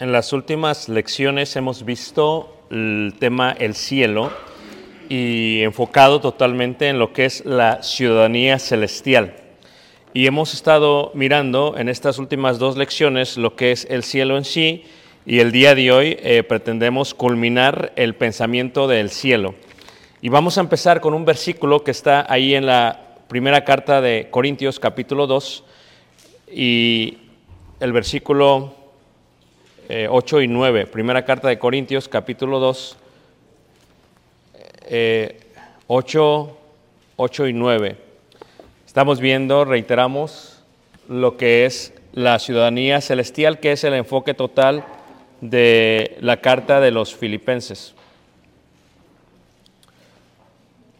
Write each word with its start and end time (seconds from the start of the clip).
en 0.00 0.12
las 0.12 0.32
últimas 0.32 0.88
lecciones 0.88 1.54
hemos 1.56 1.84
visto 1.84 2.56
el 2.70 3.14
tema 3.18 3.54
el 3.58 3.74
cielo 3.74 4.32
y 5.10 5.60
enfocado 5.60 6.20
totalmente 6.22 6.88
en 6.88 6.98
lo 6.98 7.12
que 7.12 7.26
es 7.26 7.44
la 7.44 7.82
ciudadanía 7.82 8.58
celestial. 8.58 9.36
Y 10.14 10.26
hemos 10.26 10.54
estado 10.54 11.12
mirando 11.14 11.74
en 11.76 11.90
estas 11.90 12.18
últimas 12.18 12.58
dos 12.58 12.78
lecciones 12.78 13.36
lo 13.36 13.56
que 13.56 13.72
es 13.72 13.86
el 13.90 14.02
cielo 14.02 14.38
en 14.38 14.44
sí 14.46 14.84
y 15.26 15.40
el 15.40 15.52
día 15.52 15.74
de 15.74 15.92
hoy 15.92 16.16
eh, 16.22 16.44
pretendemos 16.44 17.12
culminar 17.12 17.92
el 17.94 18.14
pensamiento 18.14 18.88
del 18.88 19.10
cielo. 19.10 19.54
Y 20.22 20.30
vamos 20.30 20.56
a 20.56 20.62
empezar 20.62 21.02
con 21.02 21.12
un 21.12 21.26
versículo 21.26 21.84
que 21.84 21.90
está 21.90 22.24
ahí 22.26 22.54
en 22.54 22.64
la 22.64 23.18
primera 23.28 23.66
carta 23.66 24.00
de 24.00 24.28
Corintios 24.30 24.80
capítulo 24.80 25.26
2 25.26 25.64
y 26.54 27.18
el 27.80 27.92
versículo 27.92 28.79
eh, 29.92 30.06
8 30.08 30.42
y 30.42 30.46
9. 30.46 30.86
Primera 30.86 31.24
carta 31.24 31.48
de 31.48 31.58
Corintios 31.58 32.08
capítulo 32.08 32.60
2, 32.60 32.96
eh, 34.86 35.40
8, 35.88 36.56
8 37.16 37.46
y 37.48 37.52
9. 37.52 37.96
Estamos 38.86 39.18
viendo, 39.18 39.64
reiteramos, 39.64 40.62
lo 41.08 41.36
que 41.36 41.66
es 41.66 41.92
la 42.12 42.38
ciudadanía 42.38 43.00
celestial, 43.00 43.58
que 43.58 43.72
es 43.72 43.82
el 43.82 43.94
enfoque 43.94 44.32
total 44.32 44.84
de 45.40 46.16
la 46.20 46.40
carta 46.40 46.78
de 46.78 46.92
los 46.92 47.16
filipenses. 47.16 47.96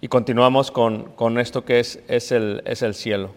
Y 0.00 0.08
continuamos 0.08 0.72
con, 0.72 1.38
esto 1.38 1.64
que 1.64 1.78
es, 1.78 2.00
es, 2.08 2.32
el, 2.32 2.60
es 2.64 2.82
el 2.82 2.94
cielo. 2.94 3.30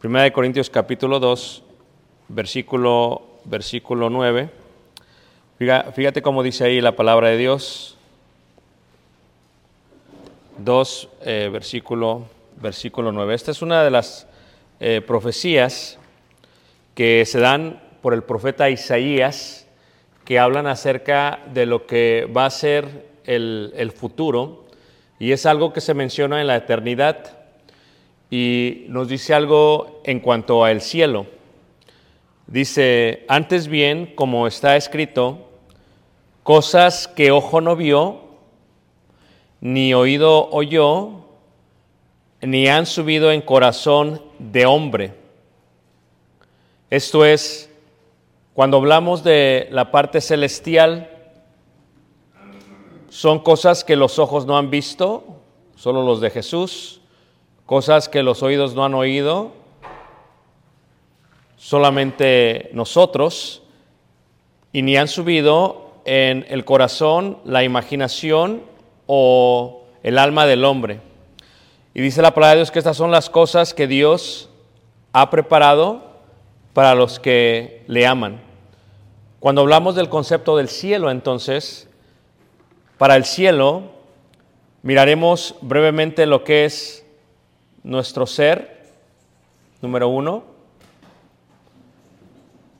Primera 0.00 0.24
de 0.24 0.32
Corintios 0.32 0.70
capítulo 0.70 1.20
2, 1.20 1.62
versículo, 2.30 3.29
versículo 3.44 4.10
9. 4.10 4.50
Fíjate, 5.94 6.22
cómo 6.22 6.42
dice 6.42 6.64
ahí 6.64 6.80
la 6.80 6.96
palabra 6.96 7.28
de 7.28 7.36
Dios. 7.36 7.96
2, 10.58 11.08
eh, 11.22 11.50
versículo, 11.52 12.26
versículo 12.60 13.12
9. 13.12 13.34
Esta 13.34 13.50
es 13.50 13.62
una 13.62 13.84
de 13.84 13.90
las 13.90 14.26
eh, 14.80 15.02
profecías 15.06 15.98
que 16.94 17.24
se 17.26 17.40
dan 17.40 17.80
por 18.00 18.14
el 18.14 18.22
profeta 18.22 18.70
Isaías, 18.70 19.66
que 20.24 20.38
hablan 20.38 20.66
acerca 20.66 21.40
de 21.52 21.66
lo 21.66 21.86
que 21.86 22.26
va 22.34 22.46
a 22.46 22.50
ser 22.50 23.08
el, 23.24 23.72
el 23.76 23.90
futuro, 23.90 24.64
y 25.18 25.32
es 25.32 25.44
algo 25.44 25.72
que 25.72 25.80
se 25.82 25.92
menciona 25.92 26.40
en 26.40 26.46
la 26.46 26.56
eternidad, 26.56 27.38
y 28.30 28.86
nos 28.88 29.08
dice 29.08 29.34
algo 29.34 30.00
en 30.04 30.20
cuanto 30.20 30.64
al 30.64 30.80
cielo. 30.80 31.26
Dice, 32.50 33.24
antes 33.28 33.68
bien, 33.68 34.12
como 34.16 34.48
está 34.48 34.76
escrito, 34.76 35.48
cosas 36.42 37.06
que 37.06 37.30
ojo 37.30 37.60
no 37.60 37.76
vio, 37.76 38.22
ni 39.60 39.94
oído 39.94 40.50
oyó, 40.50 41.26
ni 42.42 42.66
han 42.66 42.86
subido 42.86 43.30
en 43.30 43.40
corazón 43.40 44.20
de 44.40 44.66
hombre. 44.66 45.14
Esto 46.90 47.24
es, 47.24 47.70
cuando 48.52 48.78
hablamos 48.78 49.22
de 49.22 49.68
la 49.70 49.92
parte 49.92 50.20
celestial, 50.20 51.08
son 53.10 53.38
cosas 53.38 53.84
que 53.84 53.94
los 53.94 54.18
ojos 54.18 54.44
no 54.44 54.58
han 54.58 54.70
visto, 54.70 55.22
solo 55.76 56.02
los 56.02 56.20
de 56.20 56.30
Jesús, 56.30 57.00
cosas 57.64 58.08
que 58.08 58.24
los 58.24 58.42
oídos 58.42 58.74
no 58.74 58.84
han 58.84 58.94
oído, 58.94 59.59
solamente 61.60 62.70
nosotros 62.72 63.62
y 64.72 64.80
ni 64.80 64.96
han 64.96 65.08
subido 65.08 65.92
en 66.06 66.46
el 66.48 66.64
corazón, 66.64 67.38
la 67.44 67.62
imaginación 67.62 68.62
o 69.06 69.82
el 70.02 70.16
alma 70.16 70.46
del 70.46 70.64
hombre. 70.64 71.00
Y 71.92 72.00
dice 72.00 72.22
la 72.22 72.32
palabra 72.32 72.52
de 72.52 72.60
Dios 72.60 72.70
que 72.70 72.78
estas 72.78 72.96
son 72.96 73.10
las 73.10 73.28
cosas 73.28 73.74
que 73.74 73.86
Dios 73.86 74.48
ha 75.12 75.28
preparado 75.28 76.02
para 76.72 76.94
los 76.94 77.20
que 77.20 77.84
le 77.88 78.06
aman. 78.06 78.40
Cuando 79.38 79.60
hablamos 79.60 79.94
del 79.94 80.08
concepto 80.08 80.56
del 80.56 80.68
cielo, 80.68 81.10
entonces, 81.10 81.90
para 82.96 83.16
el 83.16 83.26
cielo, 83.26 83.82
miraremos 84.82 85.56
brevemente 85.60 86.24
lo 86.24 86.42
que 86.42 86.64
es 86.64 87.04
nuestro 87.82 88.26
ser, 88.26 88.86
número 89.82 90.08
uno. 90.08 90.49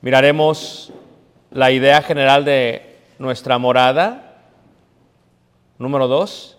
Miraremos 0.01 0.91
la 1.51 1.71
idea 1.71 2.01
general 2.01 2.43
de 2.43 2.97
nuestra 3.19 3.59
morada, 3.59 4.47
número 5.77 6.07
dos. 6.07 6.57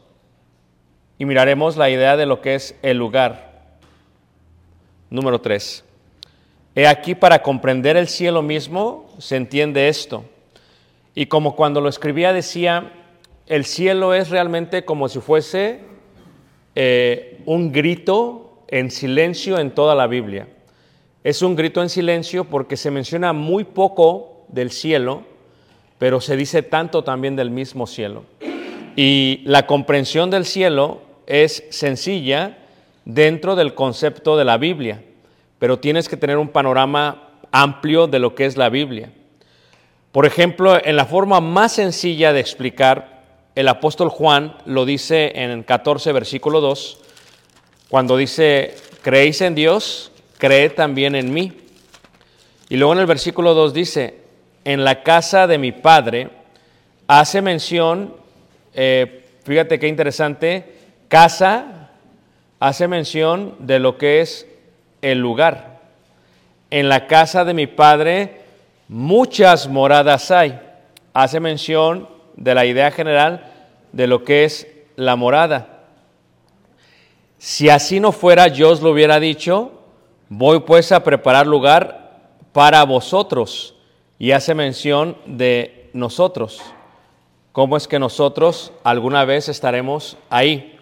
Y 1.18 1.24
miraremos 1.24 1.76
la 1.76 1.90
idea 1.90 2.16
de 2.16 2.26
lo 2.26 2.40
que 2.40 2.54
es 2.54 2.76
el 2.82 2.98
lugar, 2.98 3.52
número 5.10 5.40
tres. 5.40 5.84
He 6.76 6.86
aquí 6.86 7.16
para 7.16 7.42
comprender 7.42 7.96
el 7.96 8.06
cielo 8.06 8.42
mismo 8.42 9.10
se 9.18 9.36
entiende 9.36 9.88
esto. 9.88 10.24
Y 11.14 11.26
como 11.26 11.56
cuando 11.56 11.80
lo 11.80 11.88
escribía 11.88 12.32
decía, 12.32 12.92
el 13.46 13.64
cielo 13.64 14.14
es 14.14 14.30
realmente 14.30 14.84
como 14.84 15.08
si 15.08 15.18
fuese 15.18 15.80
eh, 16.76 17.42
un 17.44 17.72
grito 17.72 18.64
en 18.68 18.90
silencio 18.90 19.58
en 19.58 19.72
toda 19.72 19.96
la 19.96 20.06
Biblia. 20.06 20.46
Es 21.24 21.42
un 21.42 21.54
grito 21.56 21.82
en 21.82 21.88
silencio 21.88 22.44
porque 22.44 22.76
se 22.76 22.90
menciona 22.90 23.32
muy 23.32 23.64
poco 23.64 24.44
del 24.48 24.70
cielo, 24.70 25.22
pero 25.98 26.20
se 26.20 26.36
dice 26.36 26.62
tanto 26.62 27.04
también 27.04 27.36
del 27.36 27.50
mismo 27.50 27.86
cielo. 27.86 28.24
Y 28.96 29.42
la 29.44 29.66
comprensión 29.66 30.30
del 30.30 30.44
cielo 30.44 31.00
es 31.26 31.64
sencilla 31.70 32.58
dentro 33.04 33.56
del 33.56 33.74
concepto 33.74 34.36
de 34.36 34.44
la 34.44 34.58
Biblia 34.58 35.02
pero 35.62 35.78
tienes 35.78 36.08
que 36.08 36.16
tener 36.16 36.38
un 36.38 36.48
panorama 36.48 37.28
amplio 37.52 38.08
de 38.08 38.18
lo 38.18 38.34
que 38.34 38.46
es 38.46 38.56
la 38.56 38.68
Biblia. 38.68 39.12
Por 40.10 40.26
ejemplo, 40.26 40.84
en 40.84 40.96
la 40.96 41.04
forma 41.04 41.40
más 41.40 41.70
sencilla 41.70 42.32
de 42.32 42.40
explicar, 42.40 43.22
el 43.54 43.68
apóstol 43.68 44.08
Juan 44.08 44.56
lo 44.64 44.84
dice 44.84 45.30
en 45.36 45.62
14, 45.62 46.10
versículo 46.10 46.60
2, 46.60 46.98
cuando 47.88 48.16
dice, 48.16 48.74
creéis 49.02 49.40
en 49.40 49.54
Dios, 49.54 50.10
creed 50.42 50.72
también 50.72 51.14
en 51.14 51.32
mí. 51.32 51.52
Y 52.68 52.76
luego 52.76 52.94
en 52.94 52.98
el 52.98 53.06
versículo 53.06 53.54
2 53.54 53.72
dice, 53.72 54.16
en 54.64 54.82
la 54.82 55.04
casa 55.04 55.46
de 55.46 55.56
mi 55.56 55.70
padre, 55.70 56.30
hace 57.06 57.40
mención, 57.40 58.16
eh, 58.74 59.24
fíjate 59.44 59.78
qué 59.78 59.86
interesante, 59.86 60.64
casa, 61.06 61.90
hace 62.58 62.88
mención 62.88 63.54
de 63.60 63.78
lo 63.78 63.98
que 63.98 64.20
es 64.20 64.48
el 65.00 65.20
lugar. 65.20 65.80
En 66.70 66.88
la 66.88 67.06
casa 67.06 67.44
de 67.44 67.54
mi 67.54 67.68
padre 67.68 68.40
muchas 68.88 69.68
moradas 69.68 70.32
hay. 70.32 70.58
Hace 71.14 71.38
mención 71.38 72.08
de 72.36 72.56
la 72.56 72.66
idea 72.66 72.90
general 72.90 73.48
de 73.92 74.08
lo 74.08 74.24
que 74.24 74.42
es 74.42 74.66
la 74.96 75.14
morada. 75.14 75.84
Si 77.38 77.68
así 77.68 78.00
no 78.00 78.10
fuera, 78.10 78.48
yo 78.48 78.70
os 78.70 78.82
lo 78.82 78.90
hubiera 78.90 79.20
dicho, 79.20 79.81
voy 80.36 80.60
pues 80.60 80.92
a 80.92 81.04
preparar 81.04 81.46
lugar 81.46 82.20
para 82.52 82.84
vosotros. 82.84 83.74
Y 84.18 84.30
hace 84.32 84.54
mención 84.54 85.16
de 85.26 85.90
nosotros. 85.92 86.60
¿Cómo 87.50 87.76
es 87.76 87.88
que 87.88 87.98
nosotros 87.98 88.72
alguna 88.84 89.24
vez 89.24 89.48
estaremos 89.48 90.16
ahí? 90.30 90.78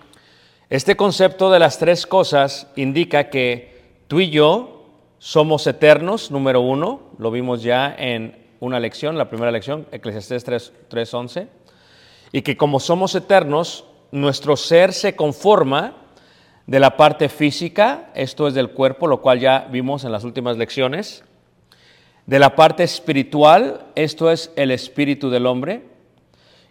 Este 0.69 0.97
concepto 0.97 1.51
de 1.51 1.59
las 1.59 1.79
tres 1.79 2.07
cosas 2.07 2.69
indica 2.77 3.31
que 3.31 3.71
Tú 4.11 4.19
y 4.19 4.29
yo 4.29 4.87
somos 5.21 5.69
eternos, 5.69 6.33
número 6.33 6.61
uno, 6.63 7.13
lo 7.19 7.31
vimos 7.31 7.63
ya 7.63 7.95
en 7.97 8.45
una 8.59 8.81
lección, 8.81 9.17
la 9.17 9.29
primera 9.29 9.53
lección, 9.53 9.87
Eclesiastés 9.93 10.45
3.11, 10.45 11.47
y 12.33 12.43
que 12.43 12.57
como 12.57 12.81
somos 12.81 13.15
eternos, 13.15 13.85
nuestro 14.11 14.57
ser 14.57 14.93
se 14.95 15.15
conforma 15.15 16.00
de 16.71 16.79
la 16.79 16.97
parte 16.97 17.29
física, 17.29 18.11
esto 18.15 18.47
es 18.47 18.55
del 18.55 18.71
cuerpo, 18.71 19.09
lo 19.09 19.21
cual 19.21 19.41
ya 19.41 19.67
vimos 19.73 20.05
en 20.05 20.13
las 20.13 20.23
últimas 20.23 20.57
lecciones, 20.57 21.25
de 22.27 22.39
la 22.39 22.55
parte 22.55 22.85
espiritual, 22.85 23.89
esto 23.97 24.31
es 24.31 24.53
el 24.55 24.71
espíritu 24.71 25.31
del 25.31 25.47
hombre, 25.47 25.83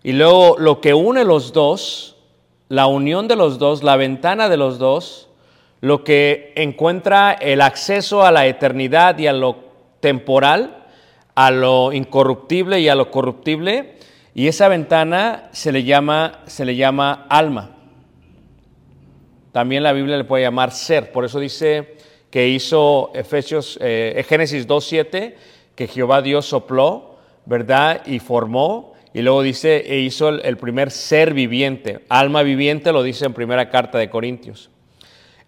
y 0.01 0.13
luego 0.13 0.56
lo 0.57 0.80
que 0.80 0.94
une 0.94 1.25
los 1.25 1.51
dos, 1.51 2.16
la 2.69 2.88
unión 2.88 3.28
de 3.28 3.36
los 3.36 3.60
dos, 3.60 3.84
la 3.84 3.98
ventana 3.98 4.48
de 4.48 4.56
los 4.56 4.80
dos, 4.80 5.28
lo 5.81 6.06
que 6.06 6.54
encuentra 6.56 7.34
el 7.34 7.60
acceso 7.60 8.24
a 8.24 8.31
la 8.31 8.48
eternidad 8.48 9.18
y 9.18 9.28
a 9.28 9.34
lo 9.34 9.57
temporal, 10.00 10.86
a 11.36 11.52
lo 11.52 11.92
incorruptible 11.92 12.80
y 12.80 12.88
a 12.88 12.95
lo 12.95 13.12
corruptible, 13.12 13.98
y 14.34 14.48
esa 14.48 14.69
ventana 14.69 15.50
se 15.52 15.74
le 15.74 15.84
llama, 15.84 16.40
se 16.45 16.63
le 16.63 16.78
llama 16.78 17.25
alma. 17.28 17.79
También 19.59 19.83
la 19.83 19.91
Biblia 19.91 20.15
le 20.15 20.23
puede 20.23 20.44
llamar 20.44 20.71
ser, 20.71 21.11
por 21.11 21.25
eso 21.25 21.38
dice 21.38 21.97
que 22.31 22.47
hizo 22.47 23.11
Efesios, 23.13 23.77
eh, 23.81 24.23
Génesis 24.25 24.65
2.7, 24.65 25.35
que 25.75 25.88
Jehová 25.88 26.21
Dios 26.21 26.45
sopló, 26.45 27.17
¿verdad? 27.45 28.06
Y 28.06 28.19
formó, 28.19 28.94
y 29.13 29.21
luego 29.21 29.41
dice, 29.41 29.83
e 29.85 30.00
hizo 30.00 30.29
el 30.29 30.56
primer 30.56 30.91
ser 30.91 31.33
viviente, 31.33 32.06
alma 32.07 32.41
viviente, 32.41 32.94
lo 32.94 33.03
dice 33.03 33.25
en 33.25 33.33
primera 33.33 33.69
carta 33.69 33.97
de 33.97 34.09
Corintios. 34.09 34.69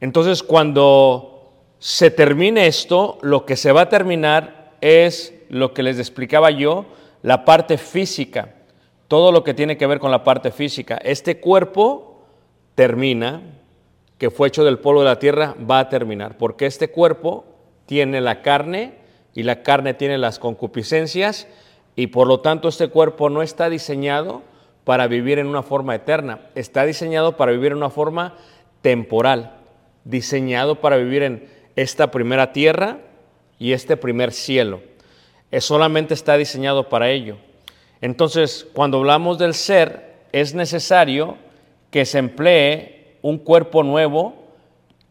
Entonces, 0.01 0.43
cuando 0.43 1.53
se 1.79 2.11
termine 2.11 2.67
esto, 2.67 3.17
lo 3.21 3.45
que 3.45 3.55
se 3.55 3.71
va 3.71 3.83
a 3.83 3.89
terminar 3.89 4.73
es 4.81 5.33
lo 5.47 5.73
que 5.73 5.83
les 5.83 5.99
explicaba 5.99 6.51
yo, 6.51 6.85
la 7.21 7.45
parte 7.45 7.77
física, 7.77 8.55
todo 9.07 9.31
lo 9.31 9.45
que 9.45 9.53
tiene 9.53 9.77
que 9.77 9.87
ver 9.87 9.99
con 9.99 10.11
la 10.11 10.25
parte 10.25 10.51
física. 10.51 10.97
Este 10.97 11.39
cuerpo 11.39 12.25
termina, 12.75 13.41
que 14.21 14.29
fue 14.29 14.49
hecho 14.49 14.63
del 14.63 14.77
polvo 14.77 14.99
de 14.99 15.07
la 15.07 15.17
tierra, 15.17 15.55
va 15.67 15.79
a 15.79 15.89
terminar, 15.89 16.37
porque 16.37 16.67
este 16.67 16.91
cuerpo 16.91 17.43
tiene 17.87 18.21
la 18.21 18.43
carne 18.43 18.93
y 19.33 19.41
la 19.41 19.63
carne 19.63 19.95
tiene 19.95 20.19
las 20.19 20.37
concupiscencias 20.37 21.47
y 21.95 22.05
por 22.05 22.27
lo 22.27 22.39
tanto 22.39 22.67
este 22.67 22.89
cuerpo 22.89 23.31
no 23.31 23.41
está 23.41 23.67
diseñado 23.67 24.43
para 24.83 25.07
vivir 25.07 25.39
en 25.39 25.47
una 25.47 25.63
forma 25.63 25.95
eterna, 25.95 26.41
está 26.53 26.85
diseñado 26.85 27.35
para 27.35 27.51
vivir 27.51 27.71
en 27.71 27.79
una 27.79 27.89
forma 27.89 28.35
temporal 28.83 29.57
diseñado 30.03 30.81
para 30.81 30.97
vivir 30.97 31.23
en 31.23 31.47
esta 31.75 32.11
primera 32.11 32.53
tierra 32.53 32.99
y 33.57 33.71
este 33.71 33.97
primer 33.97 34.33
cielo. 34.33 34.81
Es 35.49 35.65
solamente 35.65 36.13
está 36.13 36.37
diseñado 36.37 36.89
para 36.89 37.09
ello. 37.09 37.37
Entonces, 38.01 38.67
cuando 38.73 38.99
hablamos 38.99 39.39
del 39.39 39.55
ser, 39.55 40.13
es 40.31 40.53
necesario 40.53 41.37
que 41.89 42.05
se 42.05 42.19
emplee 42.19 43.00
un 43.21 43.37
cuerpo 43.37 43.83
nuevo, 43.83 44.33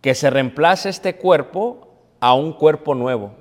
que 0.01 0.15
se 0.15 0.31
reemplace 0.31 0.89
este 0.89 1.17
cuerpo 1.17 1.89
a 2.21 2.35
un 2.35 2.53
cuerpo 2.53 2.95
nuevo. 2.95 3.33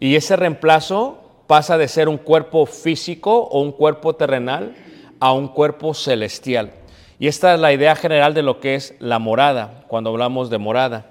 Y 0.00 0.16
ese 0.16 0.36
reemplazo 0.36 1.18
pasa 1.46 1.78
de 1.78 1.88
ser 1.88 2.08
un 2.08 2.18
cuerpo 2.18 2.66
físico 2.66 3.38
o 3.38 3.60
un 3.60 3.72
cuerpo 3.72 4.14
terrenal 4.14 4.74
a 5.20 5.32
un 5.32 5.48
cuerpo 5.48 5.94
celestial. 5.94 6.72
Y 7.18 7.26
esta 7.26 7.54
es 7.54 7.60
la 7.60 7.72
idea 7.72 7.96
general 7.96 8.34
de 8.34 8.42
lo 8.42 8.60
que 8.60 8.74
es 8.76 8.94
la 9.00 9.18
morada, 9.18 9.84
cuando 9.88 10.10
hablamos 10.10 10.50
de 10.50 10.58
morada. 10.58 11.06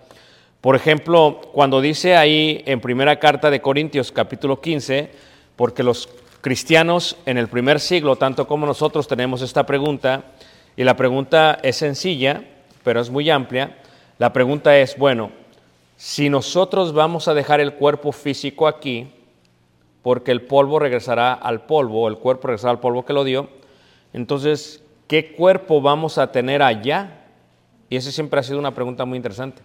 Por 0.61 0.75
ejemplo, 0.75 1.41
cuando 1.53 1.81
dice 1.81 2.15
ahí 2.15 2.63
en 2.65 2.79
primera 2.79 3.19
carta 3.19 3.49
de 3.49 3.61
Corintios 3.61 4.11
capítulo 4.11 4.61
15, 4.61 5.11
porque 5.55 5.83
los 5.83 6.07
cristianos 6.41 7.17
en 7.25 7.37
el 7.37 7.47
primer 7.47 7.79
siglo, 7.79 8.15
tanto 8.15 8.47
como 8.47 8.65
nosotros, 8.65 9.07
tenemos 9.07 9.41
esta 9.41 9.65
pregunta, 9.65 10.23
y 10.77 10.83
la 10.83 10.95
pregunta 10.95 11.59
es 11.61 11.75
sencilla, 11.75 12.43
pero 12.87 13.01
es 13.01 13.09
muy 13.09 13.29
amplia. 13.29 13.75
La 14.17 14.31
pregunta 14.31 14.77
es, 14.77 14.97
bueno, 14.97 15.31
si 15.97 16.29
nosotros 16.29 16.93
vamos 16.93 17.27
a 17.27 17.33
dejar 17.33 17.59
el 17.59 17.73
cuerpo 17.73 18.13
físico 18.13 18.65
aquí, 18.65 19.11
porque 20.03 20.31
el 20.31 20.43
polvo 20.43 20.79
regresará 20.79 21.33
al 21.33 21.65
polvo, 21.65 22.07
el 22.07 22.15
cuerpo 22.15 22.47
regresará 22.47 22.71
al 22.71 22.79
polvo 22.79 23.03
que 23.03 23.11
lo 23.11 23.25
dio, 23.25 23.49
entonces, 24.13 24.81
¿qué 25.09 25.33
cuerpo 25.33 25.81
vamos 25.81 26.17
a 26.17 26.31
tener 26.31 26.61
allá? 26.61 27.25
Y 27.89 27.97
esa 27.97 28.09
siempre 28.09 28.39
ha 28.39 28.43
sido 28.43 28.57
una 28.57 28.73
pregunta 28.73 29.03
muy 29.03 29.17
interesante. 29.17 29.61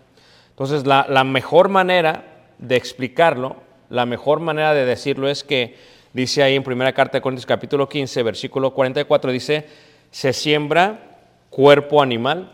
Entonces, 0.51 0.85
la, 0.85 1.23
mejor 1.23 1.69
manera 1.69 2.25
de 2.59 2.75
explicarlo, 2.75 3.55
la 3.89 4.05
mejor 4.05 4.41
manera 4.41 4.75
de 4.75 4.85
decirlo 4.85 5.29
es 5.29 5.45
que 5.45 5.77
dice 6.13 6.43
ahí 6.43 6.57
en 6.57 6.65
primera 6.65 6.93
carta 6.93 7.19
de 7.19 7.23
Corintios 7.23 7.47
capítulo 7.47 7.89
15, 7.89 8.21
versículo 8.25 8.75
44, 8.75 9.31
dice, 9.31 9.69
se 10.11 10.33
siembra 10.33 11.21
cuerpo 11.51 12.03
animal, 12.03 12.51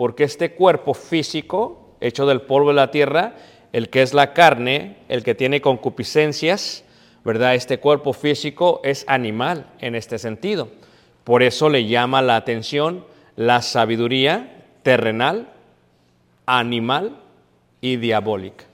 porque 0.00 0.24
este 0.24 0.52
cuerpo 0.52 0.94
físico, 0.94 1.90
hecho 2.00 2.24
del 2.24 2.40
polvo 2.40 2.68
de 2.68 2.74
la 2.74 2.90
tierra, 2.90 3.34
el 3.70 3.90
que 3.90 4.00
es 4.00 4.14
la 4.14 4.32
carne, 4.32 4.96
el 5.10 5.22
que 5.22 5.34
tiene 5.34 5.60
concupiscencias, 5.60 6.84
¿verdad? 7.22 7.54
Este 7.54 7.80
cuerpo 7.80 8.14
físico 8.14 8.80
es 8.82 9.04
animal 9.08 9.66
en 9.78 9.94
este 9.94 10.18
sentido. 10.18 10.68
Por 11.22 11.42
eso 11.42 11.68
le 11.68 11.84
llama 11.84 12.22
la 12.22 12.36
atención 12.36 13.04
la 13.36 13.60
sabiduría 13.60 14.64
terrenal, 14.82 15.52
animal 16.46 17.18
y 17.82 17.96
diabólica. 17.96 18.64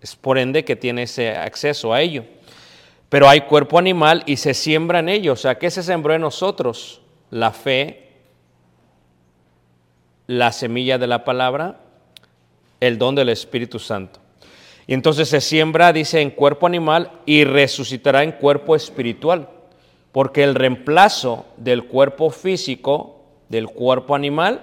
Es 0.00 0.16
por 0.16 0.38
ende 0.38 0.64
que 0.64 0.76
tiene 0.76 1.02
ese 1.02 1.36
acceso 1.36 1.92
a 1.92 2.00
ello. 2.00 2.24
Pero 3.10 3.28
hay 3.28 3.42
cuerpo 3.42 3.78
animal 3.78 4.22
y 4.24 4.38
se 4.38 4.54
siembra 4.54 5.00
en 5.00 5.10
ello. 5.10 5.34
O 5.34 5.36
sea, 5.36 5.58
¿qué 5.58 5.70
se 5.70 5.82
sembró 5.82 6.14
en 6.14 6.22
nosotros? 6.22 7.02
La 7.28 7.50
fe, 7.50 8.09
la 10.30 10.52
semilla 10.52 10.96
de 10.96 11.08
la 11.08 11.24
palabra, 11.24 11.80
el 12.78 12.98
don 12.98 13.16
del 13.16 13.30
Espíritu 13.30 13.80
Santo. 13.80 14.20
Y 14.86 14.94
entonces 14.94 15.28
se 15.28 15.40
siembra, 15.40 15.92
dice, 15.92 16.20
en 16.20 16.30
cuerpo 16.30 16.68
animal 16.68 17.10
y 17.26 17.42
resucitará 17.42 18.22
en 18.22 18.30
cuerpo 18.30 18.76
espiritual. 18.76 19.48
Porque 20.12 20.44
el 20.44 20.54
reemplazo 20.54 21.46
del 21.56 21.84
cuerpo 21.84 22.30
físico, 22.30 23.24
del 23.48 23.66
cuerpo 23.66 24.14
animal, 24.14 24.60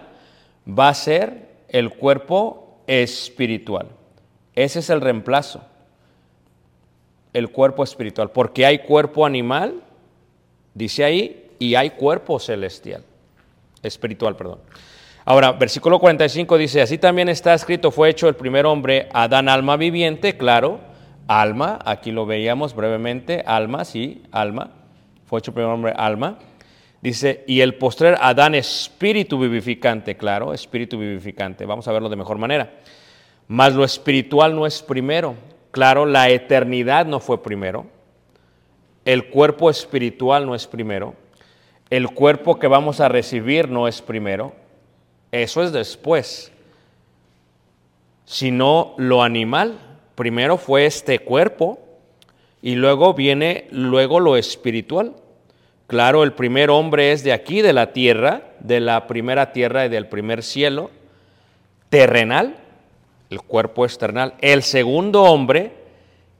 va 0.67 0.87
a 0.87 0.93
ser 0.93 1.49
el 1.67 1.89
cuerpo 1.89 2.79
espiritual. 2.87 3.87
Ese 4.55 4.79
es 4.79 4.89
el 4.89 5.01
reemplazo, 5.01 5.65
el 7.33 7.51
cuerpo 7.51 7.83
espiritual. 7.83 8.31
Porque 8.31 8.65
hay 8.65 8.79
cuerpo 8.79 9.25
animal, 9.25 9.81
dice 10.73 11.03
ahí, 11.03 11.49
y 11.59 11.75
hay 11.75 11.89
cuerpo 11.89 12.39
celestial, 12.39 13.03
espiritual, 13.83 14.37
perdón. 14.37 14.59
Ahora, 15.29 15.51
versículo 15.51 15.99
45 15.99 16.57
dice, 16.57 16.81
así 16.81 16.97
también 16.97 17.27
está 17.27 17.53
escrito, 17.53 17.91
fue 17.91 18.07
hecho 18.09 18.29
el 18.29 18.35
primer 18.37 18.65
hombre, 18.65 19.09
Adán 19.11 19.49
alma 19.49 19.75
viviente, 19.75 20.37
claro, 20.37 20.79
alma, 21.27 21.79
aquí 21.83 22.13
lo 22.13 22.25
veíamos 22.25 22.73
brevemente, 22.73 23.43
alma, 23.45 23.83
sí, 23.83 24.23
alma, 24.31 24.71
fue 25.25 25.39
hecho 25.39 25.51
el 25.51 25.55
primer 25.55 25.73
hombre, 25.73 25.93
alma. 25.97 26.39
Dice, 27.01 27.43
y 27.45 27.59
el 27.59 27.75
postrer 27.75 28.17
Adán 28.21 28.55
espíritu 28.55 29.37
vivificante, 29.37 30.15
claro, 30.15 30.53
espíritu 30.53 30.97
vivificante, 30.97 31.65
vamos 31.65 31.89
a 31.89 31.91
verlo 31.91 32.07
de 32.07 32.15
mejor 32.15 32.37
manera. 32.37 32.71
Mas 33.49 33.75
lo 33.75 33.83
espiritual 33.83 34.55
no 34.55 34.65
es 34.65 34.81
primero, 34.81 35.35
claro, 35.71 36.05
la 36.05 36.29
eternidad 36.29 37.05
no 37.05 37.19
fue 37.19 37.43
primero, 37.43 37.85
el 39.03 39.27
cuerpo 39.27 39.69
espiritual 39.69 40.45
no 40.45 40.55
es 40.55 40.67
primero, 40.67 41.15
el 41.89 42.11
cuerpo 42.11 42.59
que 42.59 42.67
vamos 42.67 43.01
a 43.01 43.09
recibir 43.09 43.67
no 43.67 43.89
es 43.89 44.01
primero, 44.01 44.55
eso 45.37 45.63
es 45.63 45.71
después. 45.71 46.51
Sino 48.25 48.93
lo 48.97 49.23
animal. 49.23 49.79
Primero 50.15 50.57
fue 50.57 50.85
este 50.85 51.19
cuerpo 51.19 51.79
y 52.61 52.75
luego 52.75 53.13
viene 53.13 53.67
luego 53.71 54.19
lo 54.19 54.35
espiritual. 54.35 55.15
Claro, 55.87 56.23
el 56.23 56.33
primer 56.33 56.69
hombre 56.69 57.13
es 57.13 57.23
de 57.23 57.31
aquí, 57.31 57.61
de 57.61 57.71
la 57.71 57.93
tierra, 57.93 58.51
de 58.59 58.81
la 58.81 59.07
primera 59.07 59.53
tierra 59.53 59.85
y 59.85 59.89
del 59.89 60.07
primer 60.07 60.43
cielo, 60.43 60.91
terrenal, 61.89 62.57
el 63.29 63.41
cuerpo 63.41 63.85
es 63.85 63.97
terrenal. 63.97 64.33
El 64.39 64.63
segundo 64.63 65.23
hombre, 65.23 65.71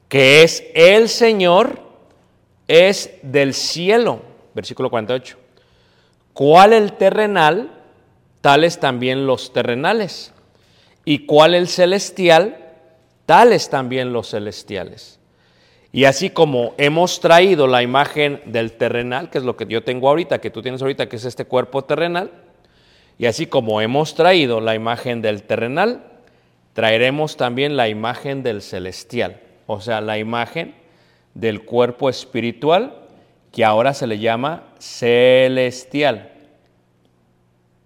que 0.10 0.44
es 0.44 0.66
el 0.74 1.08
Señor, 1.08 1.80
es 2.68 3.12
del 3.22 3.54
cielo, 3.54 4.22
versículo 4.54 4.90
48. 4.90 5.38
¿Cuál 6.34 6.74
el 6.74 6.94
terrenal? 6.94 7.72
Tales 8.48 8.80
también 8.80 9.28
los 9.28 9.52
terrenales. 9.52 10.32
¿Y 11.04 11.26
cuál 11.26 11.54
el 11.54 11.68
celestial? 11.68 12.56
Tales 13.26 13.70
también 13.70 14.14
los 14.14 14.30
celestiales. 14.30 15.20
Y 15.92 16.06
así 16.06 16.30
como 16.30 16.74
hemos 16.78 17.20
traído 17.20 17.68
la 17.68 17.84
imagen 17.84 18.40
del 18.46 18.72
terrenal, 18.72 19.30
que 19.30 19.40
es 19.40 19.44
lo 19.44 19.58
que 19.58 19.66
yo 19.66 19.84
tengo 19.84 20.08
ahorita, 20.08 20.40
que 20.40 20.50
tú 20.50 20.62
tienes 20.62 20.82
ahorita, 20.82 21.10
que 21.10 21.18
es 21.18 21.26
este 21.26 21.44
cuerpo 21.44 21.84
terrenal, 21.84 22.32
y 23.18 23.26
así 23.26 23.48
como 23.48 23.82
hemos 23.82 24.16
traído 24.16 24.62
la 24.62 24.76
imagen 24.76 25.22
del 25.22 25.44
terrenal, 25.44 26.06
traeremos 26.72 27.36
también 27.36 27.76
la 27.76 27.90
imagen 27.90 28.44
del 28.44 28.62
celestial, 28.62 29.42
o 29.66 29.82
sea, 29.82 30.00
la 30.00 30.20
imagen 30.20 30.74
del 31.34 31.66
cuerpo 31.66 32.10
espiritual, 32.10 32.96
que 33.52 33.66
ahora 33.66 33.94
se 33.94 34.08
le 34.08 34.20
llama 34.20 34.64
celestial. 34.80 36.37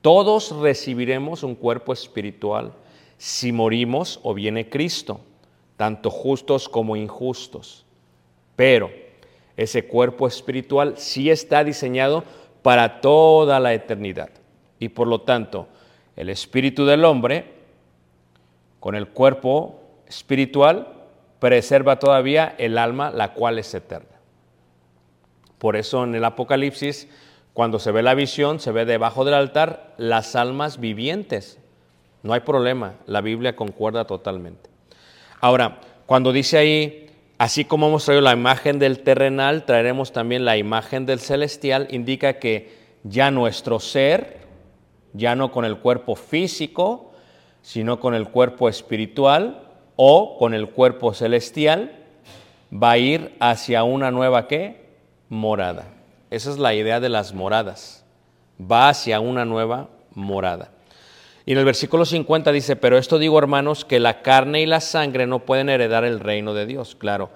Todos 0.02 0.52
recibiremos 0.58 1.44
un 1.44 1.56
cuerpo 1.56 1.94
espiritual 1.94 2.74
si 3.18 3.52
morimos 3.52 4.20
o 4.24 4.34
viene 4.34 4.70
Cristo, 4.70 5.22
tanto 5.78 6.10
justos 6.10 6.68
como 6.68 6.96
injustos. 6.96 7.86
Pero 8.56 8.92
ese 9.56 9.86
cuerpo 9.86 10.28
espiritual 10.28 10.96
sí 10.98 11.30
está 11.30 11.64
diseñado 11.64 12.24
para 12.64 13.02
toda 13.02 13.60
la 13.60 13.74
eternidad. 13.74 14.30
Y 14.80 14.90
por 14.90 15.08
lo 15.08 15.22
tanto, 15.22 15.68
el 16.16 16.30
espíritu 16.30 16.86
del 16.86 17.06
hombre, 17.06 17.54
con 18.80 18.96
el 18.96 19.10
cuerpo 19.10 19.82
espiritual, 20.08 20.88
preserva 21.40 22.00
todavía 22.00 22.56
el 22.58 22.78
alma, 22.78 23.12
la 23.12 23.34
cual 23.34 23.60
es 23.60 23.74
eterna. 23.74 24.08
Por 25.60 25.76
eso 25.76 26.04
en 26.04 26.16
el 26.16 26.26
Apocalipsis 26.26 27.08
cuando 27.54 27.80
se 27.80 27.92
ve 27.92 28.02
la 28.02 28.14
visión, 28.14 28.60
se 28.60 28.72
ve 28.72 28.86
debajo 28.86 29.26
del 29.26 29.34
altar 29.34 29.94
las 29.98 30.36
almas 30.36 30.80
vivientes. 30.80 31.60
No 32.24 32.34
hay 32.34 32.42
problema, 32.42 32.96
la 33.08 33.22
Biblia 33.22 33.56
concuerda 33.56 34.06
totalmente. 34.06 34.70
Ahora, 35.40 35.82
cuando 36.06 36.32
dice 36.32 36.58
ahí, 36.58 37.10
así 37.38 37.66
como 37.66 37.88
hemos 37.88 38.06
traído 38.06 38.22
la 38.22 38.34
imagen 38.34 38.80
del 38.80 39.00
terrenal, 39.00 39.66
traeremos 39.66 40.14
también 40.14 40.46
la 40.46 40.58
imagen 40.58 41.06
del 41.06 41.20
celestial, 41.20 41.88
indica 41.90 42.40
que 42.40 42.74
ya 43.04 43.32
nuestro 43.32 43.80
ser, 43.80 44.42
ya 45.14 45.36
no 45.36 45.52
con 45.52 45.66
el 45.66 45.78
cuerpo 45.78 46.16
físico, 46.16 47.12
sino 47.62 48.00
con 48.00 48.14
el 48.14 48.30
cuerpo 48.30 48.70
espiritual 48.70 49.68
o 49.96 50.38
con 50.38 50.54
el 50.54 50.70
cuerpo 50.70 51.14
celestial, 51.14 51.92
va 52.72 52.92
a 52.92 52.98
ir 52.98 53.36
hacia 53.40 53.84
una 53.84 54.12
nueva 54.12 54.48
¿qué? 54.48 54.86
morada. 55.28 56.01
Esa 56.32 56.50
es 56.50 56.58
la 56.58 56.74
idea 56.74 57.00
de 57.00 57.10
las 57.10 57.34
moradas. 57.34 58.04
Va 58.60 58.90
hacia 58.90 59.20
una 59.20 59.46
nueva 59.46 59.90
morada. 60.16 60.72
Y 61.46 61.52
en 61.52 61.58
el 61.58 61.66
versículo 61.66 62.06
50 62.06 62.52
dice, 62.52 62.76
pero 62.76 62.98
esto 62.98 63.20
digo 63.20 63.38
hermanos, 63.38 63.84
que 63.84 64.00
la 64.00 64.22
carne 64.22 64.62
y 64.62 64.66
la 64.66 64.80
sangre 64.80 65.28
no 65.28 65.40
pueden 65.40 65.70
heredar 65.70 66.06
el 66.06 66.20
reino 66.20 66.54
de 66.54 66.66
Dios. 66.66 66.96
Claro, 66.96 67.32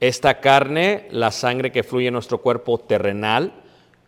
esta 0.00 0.40
carne, 0.40 1.08
la 1.10 1.32
sangre 1.32 1.72
que 1.72 1.82
fluye 1.82 2.08
en 2.08 2.14
nuestro 2.14 2.40
cuerpo 2.40 2.78
terrenal, 2.78 3.52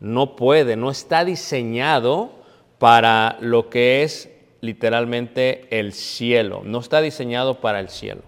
no 0.00 0.37
puede, 0.37 0.76
no 0.76 0.90
está 0.90 1.25
diseñado 1.25 2.30
para 2.78 3.38
lo 3.40 3.71
que 3.71 4.04
es 4.04 4.30
literalmente 4.61 5.66
el 5.71 5.92
cielo, 5.92 6.62
no 6.64 6.78
está 6.78 7.00
diseñado 7.00 7.61
para 7.61 7.80
el 7.80 7.88
cielo. 7.88 8.23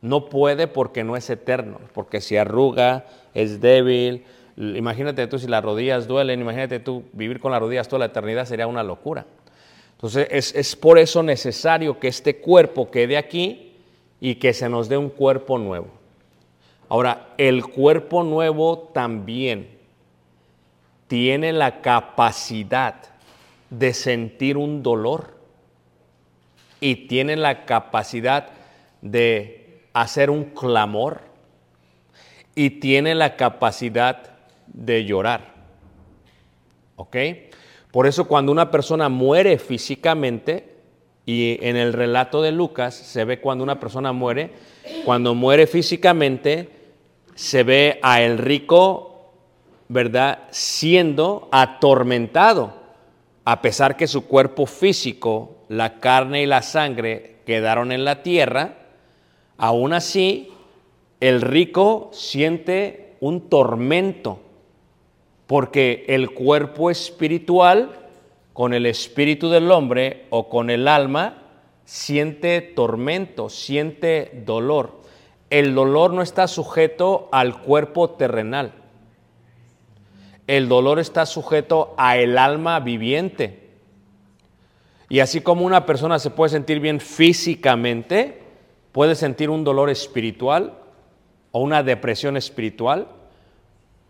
No 0.00 0.30
puede 0.30 0.68
porque 0.68 1.04
no 1.04 1.16
es 1.16 1.28
eterno, 1.28 1.80
porque 1.92 2.20
se 2.20 2.38
arruga, 2.38 3.06
es 3.34 3.60
débil, 3.60 4.24
Imagínate 4.58 5.24
tú 5.28 5.38
si 5.38 5.46
las 5.46 5.62
rodillas 5.62 6.08
duelen, 6.08 6.40
imagínate 6.40 6.80
tú 6.80 7.04
vivir 7.12 7.38
con 7.38 7.52
las 7.52 7.60
rodillas 7.60 7.86
toda 7.86 8.00
la 8.00 8.06
eternidad 8.06 8.44
sería 8.44 8.66
una 8.66 8.82
locura. 8.82 9.24
Entonces 9.92 10.26
es, 10.32 10.52
es 10.52 10.74
por 10.74 10.98
eso 10.98 11.22
necesario 11.22 12.00
que 12.00 12.08
este 12.08 12.38
cuerpo 12.38 12.90
quede 12.90 13.16
aquí 13.16 13.76
y 14.20 14.34
que 14.34 14.52
se 14.52 14.68
nos 14.68 14.88
dé 14.88 14.96
un 14.96 15.10
cuerpo 15.10 15.58
nuevo. 15.58 15.86
Ahora, 16.88 17.34
el 17.38 17.66
cuerpo 17.66 18.24
nuevo 18.24 18.90
también 18.92 19.78
tiene 21.06 21.52
la 21.52 21.80
capacidad 21.80 22.96
de 23.70 23.94
sentir 23.94 24.56
un 24.56 24.82
dolor 24.82 25.36
y 26.80 27.06
tiene 27.06 27.36
la 27.36 27.64
capacidad 27.64 28.48
de 29.02 29.82
hacer 29.92 30.30
un 30.30 30.46
clamor 30.46 31.20
y 32.56 32.70
tiene 32.70 33.14
la 33.14 33.36
capacidad 33.36 34.37
de 34.72 35.04
llorar. 35.04 35.54
¿Ok? 36.96 37.16
Por 37.90 38.06
eso 38.06 38.26
cuando 38.26 38.52
una 38.52 38.70
persona 38.70 39.08
muere 39.08 39.58
físicamente, 39.58 40.76
y 41.24 41.58
en 41.60 41.76
el 41.76 41.92
relato 41.92 42.40
de 42.40 42.52
Lucas 42.52 42.94
se 42.94 43.24
ve 43.24 43.40
cuando 43.40 43.62
una 43.62 43.78
persona 43.78 44.12
muere, 44.12 44.50
cuando 45.04 45.34
muere 45.34 45.66
físicamente, 45.66 46.70
se 47.34 47.62
ve 47.62 47.98
a 48.02 48.22
el 48.22 48.38
rico, 48.38 49.32
¿verdad?, 49.88 50.44
siendo 50.50 51.48
atormentado, 51.52 52.72
a 53.44 53.60
pesar 53.60 53.96
que 53.96 54.06
su 54.06 54.26
cuerpo 54.26 54.66
físico, 54.66 55.64
la 55.68 56.00
carne 56.00 56.42
y 56.42 56.46
la 56.46 56.62
sangre 56.62 57.36
quedaron 57.44 57.92
en 57.92 58.04
la 58.04 58.22
tierra, 58.22 58.76
aún 59.56 59.92
así 59.92 60.52
el 61.20 61.42
rico 61.42 62.10
siente 62.12 63.16
un 63.20 63.48
tormento 63.48 64.40
porque 65.48 66.04
el 66.08 66.30
cuerpo 66.30 66.90
espiritual 66.90 67.90
con 68.52 68.74
el 68.74 68.84
espíritu 68.84 69.48
del 69.48 69.70
hombre 69.70 70.26
o 70.28 70.50
con 70.50 70.68
el 70.68 70.86
alma 70.86 71.42
siente 71.86 72.60
tormento, 72.60 73.48
siente 73.48 74.42
dolor. 74.44 75.00
El 75.48 75.74
dolor 75.74 76.12
no 76.12 76.20
está 76.20 76.48
sujeto 76.48 77.30
al 77.32 77.62
cuerpo 77.62 78.10
terrenal. 78.10 78.74
El 80.46 80.68
dolor 80.68 80.98
está 80.98 81.24
sujeto 81.24 81.94
a 81.96 82.18
el 82.18 82.36
alma 82.36 82.78
viviente. 82.80 83.70
Y 85.08 85.20
así 85.20 85.40
como 85.40 85.64
una 85.64 85.86
persona 85.86 86.18
se 86.18 86.28
puede 86.28 86.50
sentir 86.50 86.78
bien 86.80 87.00
físicamente, 87.00 88.42
puede 88.92 89.14
sentir 89.14 89.48
un 89.48 89.64
dolor 89.64 89.88
espiritual 89.88 90.74
o 91.52 91.60
una 91.62 91.82
depresión 91.82 92.36
espiritual 92.36 93.08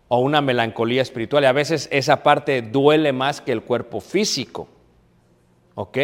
o 0.09 0.19
una 0.19 0.41
melancolía 0.41 1.01
espiritual. 1.01 1.43
Y 1.43 1.47
a 1.47 1.53
veces 1.53 1.87
esa 1.91 2.21
parte 2.23 2.61
duele 2.61 3.13
más 3.13 3.39
que 3.39 3.53
el 3.53 3.61
cuerpo 3.61 4.01
físico. 4.01 4.67
¿Ok? 5.75 5.97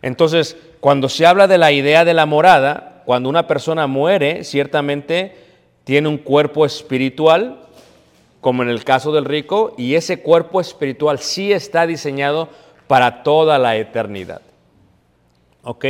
Entonces, 0.00 0.56
cuando 0.80 1.08
se 1.08 1.26
habla 1.26 1.46
de 1.46 1.58
la 1.58 1.72
idea 1.72 2.04
de 2.06 2.14
la 2.14 2.24
morada, 2.24 3.02
cuando 3.04 3.28
una 3.28 3.46
persona 3.46 3.86
muere, 3.86 4.44
ciertamente 4.44 5.36
tiene 5.84 6.08
un 6.08 6.18
cuerpo 6.18 6.64
espiritual, 6.64 7.60
como 8.40 8.62
en 8.62 8.68
el 8.68 8.84
caso 8.84 9.12
del 9.12 9.24
rico, 9.24 9.74
y 9.76 9.96
ese 9.96 10.20
cuerpo 10.20 10.60
espiritual 10.60 11.18
sí 11.18 11.52
está 11.52 11.86
diseñado 11.86 12.48
para 12.86 13.22
toda 13.22 13.58
la 13.58 13.76
eternidad. 13.76 14.40
¿Ok? 15.68 15.84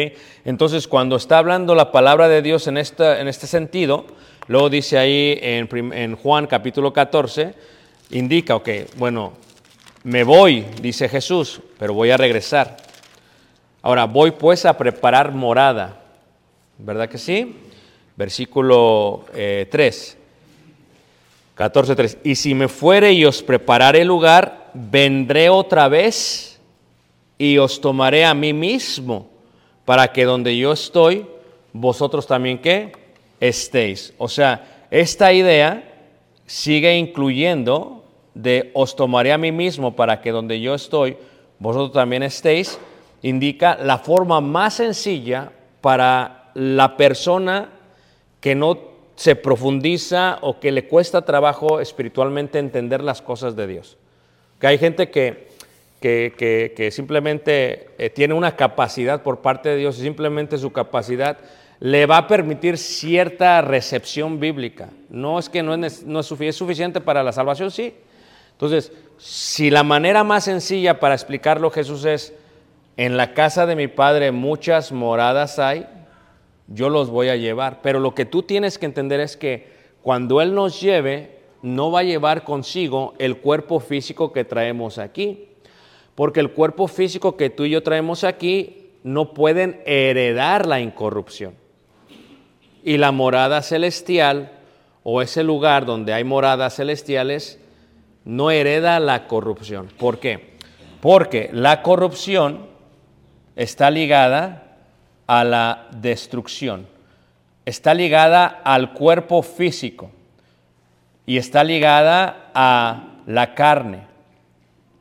Entonces, 0.44 0.88
cuando 0.88 1.14
está 1.14 1.38
hablando 1.38 1.76
la 1.76 1.92
palabra 1.92 2.26
de 2.26 2.42
Dios 2.42 2.66
en, 2.66 2.78
en 2.78 3.28
este 3.28 3.46
sentido, 3.46 4.06
luego 4.48 4.68
dice 4.68 4.98
ahí 4.98 5.38
en 5.40 6.16
Juan 6.16 6.48
capítulo 6.48 6.92
14, 6.92 7.54
indica, 8.10 8.56
ok, 8.56 8.68
bueno, 8.96 9.34
me 10.02 10.24
voy, 10.24 10.64
dice 10.82 11.08
Jesús, 11.08 11.60
pero 11.78 11.94
voy 11.94 12.10
a 12.10 12.16
regresar. 12.16 12.76
Ahora, 13.80 14.06
voy 14.06 14.32
pues 14.32 14.66
a 14.66 14.76
preparar 14.76 15.30
morada, 15.30 16.00
¿verdad 16.78 17.08
que 17.08 17.18
sí? 17.18 17.54
Versículo 18.16 19.26
eh, 19.32 19.68
3. 19.70 20.18
14.3. 21.56 22.18
Y 22.24 22.34
si 22.34 22.52
me 22.52 22.66
fuere 22.66 23.12
y 23.12 23.24
os 23.24 23.44
prepararé 23.44 24.04
lugar, 24.04 24.72
vendré 24.74 25.48
otra 25.48 25.86
vez 25.86 26.58
y 27.38 27.58
os 27.58 27.80
tomaré 27.80 28.24
a 28.24 28.34
mí 28.34 28.52
mismo, 28.52 29.37
para 29.88 30.12
que 30.12 30.26
donde 30.26 30.54
yo 30.58 30.72
estoy, 30.72 31.26
vosotros 31.72 32.26
también 32.26 32.58
que 32.58 32.92
estéis. 33.40 34.12
O 34.18 34.28
sea, 34.28 34.84
esta 34.90 35.32
idea 35.32 35.82
sigue 36.44 36.98
incluyendo 36.98 38.04
de 38.34 38.70
os 38.74 38.94
tomaré 38.94 39.32
a 39.32 39.38
mí 39.38 39.50
mismo 39.50 39.96
para 39.96 40.20
que 40.20 40.30
donde 40.30 40.60
yo 40.60 40.74
estoy, 40.74 41.16
vosotros 41.58 41.92
también 41.92 42.22
estéis, 42.22 42.78
indica 43.22 43.78
la 43.82 43.96
forma 43.96 44.42
más 44.42 44.74
sencilla 44.74 45.52
para 45.80 46.50
la 46.52 46.98
persona 46.98 47.70
que 48.40 48.54
no 48.54 48.78
se 49.16 49.36
profundiza 49.36 50.36
o 50.42 50.60
que 50.60 50.70
le 50.70 50.86
cuesta 50.86 51.22
trabajo 51.22 51.80
espiritualmente 51.80 52.58
entender 52.58 53.02
las 53.02 53.22
cosas 53.22 53.56
de 53.56 53.66
Dios. 53.66 53.96
Que 54.60 54.66
hay 54.66 54.76
gente 54.76 55.08
que, 55.08 55.47
que, 56.00 56.90
simplemente 56.92 57.90
eh, 57.98 58.10
tiene 58.10 58.34
una 58.34 58.56
capacidad 58.56 59.22
por 59.22 59.40
parte 59.40 59.68
de 59.70 59.76
Dios 59.76 59.98
y 59.98 60.02
simplemente 60.02 60.58
su 60.58 60.72
capacidad 60.72 61.38
le 61.80 62.06
va 62.06 62.18
a 62.18 62.26
permitir 62.26 62.76
cierta 62.78 63.60
recepción 63.62 64.40
bíblica. 64.40 64.90
No 65.08 65.38
es 65.38 65.48
que 65.48 65.62
no 65.62 65.74
es, 65.74 66.04
es 66.04 66.56
suficiente 66.56 67.00
para 67.00 67.22
la 67.22 67.32
salvación, 67.32 67.70
sí. 67.70 67.94
Entonces, 68.52 68.92
si 69.18 69.70
la 69.70 69.84
manera 69.84 70.24
más 70.24 70.44
sencilla 70.44 70.98
para 70.98 71.14
explicarlo 71.14 71.70
Jesús 71.70 72.04
es, 72.04 72.34
en 72.96 73.16
la 73.16 73.32
casa 73.32 73.66
de 73.66 73.76
mi 73.76 73.86
Padre 73.86 74.32
muchas 74.32 74.90
moradas 74.90 75.60
hay, 75.60 75.86
yo 76.66 76.88
los 76.88 77.10
voy 77.10 77.28
a 77.28 77.36
llevar. 77.36 77.80
Pero 77.82 78.00
lo 78.00 78.14
que 78.14 78.24
tú 78.24 78.42
tienes 78.42 78.78
que 78.78 78.86
entender 78.86 79.20
es 79.20 79.36
que 79.36 79.68
cuando 80.02 80.40
Él 80.40 80.54
nos 80.54 80.80
lleve, 80.80 81.38
no 81.62 81.90
va 81.90 82.00
a 82.00 82.04
llevar 82.04 82.44
consigo 82.44 83.14
el 83.18 83.38
cuerpo 83.38 83.80
físico 83.80 84.32
que 84.32 84.44
traemos 84.44 84.98
aquí. 84.98 85.47
Porque 86.18 86.40
el 86.40 86.50
cuerpo 86.50 86.88
físico 86.88 87.36
que 87.36 87.48
tú 87.48 87.64
y 87.64 87.70
yo 87.70 87.84
traemos 87.84 88.24
aquí 88.24 88.90
no 89.04 89.34
pueden 89.34 89.80
heredar 89.86 90.66
la 90.66 90.80
incorrupción. 90.80 91.54
Y 92.82 92.96
la 92.96 93.12
morada 93.12 93.62
celestial 93.62 94.50
o 95.04 95.22
ese 95.22 95.44
lugar 95.44 95.86
donde 95.86 96.12
hay 96.12 96.24
moradas 96.24 96.74
celestiales 96.74 97.60
no 98.24 98.50
hereda 98.50 98.98
la 98.98 99.28
corrupción. 99.28 99.90
¿Por 99.96 100.18
qué? 100.18 100.56
Porque 101.00 101.50
la 101.52 101.82
corrupción 101.82 102.66
está 103.54 103.88
ligada 103.88 104.76
a 105.28 105.44
la 105.44 105.86
destrucción, 105.92 106.88
está 107.64 107.94
ligada 107.94 108.60
al 108.64 108.92
cuerpo 108.92 109.44
físico 109.44 110.10
y 111.26 111.36
está 111.36 111.62
ligada 111.62 112.50
a 112.54 113.20
la 113.24 113.54
carne 113.54 114.07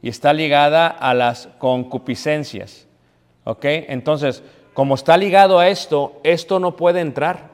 y 0.07 0.09
está 0.09 0.31
ligada 0.31 0.87
a 0.87 1.13
las 1.13 1.49
concupiscencias. 1.57 2.87
¿Ok? 3.43 3.65
Entonces, 3.65 4.41
como 4.73 4.95
está 4.95 5.17
ligado 5.17 5.59
a 5.59 5.67
esto, 5.67 6.21
esto 6.23 6.61
no 6.61 6.77
puede 6.77 7.01
entrar. 7.01 7.49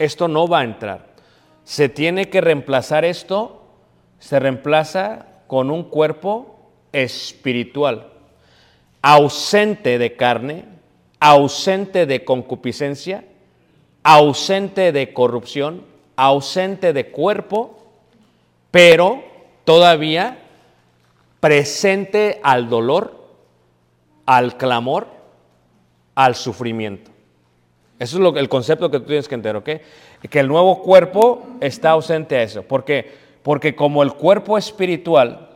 Esto 0.00 0.26
no 0.26 0.48
va 0.48 0.58
a 0.58 0.64
entrar. 0.64 1.06
Se 1.62 1.88
tiene 1.88 2.28
que 2.28 2.40
reemplazar 2.40 3.04
esto, 3.04 3.62
se 4.18 4.40
reemplaza 4.40 5.26
con 5.46 5.70
un 5.70 5.84
cuerpo 5.84 6.58
espiritual, 6.90 8.08
ausente 9.00 9.96
de 9.96 10.16
carne, 10.16 10.64
ausente 11.20 12.04
de 12.04 12.24
concupiscencia, 12.24 13.22
ausente 14.02 14.90
de 14.90 15.12
corrupción, 15.12 15.84
ausente 16.16 16.92
de 16.92 17.12
cuerpo, 17.12 17.78
pero 18.72 19.22
todavía 19.64 20.40
presente 21.44 22.40
al 22.42 22.70
dolor, 22.70 23.22
al 24.24 24.56
clamor, 24.56 25.08
al 26.14 26.36
sufrimiento. 26.36 27.10
Eso 27.98 28.16
es 28.16 28.22
lo, 28.22 28.34
el 28.38 28.48
concepto 28.48 28.90
que 28.90 28.98
tú 28.98 29.08
tienes 29.08 29.28
que 29.28 29.34
entender, 29.34 29.56
¿ok? 29.56 29.68
Que 30.30 30.40
el 30.40 30.48
nuevo 30.48 30.80
cuerpo 30.80 31.46
está 31.60 31.90
ausente 31.90 32.38
a 32.38 32.42
eso. 32.42 32.62
¿Por 32.62 32.86
qué? 32.86 33.12
Porque 33.42 33.76
como 33.76 34.02
el 34.02 34.14
cuerpo 34.14 34.56
espiritual 34.56 35.50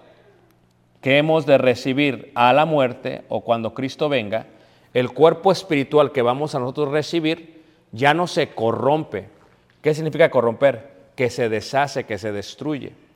que 1.01 1.17
hemos 1.17 1.47
de 1.47 1.57
recibir 1.57 2.33
a 2.35 2.53
la 2.53 2.67
muerte 2.67 3.23
o 3.31 3.41
cuando 3.41 3.73
Cristo 3.73 4.11
venga, 4.11 4.45
el 4.93 5.11
cuerpo 5.13 5.53
espiritual 5.53 6.13
que 6.13 6.21
vamos 6.21 6.55
a 6.55 6.59
nosotros 6.59 6.91
recibir 6.91 7.63
ya 7.93 8.13
no 8.13 8.27
se 8.27 8.51
corrompe. 8.51 9.31
¿Qué 9.81 9.95
significa 9.95 10.31
corromper? 10.31 10.91
Que 11.17 11.31
se 11.31 11.49
deshace, 11.49 12.05
que 12.05 12.19
se 12.19 12.31
destruye. 12.31 13.08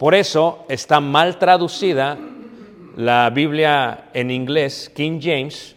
Por 0.00 0.14
eso 0.14 0.64
está 0.70 0.98
mal 1.00 1.38
traducida 1.38 2.16
la 2.96 3.28
Biblia 3.28 4.08
en 4.14 4.30
inglés, 4.30 4.90
King 4.96 5.20
James, 5.20 5.76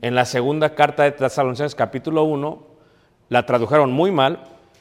en 0.00 0.16
la 0.16 0.24
segunda 0.24 0.74
carta 0.74 1.04
de 1.04 1.12
Tesalonicenses 1.12 1.76
capítulo 1.76 2.24
1, 2.24 2.66
la 3.28 3.46
tradujeron 3.46 3.92
muy 3.92 4.10
mal, 4.10 4.40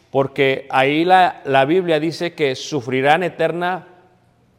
porque 0.10 0.66
ahí 0.72 1.06
la, 1.06 1.44
la 1.46 1.66
Biblia 1.66 2.00
dice 2.00 2.34
que 2.34 2.56
sufrirán 2.56 3.22
eterna 3.22 3.86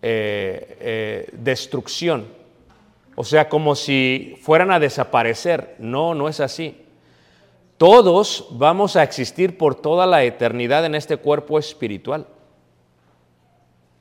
eh, 0.00 0.76
eh, 0.78 1.28
destrucción. 1.32 2.26
O 3.16 3.24
sea, 3.24 3.48
como 3.48 3.74
si 3.74 4.38
fueran 4.40 4.70
a 4.70 4.78
desaparecer. 4.78 5.74
No, 5.80 6.14
no 6.14 6.28
es 6.28 6.38
así. 6.38 6.80
Todos 7.76 8.46
vamos 8.52 8.94
a 8.94 9.02
existir 9.02 9.58
por 9.58 9.74
toda 9.74 10.06
la 10.06 10.22
eternidad 10.22 10.85
en 10.85 10.94
este 10.94 11.16
cuerpo 11.16 11.58
espiritual. 11.58 12.28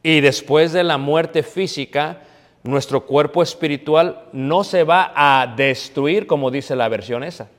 Y 0.04 0.22
después 0.22 0.74
de 0.74 0.84
la 0.84 0.98
muerte 0.98 1.44
física, 1.44 2.22
nuestro 2.64 3.06
cuerpo 3.06 3.42
espiritual 3.44 4.26
no 4.34 4.64
se 4.64 4.84
va 4.84 5.12
a 5.16 5.48
destruir 5.48 6.28
como 6.28 6.52
dice 6.52 6.76
la 6.76 6.90
versión 6.90 7.24
esa. 7.24 7.50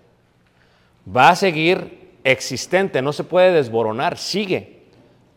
Va 1.15 1.31
a 1.31 1.37
seguir 1.37 2.11
existente, 2.25 3.03
no 3.03 3.13
se 3.13 3.25
puede 3.25 3.53
desboronar, 3.53 4.17
sigue. 4.17 4.83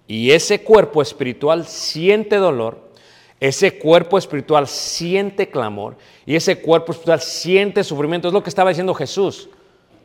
Y 0.08 0.32
ese 0.32 0.62
cuerpo 0.62 1.02
espiritual 1.02 1.66
siente 1.66 2.36
dolor, 2.36 2.92
ese 3.40 3.78
cuerpo 3.80 4.18
espiritual 4.18 4.68
siente 4.68 5.50
clamor 5.50 5.98
y 6.26 6.36
ese 6.36 6.60
cuerpo 6.62 6.92
espiritual 6.92 7.22
siente 7.22 7.84
sufrimiento. 7.84 8.28
Es 8.28 8.34
lo 8.34 8.44
que 8.44 8.50
estaba 8.50 8.70
diciendo 8.70 8.94
Jesús, 8.94 9.50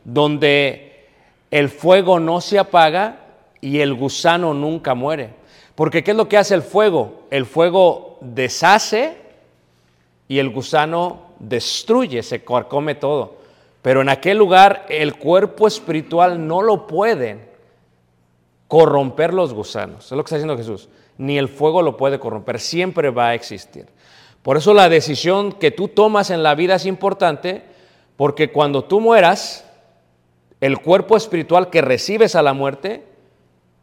donde 0.03 1.05
el 1.51 1.69
fuego 1.69 2.19
no 2.19 2.41
se 2.41 2.57
apaga 2.57 3.19
y 3.61 3.79
el 3.79 3.93
gusano 3.93 4.53
nunca 4.53 4.95
muere. 4.95 5.40
Porque 5.75 6.03
¿qué 6.03 6.11
es 6.11 6.17
lo 6.17 6.27
que 6.27 6.37
hace 6.37 6.53
el 6.53 6.61
fuego? 6.61 7.23
El 7.29 7.45
fuego 7.45 8.17
deshace 8.21 9.17
y 10.27 10.39
el 10.39 10.49
gusano 10.49 11.31
destruye, 11.39 12.23
se 12.23 12.43
come 12.43 12.95
todo. 12.95 13.35
Pero 13.81 14.01
en 14.01 14.09
aquel 14.09 14.37
lugar 14.37 14.85
el 14.89 15.15
cuerpo 15.15 15.67
espiritual 15.67 16.45
no 16.45 16.61
lo 16.61 16.87
pueden 16.87 17.49
corromper 18.67 19.33
los 19.33 19.53
gusanos. 19.53 20.05
Es 20.05 20.11
lo 20.11 20.23
que 20.23 20.27
está 20.27 20.35
diciendo 20.35 20.57
Jesús. 20.57 20.87
Ni 21.17 21.37
el 21.37 21.49
fuego 21.49 21.81
lo 21.81 21.97
puede 21.97 22.19
corromper, 22.19 22.59
siempre 22.59 23.09
va 23.09 23.29
a 23.29 23.33
existir. 23.33 23.87
Por 24.41 24.57
eso 24.57 24.73
la 24.73 24.89
decisión 24.89 25.51
que 25.51 25.71
tú 25.71 25.87
tomas 25.87 26.29
en 26.29 26.43
la 26.43 26.55
vida 26.55 26.75
es 26.75 26.85
importante, 26.85 27.69
Porque 28.17 28.51
cuando 28.51 28.83
tú 28.83 28.99
mueras, 28.99 29.65
el 30.59 30.79
cuerpo 30.79 31.17
espiritual 31.17 31.71
que 31.71 31.81
recibes 31.81 32.35
a 32.35 32.43
la 32.43 32.53
muerte 32.53 33.03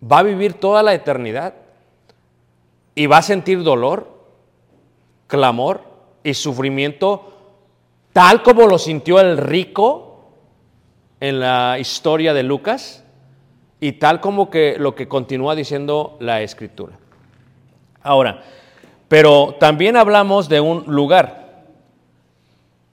va 0.01 0.21
a 0.21 0.23
vivir 0.23 0.55
toda 0.55 0.85
la 0.85 0.95
eternidad 0.95 1.55
y 2.99 3.07
va 3.07 3.19
a 3.19 3.23
sentir 3.23 3.63
dolor, 3.63 4.09
clamor 5.29 5.83
y 6.25 6.35
sufrimiento 6.35 7.33
tal 8.13 8.43
como 8.43 8.67
lo 8.67 8.77
sintió 8.77 9.21
el 9.21 9.39
rico 9.39 10.33
en 11.21 11.39
la 11.39 11.79
historia 11.79 12.35
de 12.35 12.43
Lucas 12.43 13.05
y 13.79 13.93
tal 13.93 14.21
como 14.21 14.51
que 14.51 14.75
lo 14.81 14.97
que 14.97 15.07
continúa 15.07 15.55
diciendo 15.55 16.17
la 16.19 16.43
escritura. 16.43 16.99
Ahora, 18.03 18.43
pero 19.07 19.55
también 19.61 19.97
hablamos 19.97 20.49
de 20.49 20.61
un 20.61 20.83
lugar. 20.89 21.67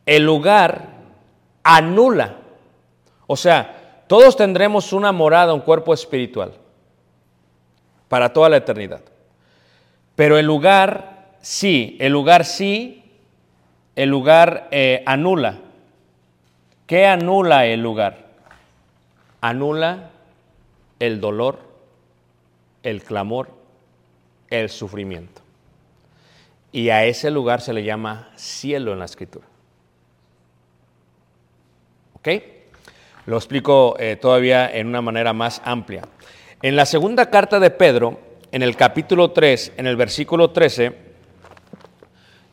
El 0.05 0.23
lugar 0.23 0.89
anula. 1.63 2.35
O 3.25 3.35
sea, 3.35 4.03
todos 4.05 4.37
tendremos 4.37 4.93
una 4.93 5.11
morada, 5.11 5.55
un 5.55 5.61
cuerpo 5.61 5.95
espiritual 5.95 6.53
para 8.07 8.31
toda 8.31 8.49
la 8.49 8.57
eternidad. 8.57 9.01
Pero 10.15 10.37
el 10.37 10.45
lugar 10.45 11.35
sí, 11.41 11.97
el 11.99 12.11
lugar 12.11 12.45
sí, 12.45 13.03
el 13.95 14.09
lugar 14.09 14.67
eh, 14.71 15.03
anula. 15.05 15.59
¿Qué 16.87 17.05
anula 17.05 17.65
el 17.65 17.81
lugar? 17.81 18.25
Anula 19.41 20.11
el 20.99 21.19
dolor, 21.19 21.59
el 22.83 23.03
clamor, 23.03 23.49
el 24.49 24.69
sufrimiento. 24.69 25.41
Y 26.71 26.89
a 26.89 27.05
ese 27.05 27.31
lugar 27.31 27.61
se 27.61 27.73
le 27.73 27.83
llama 27.83 28.31
cielo 28.35 28.93
en 28.93 28.99
la 28.99 29.05
escritura. 29.05 29.45
¿Ok? 32.15 32.29
Lo 33.25 33.37
explico 33.37 33.95
eh, 33.99 34.17
todavía 34.17 34.69
en 34.71 34.87
una 34.87 35.01
manera 35.01 35.33
más 35.33 35.61
amplia. 35.65 36.03
En 36.61 36.75
la 36.75 36.85
segunda 36.85 37.29
carta 37.29 37.59
de 37.59 37.69
Pedro, 37.71 38.19
en 38.55 38.63
el 38.63 38.77
capítulo 38.77 39.31
3, 39.31 39.73
en 39.75 39.85
el 39.85 39.97
versículo 39.97 40.51
13, 40.51 40.93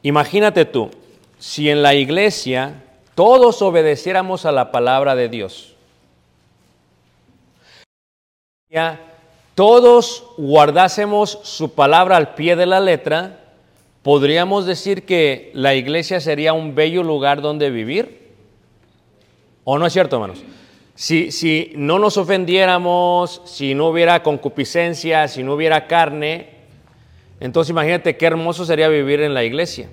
imagínate 0.03 0.65
tú, 0.65 0.91
si 1.39 1.71
en 1.71 1.81
la 1.81 1.95
iglesia 1.95 2.83
todos 3.15 3.63
obedeciéramos 3.63 4.45
a 4.45 4.51
la 4.51 4.73
palabra 4.73 5.15
de 5.15 5.29
Dios, 5.29 5.77
todos 9.55 10.25
guardásemos 10.39 11.39
su 11.45 11.73
palabra 11.73 12.17
al 12.17 12.35
pie 12.35 12.57
de 12.57 12.67
la 12.67 12.81
letra, 12.81 13.39
podríamos 14.03 14.67
decir 14.67 15.07
que 15.07 15.53
la 15.55 15.77
iglesia 15.77 16.21
sería 16.21 16.53
un 16.53 16.75
bello 16.75 17.05
lugar 17.05 17.43
donde 17.43 17.71
vivir. 17.71 18.33
¿O 19.63 19.79
no 19.79 19.87
es 19.87 19.93
cierto, 19.93 20.17
hermanos? 20.17 20.43
Si, 20.95 21.33
si 21.33 21.73
no 21.75 21.99
nos 21.99 22.17
ofendiéramos, 22.17 23.43
si 23.45 23.75
no 23.75 23.89
hubiera 23.89 24.23
concupiscencia, 24.23 25.27
si 25.29 25.43
no 25.43 25.55
hubiera 25.55 25.87
carne, 25.87 26.51
entonces 27.41 27.71
imagínate 27.71 28.17
qué 28.17 28.27
hermoso 28.27 28.65
sería 28.65 28.89
vivir 28.89 29.21
en 29.21 29.35
la 29.35 29.43
iglesia. 29.43 29.89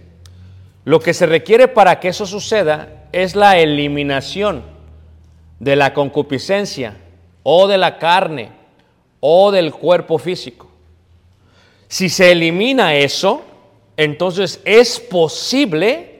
Lo 0.86 1.00
que 1.00 1.14
se 1.14 1.26
requiere 1.26 1.68
para 1.68 2.00
que 2.00 2.10
eso 2.10 2.26
suceda 2.26 3.08
es 3.12 3.36
la 3.36 3.58
eliminación 3.58 4.64
de 5.60 5.76
la 5.76 5.94
concupiscencia 5.94 6.98
o 7.44 7.68
de 7.68 7.78
la 7.78 7.98
carne 7.98 8.50
o 9.20 9.52
del 9.52 9.72
cuerpo 9.72 10.18
físico. 10.18 10.70
Si 11.88 12.10
se 12.10 12.32
elimina 12.32 12.96
eso, 12.96 13.42
entonces 13.98 14.62
es 14.64 15.00
posible 15.00 16.19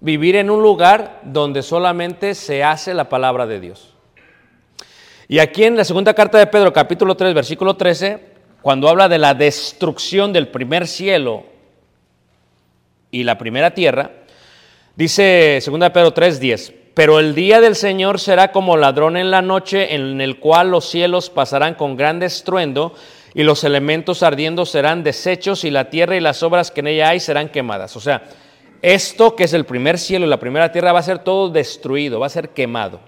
vivir 0.00 0.36
en 0.36 0.50
un 0.50 0.62
lugar 0.62 1.20
donde 1.24 1.62
solamente 1.62 2.34
se 2.34 2.62
hace 2.62 2.94
la 2.94 3.08
palabra 3.08 3.46
de 3.46 3.60
Dios. 3.60 3.94
Y 5.28 5.38
aquí 5.40 5.64
en 5.64 5.76
la 5.76 5.84
segunda 5.84 6.14
carta 6.14 6.38
de 6.38 6.46
Pedro, 6.46 6.72
capítulo 6.72 7.16
3, 7.16 7.34
versículo 7.34 7.74
13, 7.74 8.36
cuando 8.62 8.88
habla 8.88 9.08
de 9.08 9.18
la 9.18 9.34
destrucción 9.34 10.32
del 10.32 10.48
primer 10.48 10.86
cielo 10.86 11.44
y 13.10 13.24
la 13.24 13.38
primera 13.38 13.72
tierra, 13.72 14.10
dice 14.94 15.60
2 15.64 15.90
Pedro 15.90 16.12
3, 16.12 16.38
10, 16.40 16.74
pero 16.94 17.18
el 17.18 17.34
día 17.34 17.60
del 17.60 17.74
Señor 17.74 18.20
será 18.20 18.52
como 18.52 18.76
ladrón 18.76 19.16
en 19.16 19.30
la 19.30 19.42
noche, 19.42 19.94
en 19.94 20.20
el 20.20 20.38
cual 20.38 20.70
los 20.70 20.88
cielos 20.88 21.28
pasarán 21.28 21.74
con 21.74 21.96
gran 21.96 22.22
estruendo 22.22 22.94
y 23.34 23.42
los 23.42 23.64
elementos 23.64 24.22
ardiendo 24.22 24.64
serán 24.64 25.02
deshechos 25.02 25.64
y 25.64 25.70
la 25.70 25.90
tierra 25.90 26.16
y 26.16 26.20
las 26.20 26.42
obras 26.42 26.70
que 26.70 26.80
en 26.80 26.86
ella 26.86 27.10
hay 27.10 27.20
serán 27.20 27.48
quemadas. 27.48 27.96
O 27.96 28.00
sea, 28.00 28.22
esto 28.82 29.36
que 29.36 29.44
es 29.44 29.52
el 29.52 29.64
primer 29.64 29.98
cielo 29.98 30.26
y 30.26 30.28
la 30.28 30.40
primera 30.40 30.72
tierra 30.72 30.92
va 30.92 31.00
a 31.00 31.04
ser 31.04 31.18
todo 31.20 31.48
destruido, 31.48 32.20
va 32.20 32.26
a 32.26 32.30
ser 32.30 32.50
quemado. 32.50 33.00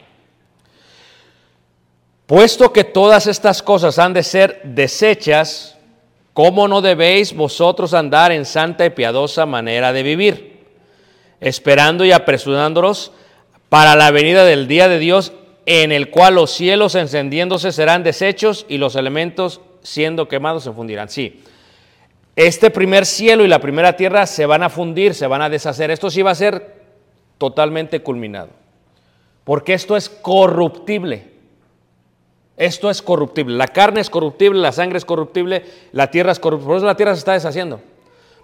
Puesto 2.27 2.73
que 2.73 2.85
todas 2.85 3.27
estas 3.27 3.63
cosas 3.63 3.99
han 3.99 4.13
de 4.13 4.23
ser 4.23 4.61
desechas, 4.63 5.79
¿cómo 6.35 6.69
no 6.69 6.83
debéis 6.83 7.35
vosotros 7.35 7.95
andar 7.95 8.33
en 8.33 8.45
santa 8.45 8.85
y 8.85 8.91
piadosa 8.91 9.47
manera 9.47 9.95
de 9.95 10.03
vivir? 10.03 10.67
Esperando 11.41 12.05
y 12.05 12.13
apresurándolos 12.13 13.13
para 13.69 13.97
la 13.97 14.11
venida 14.11 14.45
del 14.45 14.69
día 14.69 14.89
de 14.89 14.99
Dios, 14.99 15.33
en 15.65 15.91
el 15.91 16.11
cual 16.11 16.35
los 16.35 16.51
cielos 16.51 16.95
encendiéndose 16.95 17.73
serán 17.73 18.03
deshechos 18.03 18.67
y 18.69 18.79
los 18.79 18.95
elementos 18.97 19.61
siendo 19.83 20.29
quemados 20.29 20.65
se 20.65 20.73
fundirán. 20.73 21.09
Sí, 21.09 21.43
este 22.39 22.71
primer 22.71 23.05
cielo 23.05 23.45
y 23.45 23.49
la 23.49 23.59
primera 23.59 23.97
tierra 23.97 24.25
se 24.25 24.47
van 24.47 24.63
a 24.63 24.69
fundir, 24.69 25.13
se 25.13 25.27
van 25.27 25.43
a 25.43 25.49
deshacer. 25.49 25.91
Esto 25.91 26.09
sí 26.09 26.23
va 26.23 26.31
a 26.31 26.37
ser 26.37 26.77
totalmente 27.37 28.01
culminado. 28.01 28.51
Porque 29.43 29.75
esto 29.75 29.97
es 29.97 30.09
corruptible. 30.09 31.33
Esto 32.57 32.91
es 32.91 33.03
corruptible. 33.03 33.57
La 33.57 33.67
carne 33.67 34.01
es 34.01 34.09
corruptible, 34.09 34.61
la 34.61 34.71
sangre 34.71 34.99
es 34.99 35.05
corruptible, 35.05 35.65
la 35.91 36.13
tierra 36.13 36.31
es 36.31 36.39
corruptible. 36.39 36.69
Por 36.69 36.77
eso 36.77 36.87
la 36.87 36.95
tierra 36.95 37.15
se 37.15 37.19
está 37.19 37.33
deshaciendo. 37.33 37.81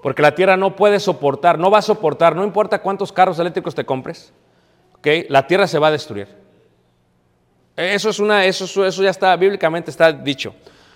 Porque 0.02 0.22
la 0.22 0.35
tierra 0.35 0.57
no 0.57 0.74
puede 0.74 0.98
soportar, 0.98 1.57
no 1.61 1.70
va 1.70 1.78
a 1.78 1.83
soportar, 1.83 2.35
no 2.35 2.42
importa 2.42 2.83
cuántos 2.83 3.12
carros 3.12 3.38
eléctricos 3.38 3.76
te 3.76 3.85
compres, 3.85 4.33
la 5.28 5.46
tierra 5.46 5.68
se 5.68 5.78
va 5.78 5.87
a 5.87 5.92
destruir. 5.92 6.26
Eso, 7.76 8.11
es 8.11 8.18
una, 8.18 8.44
eso, 8.44 8.85
eso 8.85 9.02
ya 9.04 9.11
está, 9.11 9.37
bíblicamente 9.37 9.92
está 9.92 10.11
dicho. 10.12 10.52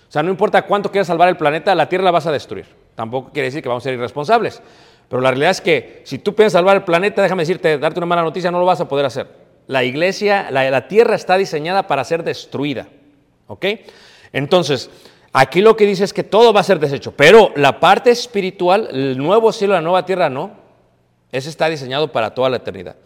O 0.09 0.11
sea, 0.11 0.21
no 0.21 0.31
importa 0.31 0.63
cuánto 0.63 0.91
quieras 0.91 1.07
salvar 1.07 1.29
el 1.29 1.37
planeta, 1.37 1.73
la 1.75 1.87
tierra 1.87 2.03
la 2.03 2.11
vas 2.11 2.27
a 2.27 2.31
destruir. 2.33 2.65
Tampoco 2.99 3.31
quiere 3.31 3.45
decir 3.45 3.63
que 3.63 3.69
vamos 3.69 3.81
a 3.81 3.85
ser 3.85 3.93
irresponsables. 3.93 4.61
Pero 5.07 5.21
la 5.21 5.29
realidad 5.29 5.51
es 5.51 5.61
que 5.61 6.01
si 6.03 6.19
tú 6.19 6.35
piensas 6.35 6.59
salvar 6.59 6.75
el 6.75 6.83
planeta, 6.83 7.21
déjame 7.21 7.43
decirte, 7.43 7.77
darte 7.77 7.97
una 7.97 8.07
mala 8.07 8.23
noticia, 8.23 8.51
no 8.51 8.59
lo 8.59 8.65
vas 8.65 8.81
a 8.81 8.89
poder 8.89 9.05
hacer. 9.05 9.25
La 9.67 9.85
iglesia, 9.85 10.51
la, 10.51 10.85
tierra 10.89 11.15
está 11.15 11.37
diseñada 11.37 11.87
para 11.87 12.03
ser 12.03 12.25
destruida. 12.25 12.89
¿Ok? 13.47 13.65
Entonces, 14.33 14.89
aquí 15.31 15.61
lo 15.61 15.77
que 15.77 15.85
dice 15.85 16.03
es 16.03 16.11
que 16.11 16.25
todo 16.25 16.51
va 16.51 16.59
a 16.59 16.63
ser 16.63 16.77
deshecho. 16.77 17.13
Pero 17.15 17.53
la 17.55 17.79
parte 17.79 18.11
espiritual, 18.11 18.89
el 18.91 19.17
nuevo 19.17 19.53
cielo, 19.53 19.75
la 19.75 19.81
nueva 19.81 20.05
tierra, 20.05 20.29
no. 20.29 20.51
Ese 21.31 21.47
está 21.47 21.69
diseñado 21.69 22.11
para 22.11 22.33
toda 22.33 22.49
la 22.49 22.57
eternidad. 22.57 22.97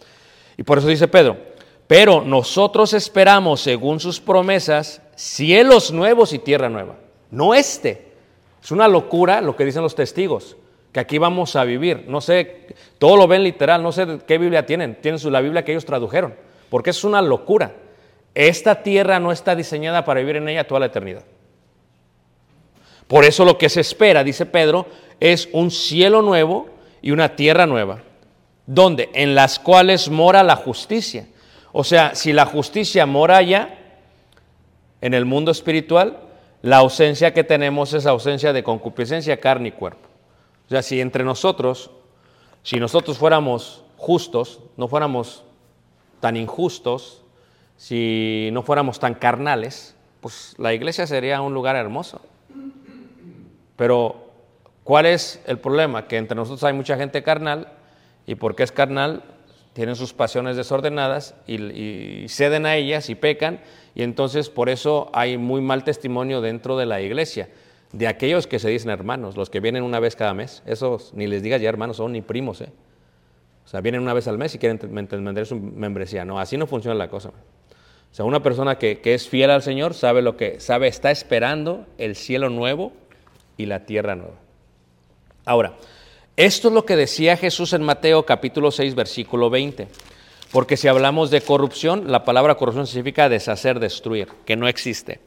Y 0.57 0.63
por 0.63 0.79
eso 0.79 0.87
dice 0.87 1.07
Pedro, 1.07 1.37
pero 1.85 2.21
nosotros 2.21 2.93
esperamos, 2.93 3.61
según 3.61 3.99
sus 3.99 4.19
promesas, 4.19 5.03
cielos 5.13 5.91
nuevos 5.91 6.33
y 6.33 6.39
tierra 6.39 6.67
nueva. 6.67 6.95
No 7.29 7.53
este, 7.53 8.12
es 8.63 8.71
una 8.71 8.87
locura 8.87 9.41
lo 9.41 9.57
que 9.57 9.65
dicen 9.65 9.81
los 9.81 9.93
testigos, 9.93 10.55
que 10.93 11.01
aquí 11.01 11.17
vamos 11.17 11.55
a 11.57 11.65
vivir. 11.65 12.05
No 12.07 12.21
sé, 12.21 12.67
todo 12.97 13.17
lo 13.17 13.27
ven 13.27 13.43
literal, 13.43 13.83
no 13.83 13.91
sé 13.91 14.19
qué 14.25 14.37
Biblia 14.37 14.65
tienen. 14.65 14.95
Tienen 15.01 15.19
la 15.33 15.41
Biblia 15.41 15.65
que 15.65 15.73
ellos 15.73 15.85
tradujeron, 15.85 16.33
porque 16.69 16.91
es 16.91 17.03
una 17.03 17.21
locura. 17.21 17.73
Esta 18.33 18.81
tierra 18.81 19.19
no 19.19 19.33
está 19.33 19.55
diseñada 19.55 20.05
para 20.05 20.21
vivir 20.21 20.37
en 20.37 20.47
ella 20.47 20.65
toda 20.65 20.79
la 20.79 20.85
eternidad. 20.85 21.23
Por 23.07 23.25
eso 23.25 23.43
lo 23.43 23.57
que 23.57 23.67
se 23.67 23.81
espera, 23.81 24.23
dice 24.23 24.45
Pedro, 24.45 24.87
es 25.19 25.49
un 25.51 25.69
cielo 25.69 26.21
nuevo 26.21 26.69
y 27.01 27.11
una 27.11 27.35
tierra 27.35 27.65
nueva, 27.65 28.01
donde 28.65 29.09
en 29.13 29.35
las 29.35 29.59
cuales 29.59 30.09
mora 30.09 30.41
la 30.41 30.55
justicia. 30.55 31.27
O 31.73 31.83
sea, 31.83 32.15
si 32.15 32.31
la 32.31 32.45
justicia 32.45 33.05
mora 33.05 33.37
allá 33.37 33.77
en 35.01 35.13
el 35.13 35.25
mundo 35.25 35.51
espiritual, 35.51 36.22
la 36.63 36.77
ausencia 36.77 37.33
que 37.33 37.43
tenemos 37.43 37.93
es 37.93 38.05
ausencia 38.05 38.53
de 38.53 38.63
concupiscencia, 38.63 39.39
carne 39.41 39.67
y 39.67 39.71
cuerpo. 39.73 40.07
O 40.65 40.69
sea, 40.69 40.81
si 40.81 41.01
entre 41.01 41.25
nosotros, 41.25 41.91
si 42.63 42.79
nosotros 42.79 43.17
fuéramos 43.17 43.83
justos, 43.97 44.61
no 44.77 44.87
fuéramos 44.87 45.43
tan 46.21 46.37
injustos, 46.37 47.21
si 47.75 48.49
no 48.53 48.63
fuéramos 48.63 48.97
tan 48.97 49.13
carnales, 49.13 49.93
pues 50.21 50.55
la 50.57 50.73
iglesia 50.73 51.05
sería 51.05 51.41
un 51.41 51.53
lugar 51.53 51.75
hermoso. 51.75 52.21
Pero, 53.75 54.31
¿cuál 54.85 55.05
es 55.05 55.41
el 55.45 55.59
problema? 55.59 56.07
Que 56.07 56.15
entre 56.15 56.35
nosotros 56.35 56.63
hay 56.63 56.73
mucha 56.73 56.95
gente 56.95 57.23
carnal, 57.23 57.73
y 58.25 58.35
porque 58.35 58.63
es 58.63 58.71
carnal, 58.71 59.21
tienen 59.73 59.95
sus 59.95 60.13
pasiones 60.13 60.55
desordenadas 60.55 61.35
y, 61.47 62.25
ceden 62.29 62.65
a 62.65 62.75
ellas 62.75 63.09
y 63.09 63.15
pecan, 63.15 63.59
y 63.95 64.03
entonces 64.03 64.49
por 64.49 64.69
eso 64.69 65.09
hay 65.13 65.37
muy 65.37 65.61
mal 65.61 65.83
testimonio 65.83 66.41
dentro 66.41 66.77
de 66.77 66.85
la 66.85 67.01
iglesia, 67.01 67.49
de 67.91 68.07
aquellos 68.07 68.47
que 68.47 68.59
se 68.59 68.69
dicen 68.69 68.91
hermanos, 68.91 69.35
los 69.35 69.49
que 69.49 69.59
vienen 69.59 69.83
una 69.83 69.99
vez 69.99 70.15
cada 70.15 70.33
mes. 70.33 70.63
Esos 70.65 71.13
ni 71.13 71.27
les 71.27 71.43
digas 71.43 71.61
ya 71.61 71.69
hermanos, 71.69 71.97
son 71.97 72.13
ni 72.13 72.21
primos. 72.21 72.61
¿eh? 72.61 72.69
O 73.65 73.67
sea, 73.67 73.81
vienen 73.81 74.01
una 74.01 74.13
vez 74.13 74.27
al 74.27 74.37
mes 74.37 74.55
y 74.55 74.57
quieren 74.57 74.79
mantener 74.91 75.45
su 75.45 75.55
membresía. 75.55 76.25
No, 76.25 76.39
así 76.39 76.57
no 76.57 76.65
funciona 76.65 76.95
la 76.95 77.09
cosa. 77.09 77.29
O 77.29 78.15
sea, 78.15 78.25
una 78.25 78.41
persona 78.41 78.77
que, 78.77 78.99
que 78.99 79.13
es 79.13 79.27
fiel 79.27 79.51
al 79.51 79.61
Señor 79.61 79.93
sabe 79.93 80.21
lo 80.21 80.37
que 80.37 80.59
sabe, 80.59 80.87
está 80.87 81.11
esperando 81.11 81.85
el 81.97 82.15
cielo 82.15 82.49
nuevo 82.49 82.93
y 83.57 83.67
la 83.67 83.85
tierra 83.85 84.15
nueva. 84.15 84.35
Ahora, 85.45 85.75
esto 86.35 86.67
es 86.69 86.73
lo 86.73 86.85
que 86.85 86.95
decía 86.95 87.37
Jesús 87.37 87.73
en 87.73 87.83
Mateo 87.83 88.25
capítulo 88.25 88.71
6, 88.71 88.95
versículo 88.95 89.49
20. 89.49 89.87
Porque 90.51 90.77
si 90.77 90.87
hablamos 90.87 91.31
de 91.31 91.41
corrupción, 91.41 92.11
la 92.11 92.23
palabra 92.23 92.55
corrupción 92.55 92.87
significa 92.87 93.29
deshacer, 93.29 93.79
destruir, 93.79 94.27
que 94.45 94.55
no 94.55 94.67
existe. 94.67 95.19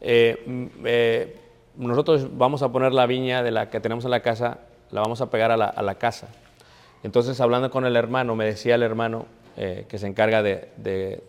Eh, 0.00 0.42
mm, 0.46 0.66
eh, 0.84 1.36
nosotros 1.76 2.28
vamos 2.36 2.62
a 2.62 2.70
poner 2.70 2.92
la 2.92 3.06
viña 3.06 3.42
de 3.42 3.50
la 3.50 3.70
que 3.70 3.80
tenemos 3.80 4.04
en 4.04 4.10
la 4.10 4.20
casa, 4.20 4.58
la 4.90 5.00
vamos 5.00 5.20
a 5.20 5.30
pegar 5.30 5.52
a 5.52 5.56
la, 5.56 5.94
casa. 5.94 6.28
Entonces, 7.02 7.40
hablando 7.40 7.70
con 7.70 7.86
el 7.86 7.94
hermano, 7.96 8.34
me 8.34 8.44
decía 8.44 8.74
el 8.74 8.82
hermano 8.82 9.26
eh, 9.56 9.86
que 9.88 9.98
se 9.98 10.06
encarga 10.06 10.42
de, 10.42 11.22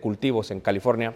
cultivos 0.00 0.50
en 0.50 0.60
California, 0.60 1.14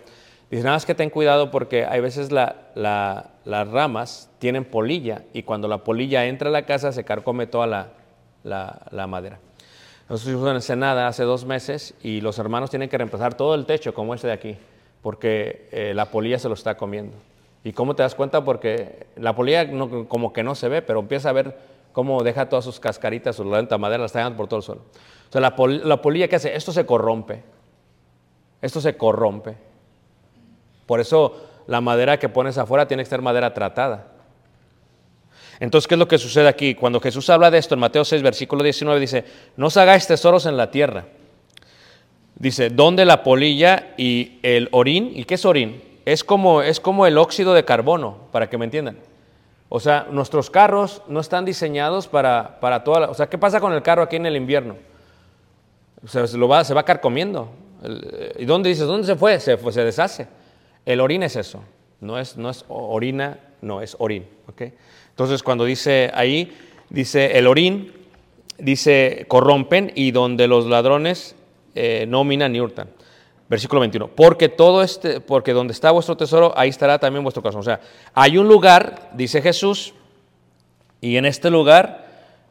dice, 0.51 0.63
nada 0.63 0.77
más 0.77 0.87
que 0.87 0.95
ten 0.95 1.11
cuidado 1.11 1.51
porque 1.51 1.85
hay 1.85 2.01
veces 2.01 2.31
las 2.33 3.69
ramas 3.71 4.31
tienen 4.39 4.65
polilla 4.65 5.23
y 5.33 5.43
cuando 5.43 5.69
la 5.69 5.85
polilla 5.85 6.27
entra 6.27 6.49
a 6.49 6.53
la 6.53 6.67
casa 6.67 6.93
se 6.93 7.05
carcome 7.05 7.47
toda 7.47 7.91
la, 8.45 9.07
madera. 9.07 9.39
Nosotros 10.09 10.21
estuvimos 10.21 10.51
en 10.51 10.57
Ensenada 10.57 11.09
hace 11.09 11.25
dos 11.25 11.45
meses 11.45 11.95
y 12.03 12.21
los 12.21 12.39
hermanos 12.39 12.71
tienen 12.71 12.89
que 12.89 12.97
reemplazar 12.97 13.35
todo 13.35 13.55
el 13.55 13.67
techo 13.67 13.93
como 13.93 14.15
este 14.15 14.29
de 14.29 14.33
aquí, 14.33 14.57
porque 15.03 15.93
la 15.95 16.11
polilla 16.11 16.39
se 16.39 16.49
lo 16.49 16.55
está 16.55 16.77
comiendo. 16.77 17.17
¿Y 17.65 17.73
cómo 17.73 17.97
te 17.97 18.05
das 18.05 18.15
cuenta? 18.15 18.45
Porque 18.45 19.09
la 19.17 19.35
polilla 19.35 19.69
como 20.07 20.33
que 20.33 20.45
no 20.45 20.55
se 20.55 20.69
ve, 20.69 20.83
pero 20.83 21.01
empieza 21.01 21.31
a 21.31 21.33
ver 21.33 21.59
cómo 21.97 22.23
deja 22.23 22.49
todas 22.49 22.65
sus 22.65 22.79
cascaritas, 22.79 23.37
su 23.37 23.45
lenta 23.45 23.79
madera, 23.79 24.03
las 24.03 24.15
está 24.15 24.37
por 24.37 24.47
todo 24.47 24.59
el 24.59 24.63
suelo. 24.63 24.83
O 25.29 25.33
sea, 25.33 25.41
la, 25.41 25.57
polilla 25.57 26.29
que 26.29 26.37
hace, 26.37 26.55
esto 26.55 26.71
se 26.71 26.85
corrompe. 26.87 27.43
Esto 28.61 28.81
se 28.81 28.97
corrompe. 28.97 29.57
Por 30.87 31.01
eso 31.01 31.37
la 31.67 31.81
madera 31.81 32.19
que 32.19 32.29
pones 32.29 32.59
afuera 32.59 32.89
tiene 32.89 33.03
que 33.03 33.11
ser 33.11 33.23
madera 33.23 33.53
tratada. 33.53 34.09
Entonces, 35.59 35.89
¿qué 35.89 35.95
es 35.95 35.99
lo 35.99 36.09
que 36.09 36.19
sucede 36.19 36.49
aquí? 36.49 36.75
Cuando 36.75 37.01
Jesús 37.01 37.29
habla 37.31 37.51
de 37.51 37.59
esto 37.59 37.75
en 37.75 37.81
Mateo 37.81 38.05
6, 38.05 38.23
versículo 38.23 38.63
19, 38.63 39.01
dice, 39.01 39.25
no 39.57 39.69
os 39.69 39.77
hagáis 39.77 40.07
tesoros 40.07 40.47
en 40.47 40.57
la 40.57 40.71
tierra. 40.71 41.07
Dice, 42.35 42.69
donde 42.69 43.07
la 43.07 43.23
polilla 43.23 43.95
y 43.97 44.39
el 44.43 44.69
orín, 44.73 45.13
¿y 45.15 45.25
qué 45.25 45.35
es 45.35 45.45
orín? 45.47 45.83
es 46.07 46.23
como, 46.23 46.63
es 46.63 46.79
como 46.81 47.05
el 47.05 47.19
óxido 47.19 47.53
de 47.53 47.65
carbono, 47.65 48.17
para 48.31 48.49
que 48.49 48.57
me 48.57 48.65
entiendan. 48.65 48.97
O 49.69 49.81
sea, 49.81 50.07
nuestros 50.11 50.49
carros 50.49 51.03
no 51.09 51.19
están 51.19 51.45
diseñados 51.45 52.07
para, 52.07 52.61
para 52.61 52.85
toda 52.85 53.01
la... 53.01 53.11
O 53.11 53.15
sea, 53.15 53.29
¿qué 53.29 53.37
pasa 53.37 53.61
con 53.61 53.73
el 53.73 53.83
carro 53.83 54.03
aquí 54.03 54.15
en 54.15 54.25
el 54.25 54.37
invierno? 54.37 54.77
se, 56.07 56.39
lo 56.39 56.47
va, 56.47 56.63
se 56.63 56.73
va 56.73 56.85
carcomiendo. 56.85 57.51
¿Y 58.39 58.45
dónde 58.45 58.69
dices? 58.69 58.87
¿Dónde 58.87 59.05
se 59.05 59.17
fue? 59.17 59.41
Se, 59.41 59.59
se 59.73 59.85
deshace. 59.85 60.29
El 60.87 61.01
orín 61.01 61.23
es 61.25 61.37
eso. 61.37 61.63
No 62.01 62.19
es, 62.19 62.37
no 62.37 62.49
es 62.49 62.65
orina, 62.69 63.39
no, 63.61 63.83
es 63.83 63.97
orín. 63.99 64.27
¿okay? 64.49 64.73
Entonces, 65.11 65.43
cuando 65.43 65.65
dice 65.65 66.11
ahí, 66.15 66.57
dice 66.89 67.37
el 67.39 67.47
orín, 67.47 67.93
dice 68.59 69.27
corrompen 69.29 69.93
y 69.95 70.13
donde 70.13 70.47
los 70.47 70.67
ladrones 70.67 71.35
eh, 71.75 72.07
no 72.09 72.25
minan 72.25 72.53
ni 72.53 72.61
hurtan. 72.61 72.89
Versículo 73.49 73.81
21. 73.81 74.09
Porque 74.09 74.49
todo 74.49 74.83
este, 74.83 75.21
porque 75.21 75.53
donde 75.53 75.73
está 75.73 75.91
vuestro 75.91 76.17
tesoro, 76.17 76.53
ahí 76.57 76.69
estará 76.69 76.99
también 76.99 77.23
vuestro 77.23 77.43
corazón. 77.43 77.61
O 77.61 77.65
sea, 77.65 77.81
hay 78.15 78.39
un 78.39 78.49
lugar, 78.49 79.11
dice 79.15 79.43
Jesús, 79.43 79.95
y 81.01 81.17
en 81.17 81.27
este 81.27 81.51
lugar 81.51 82.07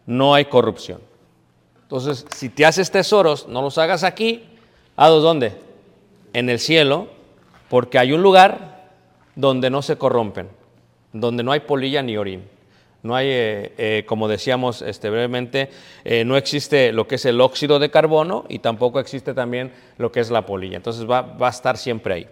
no 0.06 0.34
hay 0.34 0.46
corrupción. 0.46 1.02
Entonces, 1.84 2.26
si 2.36 2.50
te 2.50 2.66
haces 2.66 2.92
tesoros, 2.92 3.48
no 3.48 3.62
los 3.62 3.78
hagas 3.78 4.04
aquí. 4.04 4.44
¿A 4.96 5.10
dónde? 5.10 5.54
En 6.34 6.50
el 6.50 6.60
cielo, 6.60 7.08
porque 7.70 8.00
hay 8.00 8.14
un 8.14 8.22
lugar 8.22 8.90
donde 9.36 9.70
no 9.70 9.82
se 9.82 9.98
corrompen, 9.98 10.50
donde 11.14 11.44
no 11.44 11.52
hay 11.52 11.62
polilla 11.62 12.02
ni 12.02 12.18
orín. 12.18 12.44
No 13.04 13.16
hay, 13.16 13.28
eh, 13.30 13.74
eh, 13.78 14.04
como 14.08 14.28
decíamos 14.28 14.82
este, 14.82 15.12
brevemente, 15.12 15.70
eh, 16.04 16.26
no 16.26 16.38
existe 16.38 16.92
lo 16.92 17.08
que 17.08 17.16
es 17.16 17.26
el 17.26 17.40
óxido 17.40 17.78
de 17.78 17.92
carbono 17.92 18.46
y 18.50 18.60
tampoco 18.60 19.00
existe 19.00 19.36
también 19.36 19.72
lo 20.00 20.12
que 20.12 20.22
es 20.22 20.32
la 20.32 20.48
polilla. 20.48 20.78
Entonces 20.78 21.08
va, 21.08 21.22
va 21.22 21.48
a 21.48 21.52
estar 21.52 21.78
siempre 21.78 22.16
ahí. 22.16 22.28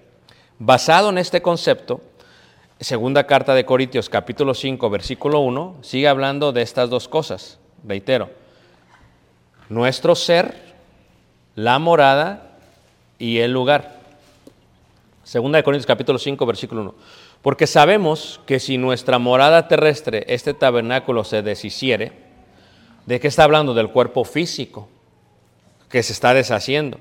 Basado 0.58 1.10
en 1.10 1.20
este 1.20 1.44
concepto, 1.44 2.02
segunda 2.80 3.28
carta 3.28 3.54
de 3.54 3.66
Corintios 3.66 4.10
capítulo 4.10 4.56
5 4.56 4.90
versículo 4.90 5.42
1 5.42 5.78
sigue 5.82 6.08
hablando 6.08 6.52
de 6.52 6.64
estas 6.64 6.90
dos 6.90 7.08
cosas. 7.08 7.60
Reitero, 7.86 8.32
nuestro 9.70 10.16
ser, 10.16 10.56
la 11.56 11.78
morada 11.78 12.58
y 13.20 13.40
el 13.40 13.52
lugar. 13.54 14.03
Segunda 15.24 15.58
de 15.58 15.64
Corintios 15.64 15.88
capítulo 15.88 16.20
5 16.20 16.46
versículo 16.46 16.82
1. 16.82 16.96
Porque 17.42 17.66
sabemos 17.66 18.42
que 18.46 18.60
si 18.60 18.78
nuestra 18.78 19.20
morada 19.20 19.68
terrestre, 19.68 20.26
este 20.28 20.54
tabernáculo, 20.54 21.24
se 21.24 21.42
deshiciere, 21.42 22.12
¿de 23.06 23.20
qué 23.20 23.28
está 23.28 23.46
hablando? 23.46 23.74
Del 23.74 23.90
cuerpo 23.90 24.26
físico 24.26 24.90
que 25.90 26.04
se 26.04 26.12
está 26.12 26.34
deshaciendo. 26.34 27.00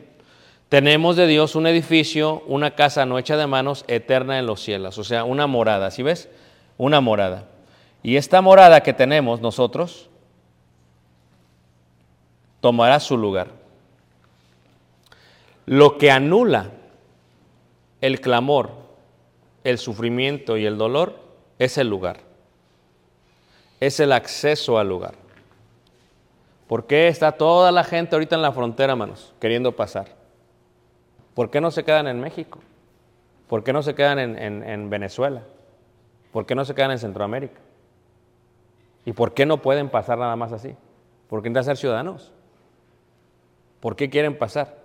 Tenemos 0.68 1.16
de 1.16 1.26
Dios 1.26 1.56
un 1.56 1.66
edificio, 1.66 2.42
una 2.46 2.76
casa 2.76 3.04
no 3.06 3.18
hecha 3.18 3.36
de 3.36 3.46
manos, 3.46 3.84
eterna 3.88 4.38
en 4.38 4.46
los 4.46 4.62
cielos, 4.62 4.96
o 4.98 5.04
sea, 5.04 5.24
una 5.24 5.46
morada, 5.46 5.90
¿sí 5.90 6.02
ves? 6.02 6.28
Una 6.78 7.00
morada. 7.00 7.48
Y 8.02 8.16
esta 8.16 8.40
morada 8.40 8.82
que 8.82 8.92
tenemos 8.92 9.40
nosotros 9.40 10.08
tomará 12.60 13.00
su 13.00 13.16
lugar. 13.18 13.48
Lo 15.66 15.98
que 15.98 16.10
anula 16.10 16.70
el 18.02 18.20
clamor 18.20 18.82
el 19.64 19.78
sufrimiento 19.78 20.56
y 20.56 20.66
el 20.66 20.76
dolor 20.76 21.16
es 21.58 21.78
el 21.78 21.88
lugar. 21.88 22.18
Es 23.80 24.00
el 24.00 24.12
acceso 24.12 24.78
al 24.78 24.88
lugar. 24.88 25.14
¿Por 26.66 26.86
qué 26.86 27.08
está 27.08 27.32
toda 27.32 27.70
la 27.70 27.84
gente 27.84 28.14
ahorita 28.14 28.36
en 28.36 28.42
la 28.42 28.52
frontera, 28.52 28.96
manos, 28.96 29.34
queriendo 29.40 29.72
pasar? 29.72 30.08
¿Por 31.34 31.50
qué 31.50 31.60
no 31.60 31.70
se 31.70 31.84
quedan 31.84 32.06
en 32.06 32.20
México? 32.20 32.60
¿Por 33.48 33.62
qué 33.62 33.72
no 33.72 33.82
se 33.82 33.94
quedan 33.94 34.18
en, 34.18 34.90
Venezuela? 34.90 35.42
¿Por 36.32 36.46
qué 36.46 36.54
no 36.54 36.64
se 36.64 36.74
quedan 36.74 36.92
en 36.92 36.98
Centroamérica? 36.98 37.60
¿Y 39.04 39.12
por 39.12 39.34
qué 39.34 39.44
no 39.44 39.60
pueden 39.60 39.90
pasar 39.90 40.18
nada 40.18 40.36
más 40.36 40.52
así? 40.52 40.74
¿Por 41.28 41.42
qué 41.42 41.50
no 41.50 41.62
ser 41.62 41.76
ciudadanos? 41.76 42.32
¿Por 43.80 43.96
qué 43.96 44.08
quieren 44.08 44.38
pasar? 44.38 44.81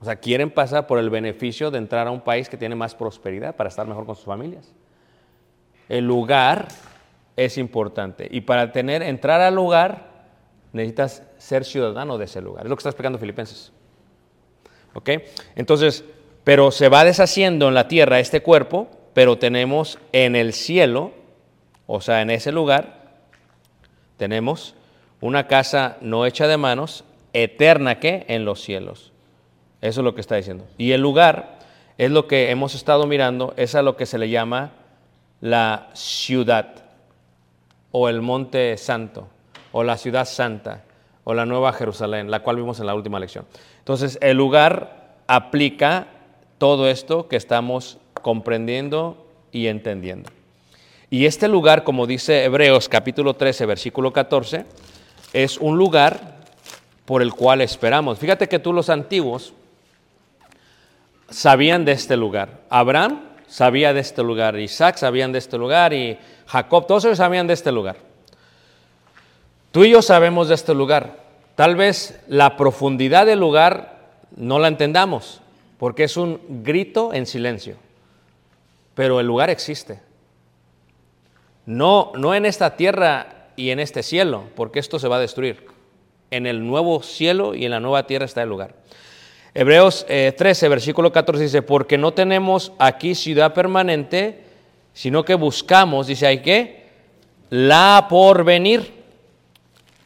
O 0.00 0.04
sea, 0.04 0.16
quieren 0.16 0.50
pasar 0.50 0.86
por 0.86 0.98
el 0.98 1.10
beneficio 1.10 1.70
de 1.70 1.78
entrar 1.78 2.06
a 2.06 2.10
un 2.10 2.22
país 2.22 2.48
que 2.48 2.56
tiene 2.56 2.74
más 2.74 2.94
prosperidad 2.94 3.54
para 3.54 3.68
estar 3.68 3.86
mejor 3.86 4.06
con 4.06 4.16
sus 4.16 4.24
familias. 4.24 4.72
El 5.88 6.06
lugar 6.06 6.68
es 7.36 7.58
importante 7.58 8.26
y 8.30 8.40
para 8.40 8.72
tener 8.72 9.02
entrar 9.02 9.40
al 9.40 9.54
lugar 9.54 10.08
necesitas 10.72 11.22
ser 11.36 11.64
ciudadano 11.64 12.16
de 12.16 12.24
ese 12.24 12.40
lugar. 12.40 12.64
Es 12.64 12.70
lo 12.70 12.76
que 12.76 12.80
está 12.80 12.90
explicando 12.90 13.18
Filipenses. 13.18 13.72
¿Ok? 14.94 15.10
Entonces, 15.54 16.04
pero 16.44 16.70
se 16.70 16.88
va 16.88 17.04
deshaciendo 17.04 17.68
en 17.68 17.74
la 17.74 17.88
tierra 17.88 18.20
este 18.20 18.42
cuerpo, 18.42 18.88
pero 19.12 19.38
tenemos 19.38 19.98
en 20.12 20.34
el 20.34 20.54
cielo, 20.54 21.12
o 21.86 22.00
sea, 22.00 22.22
en 22.22 22.30
ese 22.30 22.52
lugar, 22.52 23.20
tenemos 24.16 24.74
una 25.20 25.46
casa 25.46 25.98
no 26.00 26.24
hecha 26.24 26.46
de 26.46 26.56
manos, 26.56 27.04
eterna 27.32 28.00
que 28.00 28.24
en 28.28 28.44
los 28.44 28.60
cielos. 28.60 29.09
Eso 29.80 30.00
es 30.00 30.04
lo 30.04 30.14
que 30.14 30.20
está 30.20 30.36
diciendo. 30.36 30.66
Y 30.78 30.92
el 30.92 31.00
lugar 31.00 31.58
es 31.98 32.10
lo 32.10 32.26
que 32.26 32.50
hemos 32.50 32.74
estado 32.74 33.06
mirando, 33.06 33.54
es 33.56 33.74
a 33.74 33.82
lo 33.82 33.96
que 33.96 34.06
se 34.06 34.18
le 34.18 34.28
llama 34.30 34.72
la 35.40 35.88
ciudad 35.94 36.74
o 37.92 38.08
el 38.08 38.20
monte 38.20 38.76
santo 38.76 39.28
o 39.72 39.82
la 39.84 39.96
ciudad 39.96 40.26
santa 40.26 40.82
o 41.24 41.34
la 41.34 41.46
nueva 41.46 41.72
Jerusalén, 41.72 42.30
la 42.30 42.40
cual 42.40 42.56
vimos 42.56 42.80
en 42.80 42.86
la 42.86 42.94
última 42.94 43.20
lección. 43.20 43.46
Entonces, 43.78 44.18
el 44.20 44.36
lugar 44.36 45.16
aplica 45.26 46.06
todo 46.58 46.88
esto 46.88 47.28
que 47.28 47.36
estamos 47.36 47.98
comprendiendo 48.14 49.26
y 49.52 49.68
entendiendo. 49.68 50.30
Y 51.08 51.26
este 51.26 51.48
lugar, 51.48 51.84
como 51.84 52.06
dice 52.06 52.44
Hebreos 52.44 52.88
capítulo 52.88 53.34
13, 53.34 53.66
versículo 53.66 54.12
14, 54.12 54.64
es 55.32 55.58
un 55.58 55.76
lugar 55.76 56.38
por 57.04 57.22
el 57.22 57.32
cual 57.32 57.60
esperamos. 57.60 58.18
Fíjate 58.18 58.48
que 58.48 58.58
tú 58.58 58.72
los 58.72 58.90
antiguos 58.90 59.54
sabían 61.30 61.84
de 61.84 61.92
este 61.92 62.16
lugar. 62.16 62.60
Abraham 62.68 63.22
sabía 63.46 63.92
de 63.92 64.00
este 64.00 64.22
lugar, 64.22 64.58
Isaac 64.58 64.96
sabían 64.96 65.32
de 65.32 65.38
este 65.38 65.58
lugar 65.58 65.92
y 65.92 66.18
Jacob, 66.46 66.86
todos 66.86 67.04
ellos 67.04 67.18
sabían 67.18 67.46
de 67.46 67.54
este 67.54 67.72
lugar. 67.72 67.96
Tú 69.72 69.84
y 69.84 69.90
yo 69.90 70.02
sabemos 70.02 70.48
de 70.48 70.54
este 70.54 70.74
lugar. 70.74 71.16
Tal 71.54 71.76
vez 71.76 72.20
la 72.26 72.56
profundidad 72.56 73.26
del 73.26 73.38
lugar 73.38 74.00
no 74.36 74.58
la 74.58 74.68
entendamos, 74.68 75.40
porque 75.78 76.04
es 76.04 76.16
un 76.16 76.40
grito 76.62 77.12
en 77.12 77.26
silencio. 77.26 77.76
Pero 78.94 79.20
el 79.20 79.26
lugar 79.26 79.50
existe. 79.50 80.00
No, 81.66 82.12
no 82.16 82.34
en 82.34 82.46
esta 82.46 82.76
tierra 82.76 83.50
y 83.54 83.70
en 83.70 83.78
este 83.78 84.02
cielo, 84.02 84.44
porque 84.56 84.78
esto 84.78 84.98
se 84.98 85.08
va 85.08 85.16
a 85.16 85.20
destruir. 85.20 85.66
En 86.30 86.46
el 86.46 86.66
nuevo 86.66 87.02
cielo 87.02 87.54
y 87.54 87.64
en 87.64 87.70
la 87.70 87.80
nueva 87.80 88.06
tierra 88.06 88.24
está 88.24 88.42
el 88.42 88.48
lugar. 88.48 88.74
Hebreos 89.52 90.06
eh, 90.08 90.32
13, 90.36 90.68
versículo 90.68 91.10
14 91.10 91.42
dice, 91.42 91.62
porque 91.62 91.98
no 91.98 92.12
tenemos 92.12 92.72
aquí 92.78 93.16
ciudad 93.16 93.52
permanente, 93.52 94.44
sino 94.92 95.24
que 95.24 95.34
buscamos, 95.34 96.06
dice, 96.06 96.26
¿hay 96.26 96.40
qué? 96.40 96.84
La 97.50 98.06
porvenir. 98.08 98.92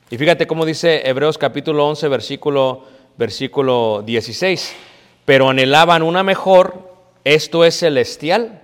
Y 0.09 0.17
fíjate 0.17 0.47
cómo 0.47 0.65
dice 0.65 1.07
Hebreos 1.07 1.37
capítulo 1.37 1.87
11, 1.89 2.09
versículo, 2.09 2.85
versículo 3.19 4.03
16, 4.07 4.75
pero 5.27 5.51
anhelaban 5.51 6.03
una 6.03 6.23
mejor, 6.23 6.95
esto 7.25 7.65
es 7.65 7.79
celestial, 7.79 8.63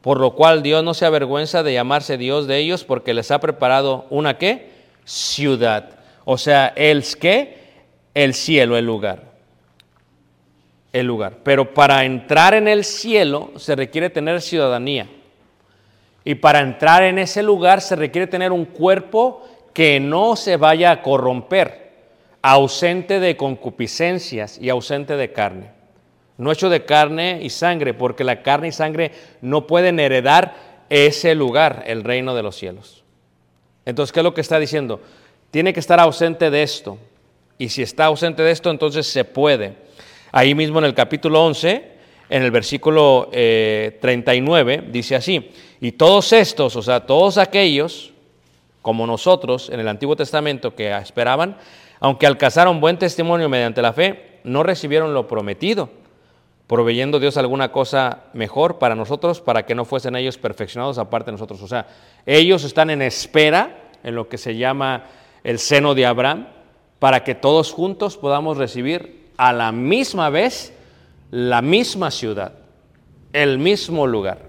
por 0.00 0.18
lo 0.18 0.34
cual 0.34 0.62
Dios 0.62 0.82
no 0.82 0.94
se 0.94 1.06
avergüenza 1.06 1.62
de 1.62 1.74
llamarse 1.74 2.18
Dios 2.18 2.48
de 2.48 2.58
ellos, 2.58 2.82
porque 2.82 3.14
les 3.14 3.30
ha 3.30 3.38
preparado 3.38 4.06
una 4.10 4.38
qué? 4.38 4.70
Ciudad. 5.04 5.98
O 6.24 6.36
sea, 6.36 6.72
el 6.74 7.04
qué? 7.20 7.59
El 8.14 8.34
cielo, 8.34 8.76
el 8.76 8.86
lugar. 8.86 9.30
El 10.92 11.06
lugar. 11.06 11.38
Pero 11.42 11.72
para 11.72 12.04
entrar 12.04 12.54
en 12.54 12.68
el 12.68 12.84
cielo 12.84 13.52
se 13.56 13.76
requiere 13.76 14.10
tener 14.10 14.40
ciudadanía. 14.40 15.08
Y 16.24 16.34
para 16.34 16.60
entrar 16.60 17.02
en 17.04 17.18
ese 17.18 17.42
lugar 17.42 17.80
se 17.80 17.96
requiere 17.96 18.26
tener 18.26 18.52
un 18.52 18.64
cuerpo 18.64 19.42
que 19.72 20.00
no 20.00 20.36
se 20.36 20.56
vaya 20.56 20.90
a 20.90 21.02
corromper, 21.02 21.92
ausente 22.42 23.20
de 23.20 23.36
concupiscencias 23.36 24.58
y 24.58 24.68
ausente 24.68 25.16
de 25.16 25.32
carne. 25.32 25.70
No 26.36 26.50
hecho 26.50 26.68
de 26.68 26.84
carne 26.84 27.40
y 27.42 27.50
sangre, 27.50 27.94
porque 27.94 28.24
la 28.24 28.42
carne 28.42 28.68
y 28.68 28.72
sangre 28.72 29.12
no 29.40 29.66
pueden 29.66 30.00
heredar 30.00 30.54
ese 30.88 31.34
lugar, 31.34 31.84
el 31.86 32.02
reino 32.02 32.34
de 32.34 32.42
los 32.42 32.56
cielos. 32.56 33.04
Entonces, 33.84 34.12
¿qué 34.12 34.20
es 34.20 34.24
lo 34.24 34.34
que 34.34 34.40
está 34.40 34.58
diciendo? 34.58 35.00
Tiene 35.50 35.72
que 35.72 35.80
estar 35.80 36.00
ausente 36.00 36.50
de 36.50 36.62
esto. 36.62 36.98
Y 37.60 37.68
si 37.68 37.82
está 37.82 38.06
ausente 38.06 38.42
de 38.42 38.52
esto, 38.52 38.70
entonces 38.70 39.06
se 39.06 39.22
puede. 39.22 39.74
Ahí 40.32 40.54
mismo 40.54 40.78
en 40.78 40.86
el 40.86 40.94
capítulo 40.94 41.44
11, 41.44 41.90
en 42.30 42.42
el 42.42 42.50
versículo 42.50 43.28
eh, 43.32 43.98
39, 44.00 44.84
dice 44.90 45.14
así, 45.14 45.50
y 45.78 45.92
todos 45.92 46.32
estos, 46.32 46.74
o 46.76 46.80
sea, 46.80 47.00
todos 47.00 47.36
aquellos, 47.36 48.14
como 48.80 49.06
nosotros 49.06 49.68
en 49.68 49.78
el 49.78 49.88
Antiguo 49.88 50.16
Testamento 50.16 50.74
que 50.74 50.90
esperaban, 50.96 51.58
aunque 52.00 52.26
alcanzaron 52.26 52.80
buen 52.80 52.98
testimonio 52.98 53.50
mediante 53.50 53.82
la 53.82 53.92
fe, 53.92 54.38
no 54.42 54.62
recibieron 54.62 55.12
lo 55.12 55.28
prometido, 55.28 55.90
proveyendo 56.66 57.20
Dios 57.20 57.36
alguna 57.36 57.70
cosa 57.70 58.24
mejor 58.32 58.78
para 58.78 58.94
nosotros, 58.94 59.42
para 59.42 59.66
que 59.66 59.74
no 59.74 59.84
fuesen 59.84 60.16
ellos 60.16 60.38
perfeccionados 60.38 60.96
aparte 60.96 61.26
de 61.26 61.32
nosotros. 61.32 61.60
O 61.60 61.68
sea, 61.68 61.88
ellos 62.24 62.64
están 62.64 62.88
en 62.88 63.02
espera, 63.02 63.90
en 64.02 64.14
lo 64.14 64.30
que 64.30 64.38
se 64.38 64.56
llama 64.56 65.04
el 65.44 65.58
seno 65.58 65.94
de 65.94 66.06
Abraham, 66.06 66.46
para 67.00 67.24
que 67.24 67.34
todos 67.34 67.72
juntos 67.72 68.16
podamos 68.16 68.56
recibir 68.56 69.30
a 69.36 69.52
la 69.52 69.72
misma 69.72 70.30
vez 70.30 70.72
la 71.32 71.62
misma 71.62 72.10
ciudad, 72.10 72.52
el 73.32 73.58
mismo 73.58 74.06
lugar. 74.06 74.42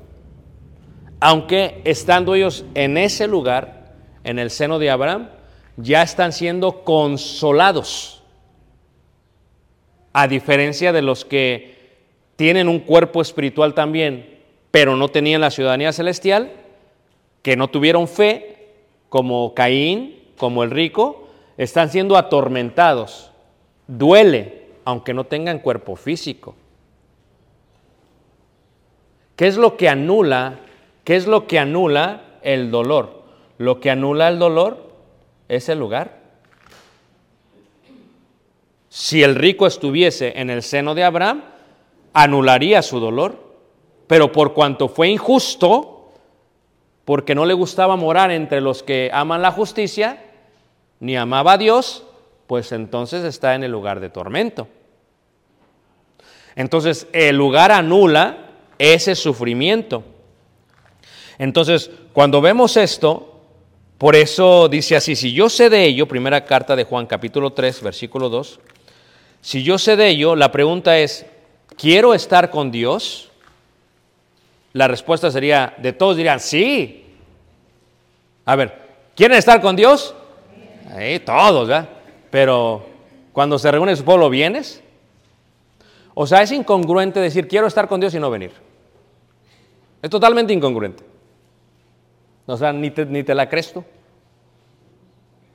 Aunque 1.19 1.81
estando 1.85 2.35
ellos 2.35 2.65
en 2.75 2.97
ese 2.97 3.27
lugar, 3.27 3.93
en 4.23 4.37
el 4.37 4.51
seno 4.51 4.79
de 4.79 4.89
Abraham, 4.89 5.29
ya 5.77 6.01
están 6.01 6.33
siendo 6.33 6.83
consolados. 6.83 8.21
A 10.13 10.27
diferencia 10.27 10.91
de 10.91 11.01
los 11.01 11.23
que 11.23 11.77
tienen 12.35 12.67
un 12.67 12.79
cuerpo 12.79 13.21
espiritual 13.21 13.73
también, 13.73 14.39
pero 14.71 14.95
no 14.95 15.07
tenían 15.07 15.41
la 15.41 15.51
ciudadanía 15.51 15.93
celestial, 15.93 16.51
que 17.43 17.55
no 17.55 17.69
tuvieron 17.69 18.07
fe, 18.07 18.73
como 19.09 19.53
Caín, 19.53 20.19
como 20.37 20.63
el 20.63 20.71
rico, 20.71 21.29
están 21.63 21.91
siendo 21.91 22.17
atormentados. 22.17 23.29
Duele, 23.85 24.69
aunque 24.83 25.13
no 25.13 25.25
tengan 25.25 25.59
cuerpo 25.59 25.95
físico. 25.95 26.55
¿Qué 29.35 29.45
es 29.45 29.57
lo 29.57 29.77
que 29.77 29.87
anula? 29.87 30.57
¿Qué 31.03 31.15
es 31.15 31.27
lo 31.27 31.45
que 31.45 31.59
anula 31.59 32.23
el 32.41 32.71
dolor? 32.71 33.21
Lo 33.59 33.79
que 33.79 33.91
anula 33.91 34.27
el 34.29 34.39
dolor 34.39 34.91
es 35.49 35.69
el 35.69 35.77
lugar. 35.77 36.17
Si 38.89 39.21
el 39.21 39.35
rico 39.35 39.67
estuviese 39.67 40.39
en 40.39 40.49
el 40.49 40.63
seno 40.63 40.95
de 40.95 41.03
Abraham, 41.03 41.43
anularía 42.11 42.81
su 42.81 42.99
dolor, 42.99 43.37
pero 44.07 44.31
por 44.31 44.53
cuanto 44.53 44.89
fue 44.89 45.09
injusto, 45.09 46.09
porque 47.05 47.35
no 47.35 47.45
le 47.45 47.53
gustaba 47.53 47.95
morar 47.97 48.31
entre 48.31 48.61
los 48.61 48.81
que 48.81 49.11
aman 49.13 49.43
la 49.43 49.51
justicia, 49.51 50.30
ni 51.01 51.17
amaba 51.17 51.53
a 51.53 51.57
Dios, 51.57 52.03
pues 52.47 52.71
entonces 52.71 53.25
está 53.25 53.55
en 53.55 53.63
el 53.63 53.71
lugar 53.71 53.99
de 53.99 54.09
tormento. 54.09 54.67
Entonces 56.55 57.07
el 57.11 57.35
lugar 57.35 57.71
anula 57.71 58.51
ese 58.77 59.15
sufrimiento. 59.15 60.03
Entonces, 61.37 61.89
cuando 62.13 62.39
vemos 62.39 62.77
esto, 62.77 63.41
por 63.97 64.15
eso 64.15 64.69
dice 64.69 64.95
así, 64.95 65.15
si 65.15 65.33
yo 65.33 65.49
sé 65.49 65.69
de 65.69 65.85
ello, 65.85 66.07
primera 66.07 66.45
carta 66.45 66.75
de 66.75 66.83
Juan 66.83 67.07
capítulo 67.07 67.51
3, 67.53 67.81
versículo 67.81 68.29
2, 68.29 68.59
si 69.41 69.63
yo 69.63 69.79
sé 69.79 69.95
de 69.95 70.09
ello, 70.09 70.35
la 70.35 70.51
pregunta 70.51 70.99
es, 70.99 71.25
¿quiero 71.77 72.13
estar 72.13 72.51
con 72.51 72.69
Dios? 72.69 73.31
La 74.73 74.87
respuesta 74.87 75.31
sería, 75.31 75.73
de 75.79 75.93
todos 75.93 76.15
dirían, 76.15 76.39
sí. 76.39 77.05
A 78.45 78.55
ver, 78.55 78.77
¿quieren 79.15 79.37
estar 79.37 79.61
con 79.61 79.75
Dios? 79.75 80.13
Todos, 81.25 81.67
¿verdad? 81.67 81.89
Pero 82.29 82.85
cuando 83.31 83.57
se 83.57 83.71
reúne 83.71 83.95
su 83.95 84.03
pueblo, 84.03 84.29
¿vienes? 84.29 84.83
O 86.13 86.27
sea, 86.27 86.41
es 86.41 86.51
incongruente 86.51 87.19
decir, 87.19 87.47
quiero 87.47 87.67
estar 87.67 87.87
con 87.87 87.99
Dios 87.99 88.13
y 88.13 88.19
no 88.19 88.29
venir. 88.29 88.51
Es 90.01 90.09
totalmente 90.09 90.53
incongruente. 90.53 91.03
O 92.45 92.57
sea, 92.57 92.73
ni 92.73 92.91
te, 92.91 93.05
ni 93.05 93.23
te 93.23 93.33
la 93.33 93.47
crees 93.47 93.71
tú. 93.71 93.83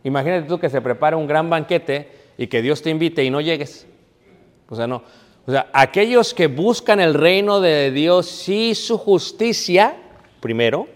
Imagínate 0.05 0.46
tú 0.49 0.59
que 0.59 0.70
se 0.70 0.81
prepara 0.81 1.16
un 1.16 1.27
gran 1.27 1.51
banquete 1.51 2.11
y 2.38 2.46
que 2.46 2.62
Dios 2.62 2.81
te 2.81 2.90
invite 2.90 3.25
y 3.25 3.31
no 3.31 3.40
llegues. 3.40 3.87
O 4.68 4.77
sea, 4.77 4.87
no. 4.87 5.03
O 5.46 5.51
sea, 5.51 5.68
aquellos 5.72 6.33
que 6.33 6.46
buscan 6.46 7.01
el 7.01 7.14
reino 7.14 7.61
de 7.61 7.90
Dios 7.90 8.49
y 8.49 8.75
su 8.75 8.99
justicia, 8.99 9.96
primero, 10.40 10.88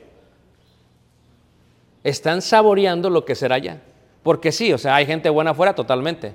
están 2.03 2.41
saboreando 2.41 3.11
lo 3.11 3.25
que 3.25 3.35
será 3.35 3.59
ya. 3.59 3.83
Porque 4.23 4.53
sí, 4.53 4.73
o 4.73 4.79
sea, 4.79 4.97
hay 4.97 5.07
gente 5.07 5.31
buena 5.31 5.53
afuera 5.53 5.75
totalmente. 5.75 6.35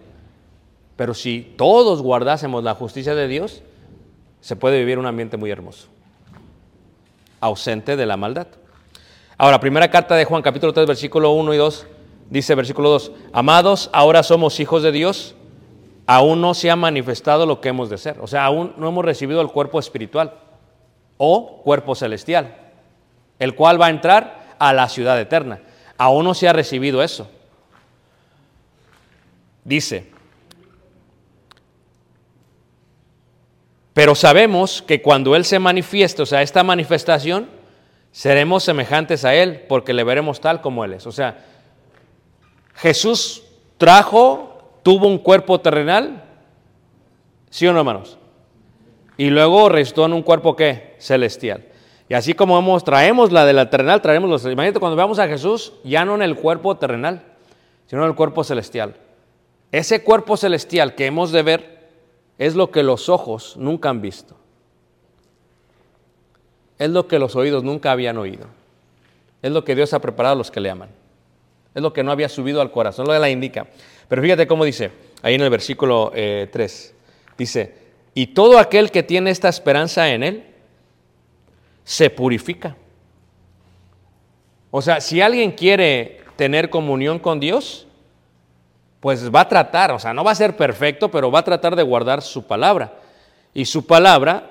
Pero 0.96 1.14
si 1.14 1.54
todos 1.58 2.02
guardásemos 2.02 2.64
la 2.64 2.76
justicia 2.76 3.16
de 3.16 3.28
Dios, 3.28 3.62
se 4.42 4.56
puede 4.56 4.80
vivir 4.80 4.98
un 4.98 5.06
ambiente 5.06 5.38
muy 5.38 5.52
hermoso, 5.52 5.88
ausente 7.42 7.96
de 7.96 8.06
la 8.06 8.18
maldad. 8.18 8.48
Ahora, 9.38 9.60
primera 9.60 9.90
carta 9.90 10.16
de 10.16 10.24
Juan, 10.24 10.42
capítulo 10.42 10.72
3, 10.72 10.88
versículo 10.88 11.32
1 11.32 11.54
y 11.54 11.58
2, 11.58 11.88
dice 12.30 12.56
versículo 12.56 12.90
2, 12.90 13.12
amados, 13.34 13.90
ahora 13.92 14.24
somos 14.24 14.60
hijos 14.60 14.82
de 14.82 14.94
Dios, 14.94 15.36
aún 16.08 16.40
no 16.42 16.54
se 16.54 16.72
ha 16.72 16.76
manifestado 16.76 17.46
lo 17.46 17.60
que 17.60 17.70
hemos 17.70 17.90
de 17.90 17.98
ser. 17.98 18.20
O 18.22 18.28
sea, 18.28 18.46
aún 18.46 18.74
no 18.78 18.88
hemos 18.88 19.04
recibido 19.04 19.42
el 19.42 19.50
cuerpo 19.50 19.80
espiritual 19.80 20.34
o 21.18 21.62
cuerpo 21.64 21.96
celestial, 21.96 22.56
el 23.40 23.56
cual 23.56 23.82
va 23.82 23.88
a 23.88 23.90
entrar 23.90 24.56
a 24.58 24.72
la 24.72 24.88
ciudad 24.88 25.20
eterna. 25.20 25.62
Aún 25.98 26.24
no 26.24 26.34
se 26.34 26.48
ha 26.48 26.54
recibido 26.54 27.04
eso. 27.04 27.28
Dice, 29.66 30.10
pero 33.96 34.14
sabemos 34.14 34.82
que 34.82 35.02
cuando 35.02 35.36
Él 35.36 35.44
se 35.44 35.58
manifieste, 35.58 36.22
o 36.22 36.26
sea, 36.26 36.42
esta 36.42 36.64
manifestación, 36.64 37.48
seremos 38.12 38.64
semejantes 38.64 39.26
a 39.26 39.34
Él 39.34 39.64
porque 39.68 39.94
le 39.94 40.04
veremos 40.04 40.40
tal 40.40 40.62
como 40.62 40.86
Él 40.86 40.94
es. 40.94 41.08
O 41.08 41.12
sea, 41.12 41.44
Jesús 42.76 43.42
trajo, 43.78 44.80
tuvo 44.84 45.08
un 45.08 45.18
cuerpo 45.18 45.60
terrenal, 45.60 46.24
¿sí 47.50 47.66
o 47.66 47.74
no, 47.74 47.80
hermanos? 47.80 48.20
Y 49.18 49.30
luego 49.32 49.70
restó 49.70 50.06
en 50.06 50.14
un 50.14 50.22
cuerpo 50.22 50.56
¿qué? 50.56 50.96
Celestial. 51.00 51.64
Y 52.08 52.14
así 52.14 52.34
como 52.36 52.80
traemos 52.82 53.32
la 53.32 53.46
de 53.46 53.54
la 53.54 53.70
terrenal, 53.70 54.02
traemos 54.02 54.30
los... 54.30 54.46
Imagínate 54.46 54.80
cuando 54.80 54.96
veamos 54.96 55.18
a 55.18 55.28
Jesús, 55.28 55.74
ya 55.84 56.06
no 56.06 56.14
en 56.16 56.22
el 56.22 56.36
cuerpo 56.36 56.78
terrenal, 56.78 57.24
sino 57.88 58.04
en 58.04 58.10
el 58.10 58.16
cuerpo 58.16 58.44
celestial. 58.44 58.96
Ese 59.76 60.04
cuerpo 60.04 60.38
celestial 60.38 60.96
que 60.96 61.06
hemos 61.06 61.34
de 61.34 61.44
ver 61.44 61.90
es 62.38 62.56
lo 62.56 62.72
que 62.72 62.82
los 62.82 63.10
ojos 63.10 63.58
nunca 63.58 63.90
han 63.90 64.00
visto. 64.00 64.38
Es 66.80 66.90
lo 66.92 67.10
que 67.10 67.20
los 67.20 67.36
oídos 67.36 67.62
nunca 67.62 67.92
habían 67.92 68.18
oído. 68.18 68.48
Es 69.42 69.52
lo 69.52 69.66
que 69.66 69.76
Dios 69.76 69.94
ha 69.94 70.00
preparado 70.00 70.32
a 70.32 70.38
los 70.38 70.50
que 70.50 70.62
le 70.62 70.70
aman. 70.70 70.88
Es 71.74 71.82
lo 71.82 71.92
que 71.92 72.04
no 72.04 72.14
había 72.14 72.30
subido 72.30 72.62
al 72.62 72.72
corazón, 72.72 73.06
lo 73.06 73.12
que 73.12 73.20
la 73.20 73.30
indica. 73.30 73.68
Pero 74.08 74.22
fíjate 74.22 74.48
cómo 74.48 74.64
dice, 74.64 74.92
ahí 75.22 75.36
en 75.36 75.42
el 75.42 75.50
versículo 75.50 76.10
3, 76.14 76.96
dice, 77.38 77.76
y 78.14 78.28
todo 78.28 78.60
aquel 78.60 78.92
que 78.92 79.04
tiene 79.04 79.30
esta 79.30 79.50
esperanza 79.50 80.10
en 80.10 80.24
Él, 80.24 80.46
se 81.84 82.10
purifica. 82.10 82.78
O 84.72 84.82
sea, 84.82 85.02
si 85.02 85.20
alguien 85.20 85.52
quiere 85.52 86.22
tener 86.38 86.70
comunión 86.70 87.20
con 87.20 87.42
Dios, 87.42 87.85
pues 89.06 89.32
va 89.32 89.42
a 89.42 89.48
tratar, 89.48 89.92
o 89.92 90.00
sea, 90.00 90.16
no 90.16 90.24
va 90.24 90.32
a 90.32 90.36
ser 90.36 90.58
perfecto, 90.58 91.12
pero 91.12 91.30
va 91.30 91.38
a 91.38 91.44
tratar 91.44 91.76
de 91.76 91.84
guardar 91.84 92.24
su 92.24 92.48
palabra. 92.48 92.94
Y 93.54 93.66
su 93.66 93.86
palabra, 93.86 94.50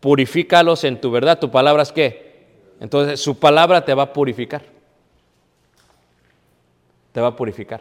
purifícalos 0.00 0.84
en 0.84 1.00
tu 1.00 1.10
verdad. 1.10 1.38
¿Tu 1.38 1.50
palabra 1.50 1.82
es 1.82 1.90
qué? 1.90 2.44
Entonces, 2.78 3.22
su 3.22 3.38
palabra 3.38 3.82
te 3.82 3.94
va 3.94 4.02
a 4.02 4.12
purificar. 4.12 4.60
Te 7.12 7.22
va 7.22 7.28
a 7.28 7.36
purificar. 7.36 7.80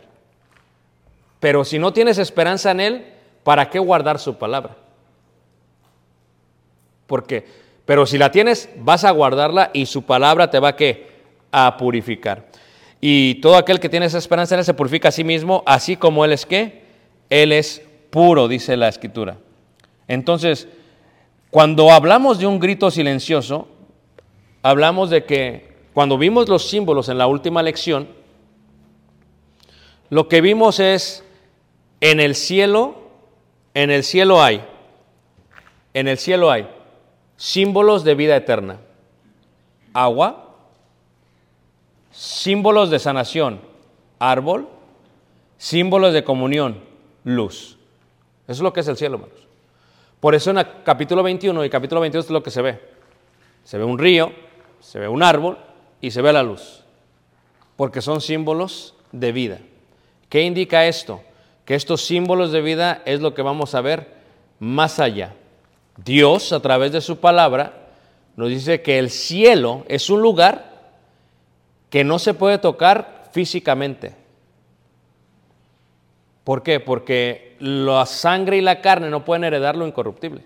Pero 1.42 1.66
si 1.66 1.78
no 1.78 1.92
tienes 1.92 2.18
esperanza 2.18 2.72
en 2.72 2.80
Él, 2.80 3.14
¿para 3.44 3.70
qué 3.70 3.78
guardar 3.78 4.20
su 4.20 4.38
palabra? 4.38 4.78
Porque, 7.08 7.46
pero 7.84 8.06
si 8.06 8.18
la 8.18 8.32
tienes, 8.32 8.70
vas 8.78 9.04
a 9.04 9.12
guardarla 9.12 9.70
y 9.74 9.86
su 9.86 10.04
palabra 10.04 10.50
te 10.50 10.60
va 10.60 10.70
a 10.70 10.76
qué? 10.78 11.10
A 11.52 11.76
purificar. 11.76 12.49
Y 13.02 13.36
todo 13.36 13.56
aquel 13.56 13.80
que 13.80 13.90
tiene 13.90 14.06
esa 14.06 14.18
esperanza 14.18 14.56
en 14.56 14.60
Él 14.60 14.66
se 14.66 14.74
purifica 14.74 15.10
a 15.10 15.12
sí 15.12 15.24
mismo, 15.24 15.64
así 15.66 15.96
como 15.96 16.26
Él 16.26 16.34
es 16.34 16.46
qué? 16.46 16.84
Él 17.30 17.52
es 17.52 17.82
puro, 18.10 18.48
dice 18.48 18.76
la 18.76 18.88
Escritura. 18.88 19.38
Entonces, 20.08 20.68
cuando 21.52 21.92
hablamos 21.92 22.40
de 22.40 22.48
un 22.48 22.60
grito 22.60 22.92
silencioso, 22.92 23.68
hablamos 24.62 25.10
de 25.10 25.24
que 25.24 25.70
cuando 25.94 26.18
vimos 26.18 26.50
los 26.50 26.70
símbolos 26.70 27.10
en 27.10 27.18
la 27.18 27.28
última 27.28 27.64
lección, 27.64 28.08
lo 30.10 30.28
que 30.28 30.42
vimos 30.42 30.80
es 30.80 31.24
en 32.02 32.20
el 32.20 32.36
cielo, 32.36 32.96
en 33.74 33.92
el 33.92 34.04
cielo 34.04 34.42
hay, 34.42 34.64
en 35.94 36.08
el 36.08 36.18
cielo 36.18 36.52
hay 36.52 36.68
símbolos 37.38 38.04
de 38.04 38.16
vida 38.16 38.36
eterna. 38.36 38.80
Agua, 39.94 40.49
símbolos 42.20 42.90
de 42.90 43.00
sanación, 43.00 43.62
árbol, 44.20 44.68
símbolos 45.58 46.14
de 46.14 46.26
comunión, 46.26 46.84
luz. 47.24 47.78
Eso 48.46 48.58
es 48.58 48.60
lo 48.60 48.74
que 48.74 48.82
es 48.82 48.88
el 48.90 48.98
cielo, 48.98 49.16
hermanos. 49.16 49.48
Por 50.20 50.36
eso 50.36 50.52
en 50.52 50.58
el 50.58 50.68
capítulo 50.84 51.24
21 51.24 51.64
y 51.64 51.70
capítulo 51.70 52.02
22 52.02 52.26
es 52.26 52.32
lo 52.32 52.44
que 52.44 52.52
se 52.52 52.62
ve. 52.62 52.82
Se 53.64 53.78
ve 53.78 53.86
un 53.86 53.98
río, 53.98 54.34
se 54.82 55.00
ve 55.00 55.08
un 55.08 55.24
árbol 55.24 55.60
y 56.02 56.12
se 56.12 56.22
ve 56.22 56.34
la 56.34 56.44
luz. 56.44 56.84
Porque 57.78 58.02
son 58.02 58.20
símbolos 58.20 58.96
de 59.14 59.32
vida. 59.32 59.60
¿Qué 60.28 60.42
indica 60.42 60.88
esto? 60.88 61.22
Que 61.64 61.76
estos 61.76 62.02
símbolos 62.02 62.52
de 62.52 62.60
vida 62.60 63.02
es 63.06 63.22
lo 63.22 63.34
que 63.34 63.44
vamos 63.44 63.76
a 63.76 63.82
ver 63.82 64.14
más 64.60 65.00
allá. 65.00 65.36
Dios, 65.96 66.52
a 66.52 66.60
través 66.60 66.92
de 66.92 67.00
su 67.00 67.20
palabra, 67.20 67.88
nos 68.36 68.50
dice 68.50 68.82
que 68.82 69.00
el 69.00 69.10
cielo 69.10 69.86
es 69.88 70.10
un 70.10 70.22
lugar 70.22 70.69
que 71.90 72.04
no 72.04 72.20
se 72.20 72.34
puede 72.34 72.58
tocar 72.58 73.30
físicamente. 73.32 74.16
¿Por 76.44 76.64
qué? 76.64 76.80
Porque 76.80 77.56
la 77.60 78.06
sangre 78.06 78.58
y 78.58 78.62
la 78.62 78.82
carne 78.82 79.10
no 79.10 79.26
pueden 79.26 79.44
heredar 79.44 79.76
lo 79.76 79.86
incorruptible. 79.86 80.44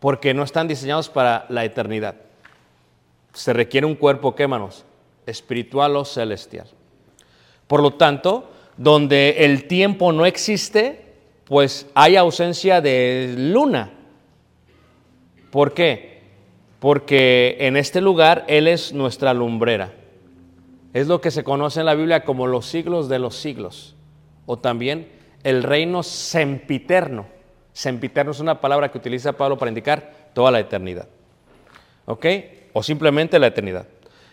Porque 0.00 0.34
no 0.34 0.42
están 0.42 0.68
diseñados 0.68 1.08
para 1.08 1.46
la 1.48 1.64
eternidad. 1.64 2.16
Se 3.32 3.52
requiere 3.52 3.86
un 3.86 3.94
cuerpo, 3.94 4.34
¿qué 4.34 4.46
manos? 4.46 4.84
Espiritual 5.26 5.96
o 5.96 6.04
celestial. 6.04 6.66
Por 7.66 7.80
lo 7.80 7.94
tanto, 7.94 8.50
donde 8.76 9.36
el 9.38 9.66
tiempo 9.68 10.12
no 10.12 10.26
existe, 10.26 11.14
pues 11.44 11.86
hay 11.94 12.16
ausencia 12.16 12.80
de 12.80 13.34
luna. 13.38 13.90
¿Por 15.50 15.72
qué? 15.72 16.11
Porque 16.82 17.58
en 17.60 17.76
este 17.76 18.00
lugar 18.00 18.44
Él 18.48 18.66
es 18.66 18.92
nuestra 18.92 19.32
lumbrera. 19.34 19.92
Es 20.92 21.06
lo 21.06 21.20
que 21.20 21.30
se 21.30 21.44
conoce 21.44 21.78
en 21.78 21.86
la 21.86 21.94
Biblia 21.94 22.24
como 22.24 22.48
los 22.48 22.66
siglos 22.66 23.08
de 23.08 23.20
los 23.20 23.36
siglos. 23.36 23.94
O 24.46 24.58
también 24.58 25.08
el 25.44 25.62
reino 25.62 26.02
sempiterno. 26.02 27.26
Sempiterno 27.72 28.32
es 28.32 28.40
una 28.40 28.60
palabra 28.60 28.90
que 28.90 28.98
utiliza 28.98 29.34
Pablo 29.34 29.56
para 29.58 29.68
indicar 29.68 30.12
toda 30.34 30.50
la 30.50 30.58
eternidad. 30.58 31.06
¿Ok? 32.06 32.26
O 32.72 32.82
simplemente 32.82 33.38
la 33.38 33.46
eternidad. 33.46 33.86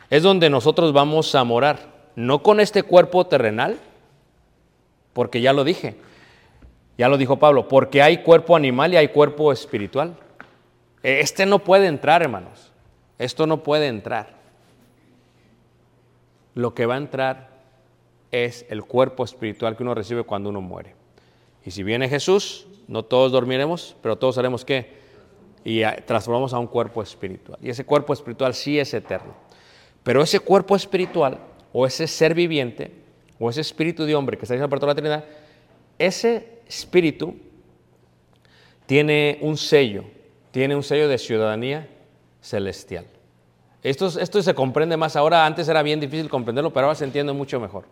Es 0.10 0.24
donde 0.24 0.50
nosotros 0.50 0.92
vamos 0.92 1.36
a 1.36 1.44
morar. 1.44 1.94
No 2.16 2.42
con 2.42 2.60
este 2.60 2.82
cuerpo 2.82 3.28
terrenal, 3.28 3.78
porque 5.14 5.40
ya 5.40 5.54
lo 5.54 5.64
dije. 5.64 5.98
Ya 6.98 7.10
lo 7.10 7.18
dijo 7.20 7.38
Pablo, 7.38 7.68
porque 7.68 8.02
hay 8.02 8.24
cuerpo 8.24 8.56
animal 8.56 8.92
y 8.92 8.98
hay 8.98 9.10
cuerpo 9.10 9.54
espiritual. 9.54 10.16
Este 11.04 11.46
no 11.46 11.60
puede 11.60 11.88
entrar, 11.88 12.22
hermanos. 12.22 12.72
Esto 13.18 13.48
no 13.48 13.64
puede 13.64 13.88
entrar. 13.88 14.38
Lo 16.56 16.74
que 16.74 16.86
va 16.86 16.96
a 16.96 16.98
entrar 16.98 17.50
es 18.32 18.66
el 18.70 18.84
cuerpo 18.84 19.24
espiritual 19.24 19.76
que 19.76 19.84
uno 19.84 19.96
recibe 19.96 20.24
cuando 20.24 20.50
uno 20.50 20.62
muere. 20.62 20.96
Y 21.66 21.72
si 21.72 21.84
viene 21.84 22.10
Jesús, 22.10 22.68
no 22.88 23.04
todos 23.04 23.32
dormiremos, 23.32 23.96
pero 24.02 24.18
todos 24.18 24.38
haremos 24.38 24.66
qué? 24.66 24.98
Y 25.64 25.82
transformamos 26.06 26.54
a 26.54 26.60
un 26.60 26.68
cuerpo 26.68 27.02
espiritual. 27.02 27.60
Y 27.62 27.70
ese 27.70 27.86
cuerpo 27.86 28.14
espiritual 28.14 28.54
sí 28.54 28.80
es 28.80 28.94
eterno. 28.94 29.34
Pero 30.04 30.22
ese 30.22 30.40
cuerpo 30.40 30.76
espiritual, 30.76 31.40
o 31.74 31.86
ese 31.86 32.08
ser 32.08 32.34
viviente, 32.34 32.92
o 33.40 33.50
ese 33.50 33.62
espíritu 33.62 34.06
de 34.06 34.16
hombre 34.16 34.38
que 34.38 34.46
está 34.46 34.54
diciendo 34.54 34.70
por 34.70 34.80
toda 34.80 34.94
la 34.94 34.96
Trinidad, 34.96 35.26
ese 35.98 36.62
espíritu 36.68 37.36
tiene 38.86 39.38
un 39.42 39.58
sello, 39.58 40.06
tiene 40.52 40.76
un 40.76 40.84
sello 40.84 41.08
de 41.08 41.18
ciudadanía 41.18 41.88
celestial. 42.42 43.06
Esto, 43.82 44.08
esto 44.08 44.42
se 44.42 44.54
comprende 44.54 44.98
más 44.98 45.16
ahora, 45.16 45.46
antes 45.46 45.68
era 45.70 45.82
bien 45.84 46.00
difícil 46.00 46.30
comprenderlo, 46.30 46.74
pero 46.74 46.88
ahora 46.88 46.96
se 46.96 47.06
entiende 47.06 47.32
mucho 47.34 47.60
mejor. 47.60 47.86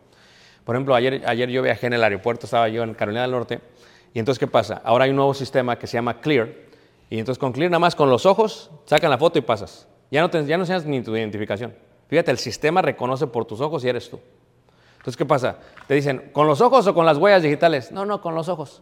Por 0.65 0.75
ejemplo, 0.75 0.95
ayer, 0.95 1.23
ayer 1.25 1.49
yo 1.49 1.61
viajé 1.61 1.87
en 1.87 1.93
el 1.93 2.03
aeropuerto, 2.03 2.45
estaba 2.45 2.67
yo 2.67 2.83
en 2.83 2.93
Carolina 2.93 3.21
del 3.21 3.31
Norte, 3.31 3.61
y 4.13 4.19
entonces, 4.19 4.39
¿qué 4.39 4.47
pasa? 4.47 4.81
Ahora 4.83 5.05
hay 5.05 5.11
un 5.11 5.15
nuevo 5.15 5.33
sistema 5.33 5.77
que 5.79 5.87
se 5.87 5.93
llama 5.93 6.19
Clear, 6.19 6.49
y 7.09 7.19
entonces 7.19 7.39
con 7.39 7.53
Clear 7.53 7.71
nada 7.71 7.79
más 7.79 7.95
con 7.95 8.09
los 8.09 8.25
ojos, 8.25 8.69
sacan 8.85 9.09
la 9.09 9.17
foto 9.17 9.39
y 9.39 9.41
pasas. 9.41 9.87
Ya 10.11 10.21
no, 10.21 10.29
te, 10.29 10.45
ya 10.45 10.57
no 10.57 10.65
seas 10.65 10.85
ni 10.85 11.01
tu 11.01 11.15
identificación. 11.15 11.73
Fíjate, 12.07 12.31
el 12.31 12.37
sistema 12.37 12.81
reconoce 12.81 13.27
por 13.27 13.45
tus 13.45 13.61
ojos 13.61 13.83
y 13.85 13.89
eres 13.89 14.09
tú. 14.09 14.19
Entonces, 14.97 15.17
¿qué 15.17 15.25
pasa? 15.25 15.57
Te 15.87 15.93
dicen, 15.93 16.31
¿con 16.33 16.47
los 16.47 16.59
ojos 16.59 16.85
o 16.87 16.93
con 16.93 17.05
las 17.05 17.17
huellas 17.17 17.43
digitales? 17.43 17.91
No, 17.91 18.05
no, 18.05 18.21
con 18.21 18.35
los 18.35 18.49
ojos. 18.49 18.81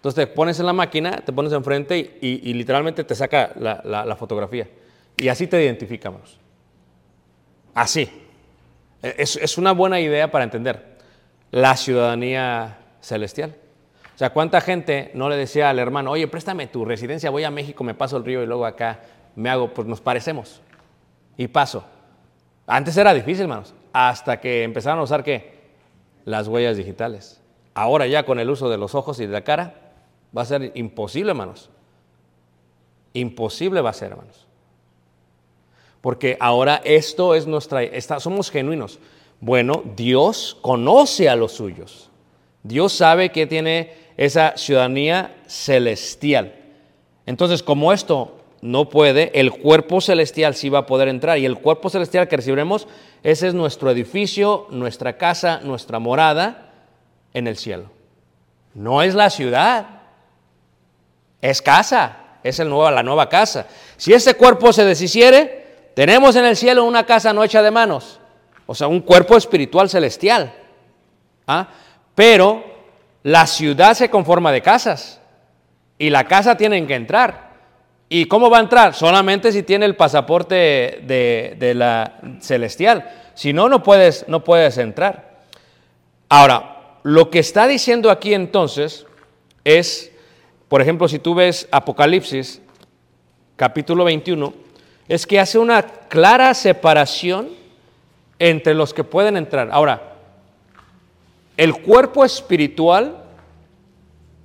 Entonces 0.00 0.24
te 0.24 0.34
pones 0.34 0.58
en 0.58 0.64
la 0.64 0.72
máquina, 0.72 1.18
te 1.18 1.30
pones 1.30 1.52
enfrente 1.52 1.98
y, 1.98 2.26
y, 2.26 2.50
y 2.50 2.54
literalmente 2.54 3.04
te 3.04 3.14
saca 3.14 3.52
la, 3.56 3.82
la, 3.84 4.06
la, 4.06 4.16
fotografía. 4.16 4.66
Y 5.18 5.28
así 5.28 5.46
te 5.46 5.62
identificamos. 5.62 6.38
Así. 7.74 8.10
Es, 9.02 9.36
es 9.36 9.58
una 9.58 9.72
buena 9.72 10.00
idea 10.00 10.30
para 10.30 10.44
entender 10.44 10.96
la 11.50 11.76
ciudadanía 11.76 12.78
celestial. 13.02 13.54
O 14.14 14.18
sea, 14.18 14.30
¿cuánta 14.30 14.62
gente 14.62 15.10
no 15.12 15.28
le 15.28 15.36
decía 15.36 15.68
al 15.68 15.78
hermano, 15.78 16.12
oye, 16.12 16.26
préstame 16.28 16.66
tu 16.66 16.86
residencia, 16.86 17.28
voy 17.28 17.44
a 17.44 17.50
México, 17.50 17.84
me 17.84 17.92
paso 17.92 18.16
el 18.16 18.24
río 18.24 18.42
y 18.42 18.46
luego 18.46 18.64
acá 18.64 19.00
me 19.36 19.50
hago, 19.50 19.74
pues 19.74 19.86
nos 19.86 20.00
parecemos 20.00 20.62
y 21.36 21.46
paso? 21.48 21.84
Antes 22.66 22.96
era 22.96 23.12
difícil, 23.12 23.42
hermanos, 23.42 23.74
hasta 23.92 24.40
que 24.40 24.62
empezaron 24.62 25.00
a 25.00 25.02
usar 25.02 25.22
qué? 25.22 25.60
Las 26.24 26.48
huellas 26.48 26.78
digitales. 26.78 27.42
Ahora 27.74 28.06
ya 28.06 28.24
con 28.24 28.40
el 28.40 28.48
uso 28.48 28.70
de 28.70 28.78
los 28.78 28.94
ojos 28.94 29.20
y 29.20 29.26
de 29.26 29.32
la 29.32 29.42
cara 29.42 29.89
va 30.36 30.42
a 30.42 30.46
ser 30.46 30.72
imposible, 30.74 31.30
hermanos. 31.30 31.70
Imposible 33.12 33.80
va 33.80 33.90
a 33.90 33.94
ser, 33.94 34.10
hermanos. 34.10 34.46
Porque 36.00 36.36
ahora 36.40 36.80
esto 36.84 37.34
es 37.34 37.46
nuestra, 37.46 37.82
está, 37.82 38.20
somos 38.20 38.50
genuinos. 38.50 38.98
Bueno, 39.40 39.82
Dios 39.96 40.56
conoce 40.60 41.28
a 41.28 41.36
los 41.36 41.52
suyos. 41.52 42.10
Dios 42.62 42.92
sabe 42.92 43.30
que 43.30 43.46
tiene 43.46 43.94
esa 44.16 44.56
ciudadanía 44.56 45.34
celestial. 45.46 46.54
Entonces, 47.26 47.62
como 47.62 47.92
esto 47.92 48.36
no 48.60 48.88
puede, 48.88 49.30
el 49.38 49.52
cuerpo 49.52 50.00
celestial 50.00 50.54
sí 50.54 50.68
va 50.68 50.80
a 50.80 50.86
poder 50.86 51.08
entrar. 51.08 51.38
Y 51.38 51.46
el 51.46 51.58
cuerpo 51.58 51.88
celestial 51.88 52.28
que 52.28 52.36
recibiremos, 52.36 52.86
ese 53.22 53.48
es 53.48 53.54
nuestro 53.54 53.90
edificio, 53.90 54.66
nuestra 54.70 55.16
casa, 55.16 55.60
nuestra 55.62 55.98
morada 55.98 56.72
en 57.32 57.46
el 57.46 57.56
cielo. 57.56 57.84
No 58.74 59.02
es 59.02 59.14
la 59.14 59.30
ciudad, 59.30 59.99
es 61.40 61.62
casa, 61.62 62.16
es 62.42 62.58
el 62.58 62.68
nuevo, 62.68 62.90
la 62.90 63.02
nueva 63.02 63.28
casa. 63.28 63.66
Si 63.96 64.12
ese 64.12 64.34
cuerpo 64.34 64.72
se 64.72 64.84
deshiciere, 64.84 65.90
tenemos 65.94 66.36
en 66.36 66.44
el 66.44 66.56
cielo 66.56 66.84
una 66.84 67.04
casa 67.04 67.32
no 67.32 67.44
hecha 67.44 67.62
de 67.62 67.70
manos, 67.70 68.20
o 68.66 68.74
sea, 68.74 68.86
un 68.86 69.00
cuerpo 69.00 69.36
espiritual 69.36 69.88
celestial. 69.88 70.52
¿Ah? 71.46 71.68
Pero 72.14 72.64
la 73.22 73.46
ciudad 73.46 73.94
se 73.94 74.08
conforma 74.08 74.52
de 74.52 74.62
casas 74.62 75.20
y 75.98 76.10
la 76.10 76.24
casa 76.24 76.56
tienen 76.56 76.86
que 76.86 76.94
entrar. 76.94 77.50
¿Y 78.08 78.26
cómo 78.26 78.50
va 78.50 78.58
a 78.58 78.62
entrar? 78.62 78.94
Solamente 78.94 79.52
si 79.52 79.62
tiene 79.62 79.86
el 79.86 79.96
pasaporte 79.96 81.00
de, 81.04 81.56
de 81.58 81.74
la 81.74 82.20
celestial. 82.40 83.08
Si 83.34 83.52
no, 83.52 83.68
no 83.68 83.82
puedes, 83.82 84.24
no 84.28 84.42
puedes 84.42 84.78
entrar. 84.78 85.42
Ahora, 86.28 86.98
lo 87.02 87.30
que 87.30 87.38
está 87.38 87.66
diciendo 87.66 88.10
aquí 88.10 88.34
entonces 88.34 89.06
es, 89.64 90.09
por 90.70 90.80
ejemplo, 90.80 91.08
si 91.08 91.18
tú 91.18 91.34
ves 91.34 91.66
Apocalipsis, 91.72 92.62
capítulo 93.56 94.04
21, 94.04 94.54
es 95.08 95.26
que 95.26 95.40
hace 95.40 95.58
una 95.58 95.82
clara 95.82 96.54
separación 96.54 97.48
entre 98.38 98.74
los 98.74 98.94
que 98.94 99.02
pueden 99.02 99.36
entrar. 99.36 99.70
Ahora, 99.72 100.14
el 101.56 101.82
cuerpo 101.82 102.24
espiritual 102.24 103.24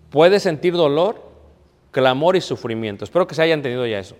puede 0.09 0.39
sentir 0.39 0.73
dolor, 0.73 1.21
clamor 1.91 2.36
y 2.36 2.41
sufrimiento. 2.41 3.05
Espero 3.05 3.28
que 3.28 3.36
se 3.36 3.43
haya 3.43 3.53
entendido 3.53 3.86
ya 3.86 3.99
eso. 3.99 4.15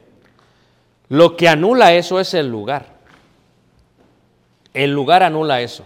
Lo 1.10 1.36
que 1.36 1.49
anula 1.49 1.95
eso 1.95 2.20
es 2.20 2.36
el 2.36 2.47
lugar. 2.49 2.86
El 4.76 4.91
lugar 4.91 5.24
anula 5.24 5.60
eso. 5.60 5.84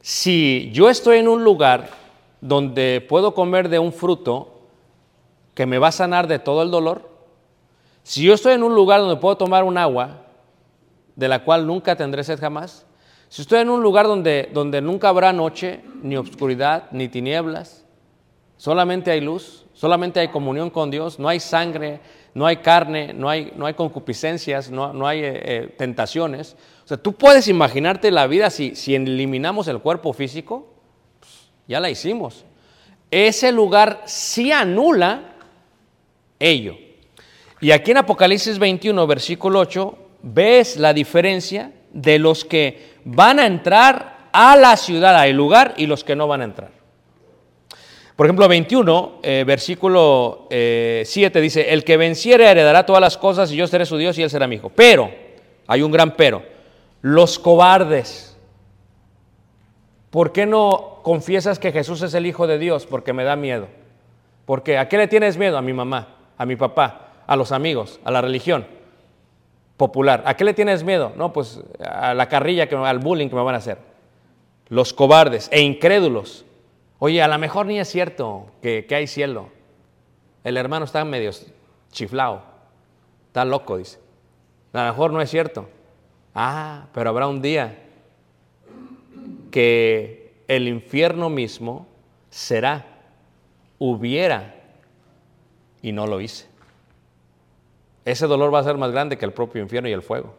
Si 0.00 0.70
yo 0.72 0.88
estoy 0.88 1.18
en 1.18 1.28
un 1.28 1.44
lugar 1.44 2.00
donde 2.42 3.00
puedo 3.08 3.34
comer 3.34 3.68
de 3.68 3.78
un 3.78 3.92
fruto 3.92 4.62
que 5.54 5.64
me 5.64 5.78
va 5.78 5.88
a 5.88 5.92
sanar 5.92 6.26
de 6.26 6.40
todo 6.40 6.62
el 6.62 6.72
dolor, 6.72 7.08
si 8.02 8.24
yo 8.24 8.34
estoy 8.34 8.54
en 8.54 8.64
un 8.64 8.74
lugar 8.74 9.00
donde 9.00 9.16
puedo 9.16 9.36
tomar 9.36 9.62
un 9.62 9.78
agua 9.78 10.26
de 11.14 11.28
la 11.28 11.44
cual 11.44 11.66
nunca 11.66 11.94
tendré 11.94 12.24
sed 12.24 12.40
jamás, 12.40 12.84
si 13.28 13.42
estoy 13.42 13.60
en 13.60 13.70
un 13.70 13.80
lugar 13.80 14.08
donde, 14.08 14.50
donde 14.52 14.80
nunca 14.80 15.08
habrá 15.08 15.32
noche, 15.32 15.82
ni 16.02 16.16
oscuridad, 16.16 16.88
ni 16.90 17.08
tinieblas, 17.08 17.84
solamente 18.56 19.12
hay 19.12 19.20
luz, 19.20 19.64
solamente 19.72 20.18
hay 20.18 20.28
comunión 20.28 20.68
con 20.68 20.90
Dios, 20.90 21.20
no 21.20 21.28
hay 21.28 21.38
sangre, 21.38 22.00
no 22.34 22.44
hay 22.44 22.56
carne, 22.56 23.14
no 23.14 23.28
hay, 23.28 23.52
no 23.54 23.66
hay 23.66 23.74
concupiscencias, 23.74 24.68
no, 24.68 24.92
no 24.92 25.06
hay 25.06 25.20
eh, 25.20 25.40
eh, 25.44 25.74
tentaciones. 25.78 26.56
O 26.84 26.88
sea, 26.88 26.96
tú 26.96 27.12
puedes 27.12 27.46
imaginarte 27.46 28.10
la 28.10 28.26
vida 28.26 28.50
si, 28.50 28.74
si 28.74 28.96
eliminamos 28.96 29.68
el 29.68 29.78
cuerpo 29.78 30.12
físico, 30.12 30.71
ya 31.66 31.80
la 31.80 31.90
hicimos. 31.90 32.44
Ese 33.10 33.52
lugar 33.52 34.02
sí 34.06 34.52
anula 34.52 35.34
ello. 36.38 36.76
Y 37.60 37.70
aquí 37.70 37.92
en 37.92 37.98
Apocalipsis 37.98 38.58
21, 38.58 39.06
versículo 39.06 39.60
8, 39.60 39.98
ves 40.22 40.76
la 40.76 40.92
diferencia 40.92 41.72
de 41.92 42.18
los 42.18 42.44
que 42.44 42.92
van 43.04 43.38
a 43.38 43.46
entrar 43.46 44.28
a 44.32 44.56
la 44.56 44.76
ciudad, 44.76 45.14
al 45.14 45.32
lugar, 45.32 45.74
y 45.76 45.86
los 45.86 46.04
que 46.04 46.16
no 46.16 46.26
van 46.26 46.40
a 46.40 46.44
entrar. 46.44 46.70
Por 48.16 48.26
ejemplo, 48.26 48.46
21, 48.46 49.20
eh, 49.22 49.44
versículo 49.46 50.46
eh, 50.50 51.02
7 51.04 51.40
dice, 51.40 51.72
el 51.72 51.82
que 51.82 51.96
venciere 51.96 52.50
heredará 52.50 52.84
todas 52.84 53.00
las 53.00 53.16
cosas 53.16 53.50
y 53.50 53.56
yo 53.56 53.66
seré 53.66 53.86
su 53.86 53.96
Dios 53.96 54.18
y 54.18 54.22
él 54.22 54.30
será 54.30 54.46
mi 54.46 54.56
hijo. 54.56 54.70
Pero, 54.70 55.10
hay 55.66 55.82
un 55.82 55.90
gran 55.90 56.14
pero, 56.14 56.42
los 57.00 57.38
cobardes. 57.38 58.31
¿Por 60.12 60.32
qué 60.32 60.44
no 60.44 60.98
confiesas 61.02 61.58
que 61.58 61.72
Jesús 61.72 62.02
es 62.02 62.12
el 62.12 62.26
Hijo 62.26 62.46
de 62.46 62.58
Dios? 62.58 62.84
Porque 62.84 63.14
me 63.14 63.24
da 63.24 63.34
miedo. 63.34 63.68
Porque 64.44 64.76
¿a 64.76 64.86
qué 64.86 64.98
le 64.98 65.08
tienes 65.08 65.38
miedo? 65.38 65.56
A 65.56 65.62
mi 65.62 65.72
mamá, 65.72 66.16
a 66.36 66.44
mi 66.44 66.54
papá, 66.54 67.12
a 67.26 67.34
los 67.34 67.50
amigos, 67.50 67.98
a 68.04 68.10
la 68.10 68.20
religión 68.20 68.66
popular. 69.78 70.22
¿A 70.26 70.36
qué 70.36 70.44
le 70.44 70.52
tienes 70.52 70.84
miedo? 70.84 71.14
No, 71.16 71.32
pues 71.32 71.62
a 71.82 72.12
la 72.12 72.28
carrilla, 72.28 72.68
que, 72.68 72.76
al 72.76 72.98
bullying 72.98 73.30
que 73.30 73.36
me 73.36 73.42
van 73.42 73.54
a 73.54 73.58
hacer. 73.58 73.78
Los 74.68 74.92
cobardes 74.92 75.48
e 75.50 75.62
incrédulos. 75.62 76.44
Oye, 76.98 77.22
a 77.22 77.28
lo 77.28 77.38
mejor 77.38 77.64
ni 77.64 77.80
es 77.80 77.88
cierto 77.88 78.48
que, 78.60 78.84
que 78.84 78.94
hay 78.94 79.06
cielo. 79.06 79.48
El 80.44 80.58
hermano 80.58 80.84
está 80.84 81.02
medio 81.06 81.30
chiflado, 81.90 82.42
está 83.28 83.46
loco, 83.46 83.78
dice. 83.78 83.98
A 84.74 84.84
lo 84.84 84.92
mejor 84.92 85.10
no 85.14 85.22
es 85.22 85.30
cierto. 85.30 85.70
Ah, 86.34 86.88
pero 86.92 87.08
habrá 87.08 87.28
un 87.28 87.40
día 87.40 87.78
que 89.52 90.32
el 90.48 90.66
infierno 90.66 91.30
mismo 91.30 91.86
será, 92.30 92.84
hubiera, 93.78 94.56
y 95.80 95.92
no 95.92 96.08
lo 96.08 96.20
hice. 96.20 96.46
Ese 98.04 98.26
dolor 98.26 98.52
va 98.52 98.58
a 98.58 98.64
ser 98.64 98.76
más 98.76 98.90
grande 98.90 99.16
que 99.16 99.24
el 99.24 99.32
propio 99.32 99.62
infierno 99.62 99.88
y 99.88 99.92
el 99.92 100.02
fuego, 100.02 100.34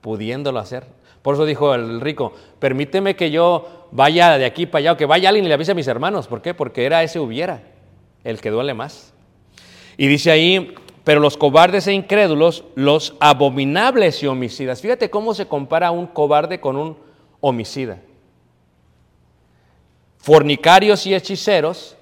pudiéndolo 0.00 0.60
hacer. 0.60 0.86
Por 1.22 1.34
eso 1.34 1.44
dijo 1.44 1.74
el 1.74 2.00
rico, 2.00 2.32
permíteme 2.58 3.16
que 3.16 3.30
yo 3.30 3.88
vaya 3.90 4.38
de 4.38 4.44
aquí 4.44 4.66
para 4.66 4.80
allá, 4.80 4.92
o 4.92 4.96
que 4.96 5.06
vaya 5.06 5.28
alguien 5.28 5.44
y 5.44 5.48
le 5.48 5.54
avise 5.54 5.72
a 5.72 5.74
mis 5.74 5.88
hermanos. 5.88 6.28
¿Por 6.28 6.42
qué? 6.42 6.54
Porque 6.54 6.84
era 6.84 7.02
ese 7.02 7.18
hubiera, 7.18 7.62
el 8.22 8.40
que 8.40 8.50
duele 8.50 8.74
más. 8.74 9.12
Y 9.96 10.06
dice 10.06 10.30
ahí, 10.30 10.74
pero 11.04 11.20
los 11.20 11.36
cobardes 11.36 11.86
e 11.86 11.92
incrédulos, 11.92 12.64
los 12.74 13.16
abominables 13.20 14.22
y 14.22 14.26
homicidas. 14.26 14.80
Fíjate 14.80 15.10
cómo 15.10 15.34
se 15.34 15.46
compara 15.46 15.90
un 15.90 16.06
cobarde 16.06 16.60
con 16.60 16.76
un 16.76 16.96
homicida. 17.40 17.98
Fornicarios 20.22 21.04
y 21.08 21.14
hechiceros, 21.14 21.96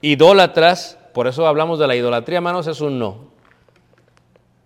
idólatras, 0.00 0.98
por 1.12 1.26
eso 1.26 1.46
hablamos 1.46 1.78
de 1.78 1.86
la 1.86 1.94
idolatría, 1.94 2.38
hermanos, 2.38 2.66
es 2.66 2.80
un 2.80 2.98
no. 2.98 3.30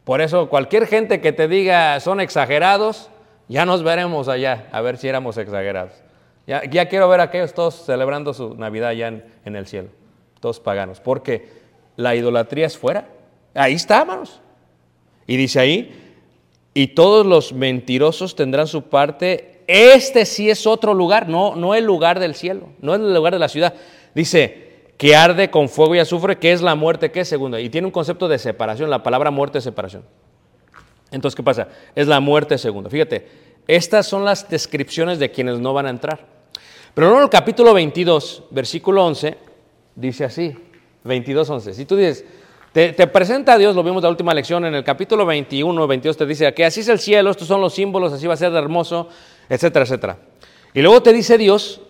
Por 0.04 0.20
eso 0.20 0.48
cualquier 0.48 0.86
gente 0.86 1.20
que 1.20 1.32
te 1.32 1.48
diga 1.48 1.98
son 1.98 2.20
exagerados, 2.20 3.10
ya 3.48 3.66
nos 3.66 3.82
veremos 3.82 4.28
allá, 4.28 4.68
a 4.70 4.80
ver 4.82 4.98
si 4.98 5.08
éramos 5.08 5.36
exagerados. 5.36 5.94
Ya, 6.46 6.64
ya 6.64 6.88
quiero 6.88 7.08
ver 7.08 7.18
a 7.18 7.24
aquellos 7.24 7.52
todos 7.52 7.84
celebrando 7.84 8.32
su 8.32 8.54
Navidad 8.54 8.90
allá 8.90 9.08
en, 9.08 9.56
el 9.56 9.66
cielo, 9.66 9.88
todos 10.38 10.60
paganos, 10.60 11.00
porque 11.00 11.48
la 11.96 12.14
idolatría 12.14 12.66
es 12.66 12.78
fuera. 12.78 13.08
Ahí 13.52 13.74
está, 13.74 14.02
hermanos. 14.02 14.40
Y 15.26 15.36
dice 15.36 15.58
ahí, 15.58 16.20
y 16.72 16.86
todos 16.88 17.26
los 17.26 17.52
mentirosos 17.52 18.36
tendrán 18.36 18.68
su 18.68 18.82
parte. 18.82 19.55
Este 19.66 20.26
sí 20.26 20.48
es 20.48 20.66
otro 20.66 20.94
lugar, 20.94 21.28
no, 21.28 21.56
no 21.56 21.74
el 21.74 21.84
lugar 21.84 22.20
del 22.20 22.34
cielo, 22.34 22.68
no 22.80 22.94
es 22.94 23.00
el 23.00 23.14
lugar 23.14 23.32
de 23.32 23.38
la 23.38 23.48
ciudad. 23.48 23.74
Dice, 24.14 24.66
que 24.96 25.14
arde 25.14 25.50
con 25.50 25.68
fuego 25.68 25.94
y 25.94 25.98
azufre, 25.98 26.38
que 26.38 26.52
es 26.52 26.62
la 26.62 26.74
muerte, 26.74 27.10
que 27.10 27.20
es 27.20 27.28
segunda. 27.28 27.60
Y 27.60 27.68
tiene 27.68 27.86
un 27.86 27.92
concepto 27.92 28.28
de 28.28 28.38
separación, 28.38 28.90
la 28.90 29.02
palabra 29.02 29.30
muerte 29.30 29.58
es 29.58 29.64
separación. 29.64 30.04
Entonces, 31.10 31.36
¿qué 31.36 31.42
pasa? 31.42 31.68
Es 31.94 32.06
la 32.06 32.20
muerte 32.20 32.58
segunda. 32.58 32.90
Fíjate, 32.90 33.26
estas 33.66 34.06
son 34.06 34.24
las 34.24 34.48
descripciones 34.48 35.18
de 35.18 35.30
quienes 35.30 35.58
no 35.58 35.72
van 35.72 35.86
a 35.86 35.90
entrar. 35.90 36.26
Pero 36.94 37.08
luego 37.08 37.18
en 37.18 37.24
el 37.24 37.30
capítulo 37.30 37.74
22, 37.74 38.44
versículo 38.50 39.04
11, 39.04 39.36
dice 39.94 40.24
así, 40.24 40.56
22, 41.04 41.50
11. 41.50 41.74
Si 41.74 41.84
tú 41.84 41.96
dices, 41.96 42.24
te, 42.72 42.92
presenta 43.06 43.54
a 43.54 43.58
Dios, 43.58 43.76
lo 43.76 43.82
vimos 43.82 44.02
la 44.02 44.08
última 44.08 44.32
lección, 44.32 44.64
en 44.64 44.74
el 44.74 44.84
capítulo 44.84 45.26
21, 45.26 45.86
22 45.86 46.16
te 46.16 46.26
dice 46.26 46.52
que 46.54 46.64
así 46.64 46.80
es 46.80 46.88
el 46.88 46.98
cielo, 46.98 47.30
estos 47.30 47.48
son 47.48 47.60
los 47.60 47.74
símbolos, 47.74 48.12
así 48.12 48.26
va 48.26 48.34
a 48.34 48.36
ser 48.36 48.50
de 48.50 48.58
hermoso, 48.58 49.08
etcétera, 49.48 49.84
etcétera. 49.84 50.18
Y 50.74 50.82
luego 50.82 51.02
te 51.02 51.12
dice 51.12 51.38
Dios, 51.38 51.80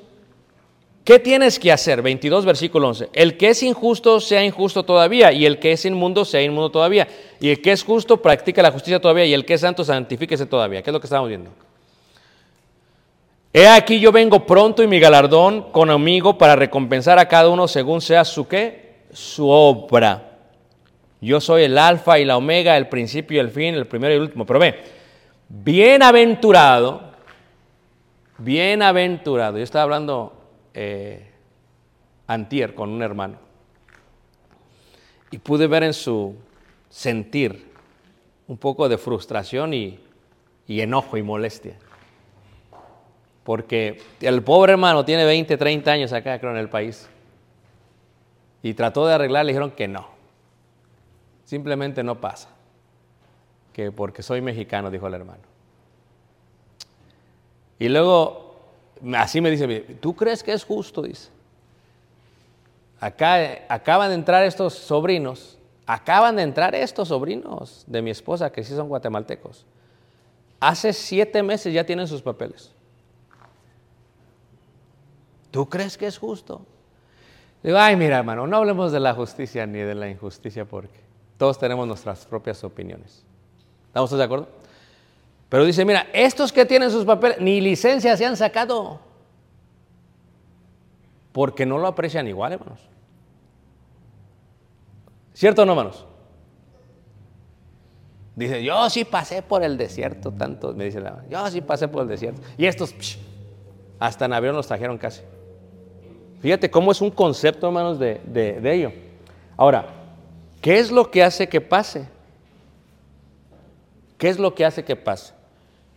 ¿Qué 1.06 1.20
tienes 1.20 1.60
que 1.60 1.70
hacer? 1.70 2.02
22, 2.02 2.44
versículo 2.44 2.88
11. 2.88 3.10
El 3.12 3.36
que 3.36 3.50
es 3.50 3.62
injusto 3.62 4.18
sea 4.18 4.44
injusto 4.44 4.82
todavía, 4.82 5.30
y 5.30 5.46
el 5.46 5.60
que 5.60 5.70
es 5.70 5.84
inmundo 5.84 6.24
sea 6.24 6.42
inmundo 6.42 6.68
todavía. 6.70 7.06
Y 7.38 7.50
el 7.50 7.62
que 7.62 7.70
es 7.70 7.84
justo 7.84 8.20
practique 8.20 8.60
la 8.60 8.72
justicia 8.72 9.00
todavía, 9.00 9.24
y 9.24 9.32
el 9.32 9.44
que 9.44 9.54
es 9.54 9.60
santo 9.60 9.84
santifíquese 9.84 10.46
todavía. 10.46 10.82
¿Qué 10.82 10.90
es 10.90 10.92
lo 10.92 10.98
que 10.98 11.06
estamos 11.06 11.28
viendo? 11.28 11.52
He 13.52 13.68
aquí 13.68 14.00
yo 14.00 14.10
vengo 14.10 14.44
pronto 14.44 14.82
y 14.82 14.88
mi 14.88 14.98
galardón 14.98 15.70
conmigo 15.70 16.36
para 16.36 16.56
recompensar 16.56 17.20
a 17.20 17.28
cada 17.28 17.50
uno 17.50 17.68
según 17.68 18.00
sea 18.00 18.24
su 18.24 18.48
qué, 18.48 18.96
su 19.12 19.48
obra. 19.48 20.38
Yo 21.20 21.40
soy 21.40 21.62
el 21.62 21.78
alfa 21.78 22.18
y 22.18 22.24
la 22.24 22.36
omega, 22.36 22.76
el 22.76 22.88
principio 22.88 23.36
y 23.36 23.38
el 23.38 23.50
fin, 23.50 23.76
el 23.76 23.86
primero 23.86 24.12
y 24.12 24.16
el 24.16 24.22
último. 24.22 24.44
Pero 24.44 24.58
ve, 24.58 24.74
bienaventurado, 25.48 27.05
bienaventurado. 28.38 29.58
Yo 29.58 29.64
estaba 29.64 29.84
hablando 29.84 30.32
eh, 30.74 31.30
antier 32.26 32.74
con 32.74 32.90
un 32.90 33.02
hermano. 33.02 33.38
Y 35.30 35.38
pude 35.38 35.66
ver 35.66 35.82
en 35.82 35.92
su 35.92 36.36
sentir 36.88 37.72
un 38.46 38.56
poco 38.56 38.88
de 38.88 38.98
frustración 38.98 39.74
y, 39.74 39.98
y 40.66 40.80
enojo 40.80 41.16
y 41.16 41.22
molestia. 41.22 41.76
Porque 43.44 44.00
el 44.20 44.42
pobre 44.42 44.72
hermano 44.72 45.04
tiene 45.04 45.24
20, 45.24 45.56
30 45.56 45.90
años 45.90 46.12
acá, 46.12 46.38
creo, 46.38 46.52
en 46.52 46.58
el 46.58 46.68
país. 46.68 47.08
Y 48.62 48.74
trató 48.74 49.06
de 49.06 49.14
arreglar, 49.14 49.44
le 49.44 49.52
dijeron 49.52 49.70
que 49.70 49.86
no. 49.86 50.08
Simplemente 51.44 52.02
no 52.02 52.20
pasa. 52.20 52.48
Que 53.72 53.92
porque 53.92 54.22
soy 54.22 54.40
mexicano, 54.40 54.90
dijo 54.90 55.06
el 55.06 55.14
hermano. 55.14 55.42
Y 57.78 57.88
luego 57.88 58.56
así 59.16 59.40
me 59.40 59.50
dice, 59.50 59.80
¿tú 60.00 60.14
crees 60.14 60.42
que 60.42 60.52
es 60.52 60.64
justo? 60.64 61.02
Dice. 61.02 61.28
Acá 62.98 63.64
acaban 63.68 64.08
de 64.08 64.14
entrar 64.14 64.44
estos 64.44 64.74
sobrinos, 64.74 65.58
acaban 65.84 66.36
de 66.36 66.42
entrar 66.42 66.74
estos 66.74 67.08
sobrinos 67.08 67.84
de 67.86 68.02
mi 68.02 68.10
esposa, 68.10 68.50
que 68.50 68.64
sí 68.64 68.74
son 68.74 68.88
guatemaltecos. 68.88 69.66
Hace 70.58 70.92
siete 70.92 71.42
meses 71.42 71.74
ya 71.74 71.84
tienen 71.84 72.08
sus 72.08 72.22
papeles. 72.22 72.72
¿Tú 75.50 75.68
crees 75.68 75.96
que 75.98 76.06
es 76.06 76.18
justo? 76.18 76.62
Digo, 77.62 77.78
ay, 77.78 77.96
mira, 77.96 78.18
hermano, 78.18 78.46
no 78.46 78.56
hablemos 78.56 78.92
de 78.92 79.00
la 79.00 79.14
justicia 79.14 79.66
ni 79.66 79.78
de 79.78 79.94
la 79.94 80.08
injusticia 80.08 80.64
porque 80.64 81.00
todos 81.36 81.58
tenemos 81.58 81.86
nuestras 81.86 82.24
propias 82.24 82.64
opiniones. 82.64 83.24
¿Estamos 83.88 84.10
todos 84.10 84.18
de 84.18 84.24
acuerdo? 84.24 84.48
Pero 85.48 85.64
dice, 85.64 85.84
mira, 85.84 86.08
estos 86.12 86.52
que 86.52 86.64
tienen 86.66 86.90
sus 86.90 87.04
papeles, 87.04 87.40
ni 87.40 87.60
licencia 87.60 88.16
se 88.16 88.26
han 88.26 88.36
sacado. 88.36 89.00
Porque 91.32 91.64
no 91.66 91.78
lo 91.78 91.86
aprecian 91.86 92.26
igual, 92.26 92.54
hermanos. 92.54 92.80
¿Cierto 95.34 95.62
o 95.62 95.64
no, 95.66 95.72
hermanos? 95.72 96.04
Dice, 98.34 98.62
yo 98.62 98.88
sí 98.90 99.04
pasé 99.04 99.42
por 99.42 99.62
el 99.62 99.78
desierto, 99.78 100.30
tanto, 100.32 100.74
me 100.74 100.84
dice 100.84 101.00
la 101.00 101.24
yo 101.30 101.50
sí 101.50 101.60
pasé 101.62 101.88
por 101.88 102.02
el 102.02 102.08
desierto. 102.08 102.42
Y 102.58 102.66
estos, 102.66 102.94
Hasta 103.98 104.26
en 104.26 104.32
avión 104.32 104.54
los 104.56 104.66
trajeron 104.66 104.98
casi. 104.98 105.22
Fíjate 106.40 106.70
cómo 106.70 106.92
es 106.92 107.00
un 107.00 107.10
concepto, 107.10 107.66
hermanos, 107.66 107.98
de, 107.98 108.20
de, 108.26 108.60
de 108.60 108.74
ello. 108.74 108.92
Ahora, 109.56 109.86
¿qué 110.60 110.78
es 110.78 110.90
lo 110.90 111.10
que 111.10 111.22
hace 111.22 111.48
que 111.48 111.60
pase? 111.62 112.08
¿Qué 114.18 114.28
es 114.28 114.38
lo 114.38 114.54
que 114.54 114.64
hace 114.64 114.84
que 114.84 114.96
pase? 114.96 115.35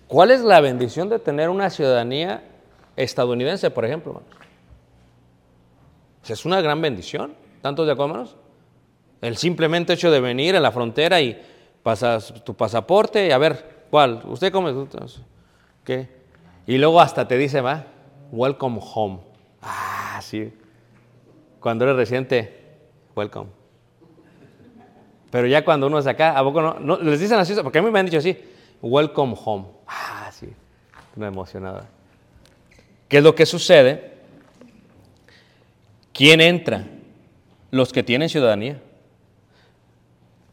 ¿Cuál 0.09 0.31
es 0.31 0.41
la 0.41 0.59
bendición 0.59 1.07
de 1.07 1.19
tener 1.19 1.49
una 1.49 1.69
ciudadanía 1.69 2.41
estadounidense, 2.95 3.69
por 3.69 3.85
ejemplo? 3.85 4.13
hermanos? 4.13 4.37
Pues 6.21 6.31
es 6.31 6.45
una 6.45 6.59
gran 6.61 6.81
bendición. 6.81 7.35
¿Tantos 7.61 7.85
de 7.85 7.91
acuerdo, 7.91 8.13
hermanos? 8.13 8.35
El 9.21 9.37
simplemente 9.37 9.93
hecho 9.93 10.09
de 10.09 10.19
venir 10.19 10.55
a 10.55 10.59
la 10.59 10.71
frontera 10.71 11.21
y 11.21 11.39
pasas 11.83 12.33
tu 12.43 12.55
pasaporte 12.55 13.27
y 13.27 13.31
a 13.31 13.37
ver, 13.37 13.85
¿cuál? 13.91 14.23
¿Usted 14.25 14.51
come? 14.51 14.73
¿Qué? 15.83 16.09
Y 16.65 16.79
luego 16.79 16.99
hasta 16.99 17.27
te 17.27 17.37
dice, 17.37 17.61
va, 17.61 17.85
welcome 18.31 18.79
home. 18.81 19.19
Ah, 19.61 20.19
sí. 20.23 20.51
Cuando 21.59 21.85
eres 21.85 21.97
residente, 21.97 22.79
welcome. 23.15 23.51
Pero 25.29 25.45
ya 25.45 25.63
cuando 25.63 25.85
uno 25.85 25.99
es 25.99 26.07
acá, 26.07 26.35
¿a 26.35 26.43
poco 26.43 26.63
no? 26.63 26.79
no? 26.79 26.97
Les 26.97 27.19
dicen 27.19 27.37
así, 27.37 27.53
porque 27.61 27.77
a 27.77 27.83
mí 27.83 27.91
me 27.91 27.99
han 27.99 28.07
dicho 28.07 28.17
así, 28.17 28.35
welcome 28.81 29.35
home. 29.45 29.78
Ah, 29.89 30.29
sí, 30.31 30.47
me 31.15 31.27
emocionaba. 31.27 31.87
¿Qué 33.07 33.17
es 33.17 33.23
lo 33.23 33.33
que 33.33 33.47
sucede? 33.47 34.13
¿Quién 36.13 36.41
entra? 36.41 36.85
Los 37.71 37.91
que 37.91 38.03
tienen 38.03 38.29
ciudadanía. 38.29 38.79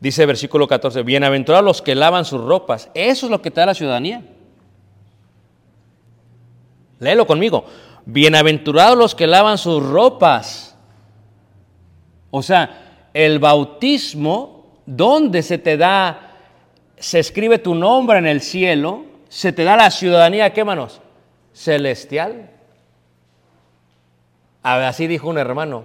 Dice 0.00 0.24
versículo 0.26 0.66
14, 0.68 1.02
bienaventurados 1.02 1.64
los 1.64 1.82
que 1.82 1.94
lavan 1.94 2.24
sus 2.24 2.42
ropas. 2.42 2.90
Eso 2.94 3.26
es 3.26 3.30
lo 3.30 3.42
que 3.42 3.50
te 3.50 3.60
da 3.60 3.66
la 3.66 3.74
ciudadanía. 3.74 4.22
Léelo 6.98 7.26
conmigo. 7.26 7.64
Bienaventurados 8.04 8.96
los 8.96 9.14
que 9.14 9.26
lavan 9.26 9.58
sus 9.58 9.82
ropas. 9.82 10.76
O 12.30 12.42
sea, 12.42 13.08
el 13.12 13.38
bautismo, 13.38 14.76
donde 14.86 15.42
se 15.42 15.58
te 15.58 15.76
da, 15.76 16.36
se 16.98 17.18
escribe 17.18 17.58
tu 17.58 17.74
nombre 17.74 18.18
en 18.18 18.26
el 18.26 18.40
cielo, 18.40 19.05
se 19.28 19.52
te 19.52 19.64
da 19.64 19.76
la 19.76 19.90
ciudadanía, 19.90 20.52
¿qué 20.52 20.64
manos? 20.64 21.00
Celestial. 21.52 22.50
Así 24.62 25.06
dijo 25.06 25.28
un 25.28 25.38
hermano. 25.38 25.84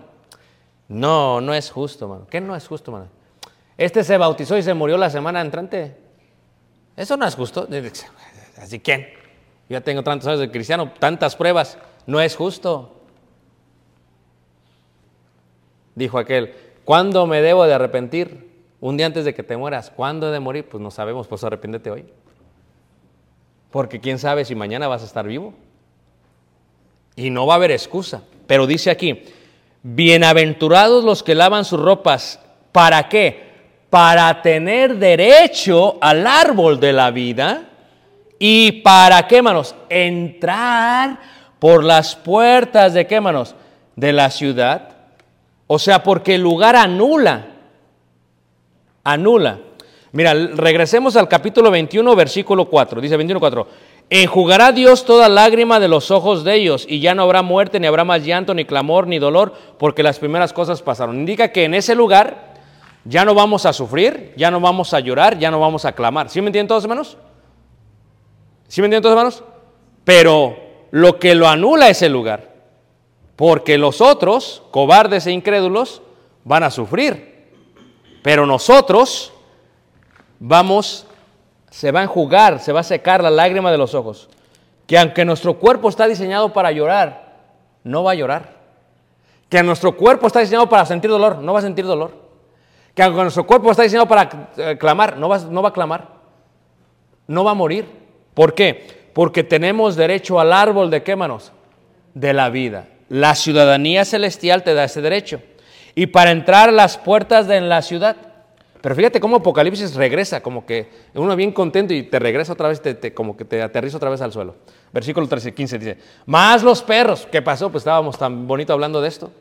No, 0.87 1.39
no 1.39 1.53
es 1.53 1.71
justo, 1.71 2.07
mano. 2.07 2.27
¿Qué 2.29 2.41
no 2.41 2.55
es 2.55 2.67
justo, 2.67 2.91
mano? 2.91 3.07
Este 3.77 4.03
se 4.03 4.17
bautizó 4.17 4.57
y 4.57 4.63
se 4.63 4.73
murió 4.73 4.97
la 4.97 5.09
semana 5.09 5.41
entrante. 5.41 5.95
Eso 6.95 7.15
no 7.17 7.25
es 7.25 7.35
justo. 7.35 7.67
¿Así 8.57 8.79
quién? 8.79 9.07
Ya 9.69 9.81
tengo 9.81 10.03
tantos 10.03 10.27
años 10.27 10.39
de 10.41 10.51
cristiano, 10.51 10.91
tantas 10.99 11.35
pruebas. 11.35 11.77
No 12.05 12.19
es 12.19 12.35
justo. 12.35 13.01
Dijo 15.95 16.17
aquel, 16.17 16.53
¿cuándo 16.83 17.25
me 17.25 17.41
debo 17.41 17.65
de 17.65 17.73
arrepentir? 17.73 18.51
Un 18.81 18.97
día 18.97 19.05
antes 19.05 19.25
de 19.25 19.33
que 19.33 19.43
te 19.43 19.55
mueras. 19.55 19.91
¿Cuándo 19.91 20.27
he 20.27 20.31
de 20.31 20.39
morir? 20.39 20.67
Pues 20.67 20.81
no 20.81 20.91
sabemos, 20.91 21.27
pues 21.27 21.43
arrepiéntete 21.43 21.91
hoy. 21.91 22.05
Porque 23.71 23.99
quién 23.99 24.19
sabe 24.19 24.45
si 24.45 24.53
mañana 24.53 24.87
vas 24.87 25.01
a 25.01 25.05
estar 25.05 25.25
vivo. 25.25 25.53
Y 27.15 27.29
no 27.29 27.45
va 27.45 27.53
a 27.53 27.57
haber 27.57 27.71
excusa. 27.71 28.21
Pero 28.47 28.67
dice 28.67 28.91
aquí, 28.91 29.23
bienaventurados 29.83 31.03
los 31.03 31.23
que 31.23 31.35
lavan 31.35 31.65
sus 31.65 31.79
ropas. 31.79 32.39
¿Para 32.71 33.07
qué? 33.09 33.51
Para 33.89 34.41
tener 34.41 34.97
derecho 34.97 35.97
al 36.01 36.27
árbol 36.27 36.79
de 36.79 36.93
la 36.93 37.11
vida. 37.11 37.69
¿Y 38.39 38.81
para 38.81 39.27
qué, 39.27 39.41
manos? 39.41 39.75
Entrar 39.89 41.19
por 41.59 41.83
las 41.83 42.15
puertas 42.15 42.93
de 42.93 43.05
qué, 43.07 43.21
manos? 43.21 43.55
De 43.95 44.11
la 44.11 44.29
ciudad. 44.31 44.89
O 45.67 45.79
sea, 45.79 46.03
porque 46.03 46.35
el 46.35 46.41
lugar 46.41 46.75
anula. 46.75 47.47
Anula. 49.03 49.59
Mira, 50.13 50.33
regresemos 50.33 51.15
al 51.15 51.29
capítulo 51.29 51.71
21, 51.71 52.15
versículo 52.15 52.65
4. 52.65 52.99
Dice 52.99 53.15
21, 53.15 53.39
4. 53.39 53.67
Enjugará 54.09 54.73
Dios 54.73 55.05
toda 55.05 55.29
lágrima 55.29 55.79
de 55.79 55.87
los 55.87 56.11
ojos 56.11 56.43
de 56.43 56.55
ellos, 56.55 56.85
y 56.87 56.99
ya 56.99 57.15
no 57.15 57.23
habrá 57.23 57.41
muerte, 57.43 57.79
ni 57.79 57.87
habrá 57.87 58.03
más 58.03 58.25
llanto, 58.25 58.53
ni 58.53 58.65
clamor, 58.65 59.07
ni 59.07 59.19
dolor, 59.19 59.53
porque 59.77 60.03
las 60.03 60.19
primeras 60.19 60.51
cosas 60.51 60.81
pasaron. 60.81 61.15
Indica 61.15 61.53
que 61.53 61.63
en 61.63 61.73
ese 61.73 61.95
lugar 61.95 62.55
ya 63.05 63.23
no 63.23 63.33
vamos 63.33 63.65
a 63.65 63.71
sufrir, 63.71 64.33
ya 64.35 64.51
no 64.51 64.59
vamos 64.59 64.93
a 64.93 64.99
llorar, 64.99 65.39
ya 65.39 65.49
no 65.49 65.61
vamos 65.61 65.85
a 65.85 65.93
clamar. 65.93 66.29
¿Sí 66.29 66.41
me 66.41 66.47
entienden 66.47 66.67
todos, 66.67 66.83
hermanos? 66.83 67.17
¿Sí 68.67 68.81
me 68.81 68.87
entienden 68.87 69.03
todos, 69.03 69.13
hermanos? 69.13 69.43
Pero 70.03 70.57
lo 70.91 71.19
que 71.19 71.33
lo 71.33 71.47
anula 71.47 71.87
es 71.89 72.01
el 72.01 72.11
lugar, 72.11 72.53
porque 73.37 73.77
los 73.77 74.01
otros, 74.01 74.61
cobardes 74.71 75.25
e 75.25 75.31
incrédulos, 75.31 76.01
van 76.43 76.63
a 76.63 76.69
sufrir, 76.69 77.47
pero 78.23 78.45
nosotros 78.45 79.31
vamos 80.41 81.05
se 81.69 81.91
va 81.91 82.01
a 82.01 82.03
enjugar, 82.03 82.59
se 82.59 82.73
va 82.73 82.81
a 82.81 82.83
secar 82.83 83.23
la 83.23 83.29
lágrima 83.29 83.71
de 83.71 83.77
los 83.77 83.93
ojos. 83.93 84.27
Que 84.85 84.97
aunque 84.97 85.23
nuestro 85.23 85.57
cuerpo 85.57 85.87
está 85.87 86.05
diseñado 86.05 86.51
para 86.51 86.71
llorar, 86.71 87.37
no 87.83 88.03
va 88.03 88.11
a 88.11 88.15
llorar. 88.15 88.57
Que 89.47 89.63
nuestro 89.63 89.95
cuerpo 89.95 90.27
está 90.27 90.39
diseñado 90.39 90.67
para 90.67 90.85
sentir 90.85 91.09
dolor, 91.09 91.37
no 91.37 91.53
va 91.53 91.59
a 91.59 91.61
sentir 91.61 91.85
dolor. 91.85 92.11
Que 92.93 93.03
aunque 93.03 93.21
nuestro 93.21 93.45
cuerpo 93.47 93.71
está 93.71 93.83
diseñado 93.83 94.07
para 94.07 94.49
eh, 94.57 94.77
clamar, 94.77 95.17
no 95.17 95.29
va, 95.29 95.37
no 95.39 95.61
va 95.61 95.69
a 95.69 95.73
clamar. 95.73 96.07
No 97.27 97.45
va 97.45 97.51
a 97.51 97.55
morir. 97.55 97.85
¿Por 98.33 98.53
qué? 98.53 99.09
Porque 99.13 99.43
tenemos 99.45 99.95
derecho 99.95 100.41
al 100.41 100.51
árbol 100.51 100.89
de 100.89 101.03
qué 101.03 101.15
manos? 101.15 101.53
De 102.13 102.33
la 102.33 102.49
vida. 102.49 102.87
La 103.07 103.35
ciudadanía 103.35 104.03
celestial 104.03 104.63
te 104.63 104.73
da 104.73 104.85
ese 104.85 105.01
derecho. 105.01 105.41
Y 105.95 106.07
para 106.07 106.31
entrar 106.31 106.69
a 106.69 106.73
las 106.73 106.97
puertas 106.97 107.47
de 107.47 107.61
la 107.61 107.81
ciudad, 107.81 108.17
pero 108.81 108.95
fíjate 108.95 109.19
cómo 109.19 109.37
Apocalipsis 109.37 109.93
regresa, 109.95 110.41
como 110.41 110.65
que 110.65 110.89
uno 111.13 111.35
bien 111.35 111.51
contento 111.51 111.93
y 111.93 112.03
te 112.03 112.17
regresa 112.17 112.53
otra 112.53 112.67
vez, 112.67 112.81
te, 112.81 112.95
te, 112.95 113.13
como 113.13 113.37
que 113.37 113.45
te 113.45 113.61
aterriza 113.61 113.97
otra 113.97 114.09
vez 114.09 114.21
al 114.21 114.31
suelo. 114.31 114.55
Versículo 114.91 115.27
13, 115.27 115.53
15 115.53 115.79
dice, 115.79 115.97
más 116.25 116.63
los 116.63 116.81
perros, 116.81 117.27
¿qué 117.31 117.41
pasó? 117.41 117.71
Pues 117.71 117.81
estábamos 117.81 118.17
tan 118.17 118.47
bonito 118.47 118.73
hablando 118.73 118.99
de 118.99 119.07
esto. 119.07 119.31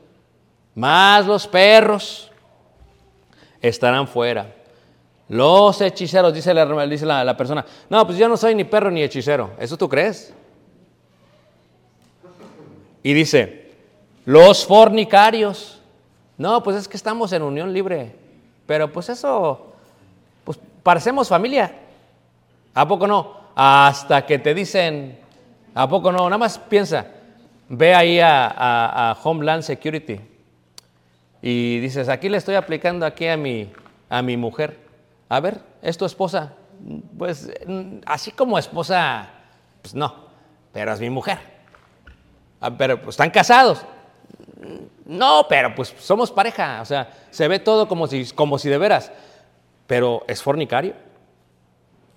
Más 0.74 1.26
los 1.26 1.46
perros 1.46 2.30
estarán 3.62 4.06
fuera. 4.06 4.54
Los 5.28 5.80
hechiceros, 5.80 6.34
dice, 6.34 6.52
la, 6.52 6.86
dice 6.86 7.06
la, 7.06 7.24
la 7.24 7.36
persona, 7.36 7.64
no, 7.88 8.04
pues 8.04 8.18
yo 8.18 8.28
no 8.28 8.36
soy 8.36 8.54
ni 8.54 8.64
perro 8.64 8.90
ni 8.90 9.02
hechicero. 9.02 9.52
¿Eso 9.58 9.76
tú 9.76 9.88
crees? 9.88 10.34
Y 13.02 13.14
dice, 13.14 13.72
los 14.24 14.66
fornicarios. 14.66 15.80
No, 16.36 16.62
pues 16.62 16.76
es 16.76 16.88
que 16.88 16.96
estamos 16.96 17.32
en 17.32 17.42
unión 17.42 17.72
libre. 17.72 18.14
Pero 18.70 18.92
pues 18.92 19.08
eso, 19.08 19.72
pues 20.44 20.56
parecemos 20.84 21.28
familia. 21.28 21.74
¿A 22.72 22.86
poco 22.86 23.04
no? 23.04 23.34
Hasta 23.56 24.24
que 24.24 24.38
te 24.38 24.54
dicen, 24.54 25.18
¿a 25.74 25.88
poco 25.88 26.12
no? 26.12 26.18
Nada 26.26 26.38
más 26.38 26.56
piensa, 26.56 27.04
ve 27.68 27.92
ahí 27.96 28.20
a, 28.22 29.18
Homeland 29.24 29.64
Security 29.64 30.20
y 31.42 31.80
dices, 31.80 32.08
aquí 32.08 32.28
le 32.28 32.36
estoy 32.36 32.54
aplicando 32.54 33.04
aquí 33.04 33.26
a 33.26 33.36
mi, 33.36 33.72
a 34.08 34.22
mi 34.22 34.36
mujer. 34.36 34.78
A 35.28 35.40
ver, 35.40 35.62
¿es 35.82 35.98
tu 35.98 36.04
esposa? 36.04 36.52
Pues 37.18 37.50
así 38.06 38.30
como 38.30 38.56
esposa, 38.56 39.30
pues 39.82 39.96
no, 39.96 40.14
pero 40.72 40.92
es 40.92 41.00
mi 41.00 41.10
mujer. 41.10 41.38
Ah, 42.60 42.70
pero 42.70 43.02
pues 43.02 43.14
están 43.14 43.30
casados. 43.30 43.84
No, 45.10 45.46
pero 45.48 45.74
pues 45.74 45.92
somos 45.98 46.30
pareja, 46.30 46.80
o 46.80 46.84
sea, 46.84 47.10
se 47.30 47.48
ve 47.48 47.58
todo 47.58 47.88
como 47.88 48.06
si, 48.06 48.26
como 48.26 48.60
si 48.60 48.68
de 48.68 48.78
veras, 48.78 49.10
pero 49.88 50.22
es 50.28 50.40
fornicario. 50.40 50.94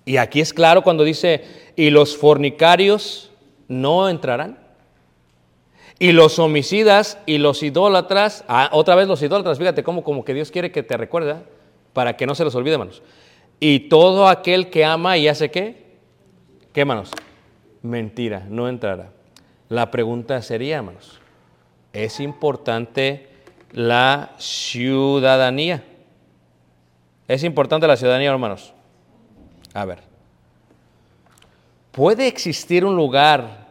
Y 0.04 0.16
aquí 0.16 0.40
es 0.40 0.54
claro 0.54 0.84
cuando 0.84 1.02
dice, 1.02 1.72
y 1.74 1.90
los 1.90 2.16
fornicarios 2.16 3.32
no 3.66 4.08
entrarán. 4.08 4.60
Y 5.98 6.12
los 6.12 6.38
homicidas 6.38 7.18
y 7.26 7.38
los 7.38 7.64
idólatras, 7.64 8.44
ah, 8.46 8.70
otra 8.70 8.94
vez 8.94 9.08
los 9.08 9.20
idólatras, 9.22 9.58
fíjate 9.58 9.82
cómo 9.82 10.04
como 10.04 10.24
que 10.24 10.32
Dios 10.32 10.52
quiere 10.52 10.70
que 10.70 10.84
te 10.84 10.96
recuerde, 10.96 11.34
para 11.94 12.16
que 12.16 12.26
no 12.26 12.36
se 12.36 12.44
los 12.44 12.54
olvide, 12.54 12.74
hermanos. 12.74 13.02
Y 13.58 13.88
todo 13.88 14.28
aquel 14.28 14.70
que 14.70 14.84
ama 14.84 15.18
y 15.18 15.26
hace 15.26 15.50
qué? 15.50 15.96
¿Qué, 16.72 16.82
hermanos? 16.82 17.10
Mentira, 17.82 18.46
no 18.48 18.68
entrará. 18.68 19.10
La 19.68 19.90
pregunta 19.90 20.40
sería, 20.42 20.76
hermanos, 20.76 21.20
es 21.94 22.18
importante 22.20 23.28
la 23.72 24.32
ciudadanía. 24.36 25.84
Es 27.28 27.44
importante 27.44 27.86
la 27.86 27.96
ciudadanía, 27.96 28.30
hermanos. 28.30 28.74
A 29.72 29.84
ver. 29.84 30.00
¿Puede 31.92 32.26
existir 32.26 32.84
un 32.84 32.96
lugar 32.96 33.68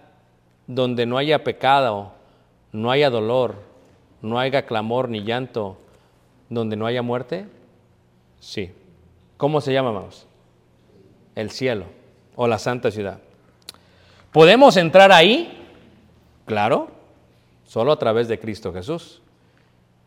donde 0.65 1.05
no 1.05 1.17
haya 1.17 1.43
pecado, 1.43 2.13
no 2.71 2.89
haya 2.89 3.09
dolor, 3.09 3.57
no 4.21 4.39
haya 4.39 4.65
clamor 4.65 5.09
ni 5.09 5.23
llanto, 5.23 5.77
donde 6.49 6.77
no 6.77 6.85
haya 6.85 7.01
muerte? 7.01 7.45
Sí. 8.39 8.71
¿Cómo 9.35 9.59
se 9.59 9.73
llama, 9.73 9.89
hermanos? 9.89 10.25
El 11.35 11.51
cielo 11.51 11.85
o 12.37 12.47
la 12.47 12.57
santa 12.57 12.89
ciudad. 12.89 13.19
¿Podemos 14.31 14.77
entrar 14.77 15.11
ahí? 15.11 15.59
Claro, 16.45 16.89
solo 17.73 17.91
a 17.91 17.97
través 17.97 18.27
de 18.27 18.39
Cristo 18.39 18.71
Jesús. 18.71 19.19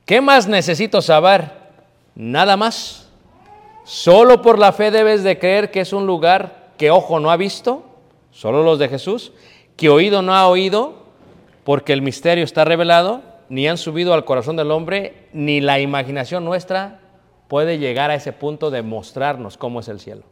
¿Qué 0.05 0.21
más 0.21 0.47
necesito 0.47 1.03
saber? 1.03 1.51
Nada 2.15 2.57
más. 2.57 3.11
Solo 3.85 4.41
por 4.41 4.61
la 4.61 4.71
fe 4.71 4.93
debes 4.93 5.25
de 5.25 5.41
creer 5.41 5.73
que 5.73 5.81
es 5.81 5.93
un 5.93 6.07
lugar 6.07 6.69
que 6.79 6.93
ojo 6.93 7.19
no 7.19 7.29
ha 7.29 7.37
visto, 7.37 7.85
solo 8.31 8.63
los 8.63 8.79
de 8.79 8.89
Jesús, 8.89 9.33
que 9.77 9.89
oído 9.89 10.23
no 10.23 10.33
ha 10.33 10.47
oído, 10.47 10.95
porque 11.65 11.93
el 11.93 12.03
misterio 12.03 12.45
está 12.45 12.65
revelado, 12.65 13.23
ni 13.49 13.67
han 13.67 13.79
subido 13.79 14.15
al 14.15 14.25
corazón 14.25 14.55
del 14.55 14.71
hombre, 14.71 15.27
ni 15.33 15.61
la 15.61 15.81
imaginación 15.81 16.45
nuestra 16.45 17.01
puede 17.49 17.81
llegar 17.81 18.13
a 18.13 18.15
ese 18.15 18.33
punto 18.33 18.71
de 18.71 18.83
mostrarnos 18.83 19.57
cómo 19.57 19.81
es 19.81 19.89
el 19.89 19.99
cielo. 19.99 20.23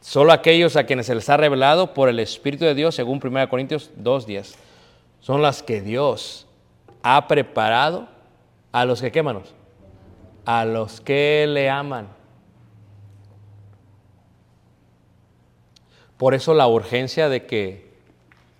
Solo 0.00 0.32
aquellos 0.32 0.74
a 0.74 0.86
quienes 0.86 1.06
se 1.06 1.14
les 1.14 1.28
ha 1.28 1.36
revelado 1.36 1.94
por 1.94 2.08
el 2.08 2.18
Espíritu 2.18 2.64
de 2.64 2.74
Dios, 2.74 2.96
según 2.96 3.20
1 3.22 3.48
Corintios 3.48 3.92
2.10, 4.02 4.56
son 5.24 5.40
las 5.40 5.62
que 5.62 5.80
Dios 5.80 6.46
ha 7.02 7.28
preparado 7.28 8.08
a 8.72 8.84
los 8.84 9.00
que, 9.00 9.10
¿qué 9.10 9.22
manos? 9.22 9.54
A 10.44 10.66
los 10.66 11.00
que 11.00 11.46
le 11.48 11.70
aman. 11.70 12.08
Por 16.18 16.34
eso 16.34 16.52
la 16.52 16.68
urgencia 16.68 17.30
de 17.30 17.46
que 17.46 17.90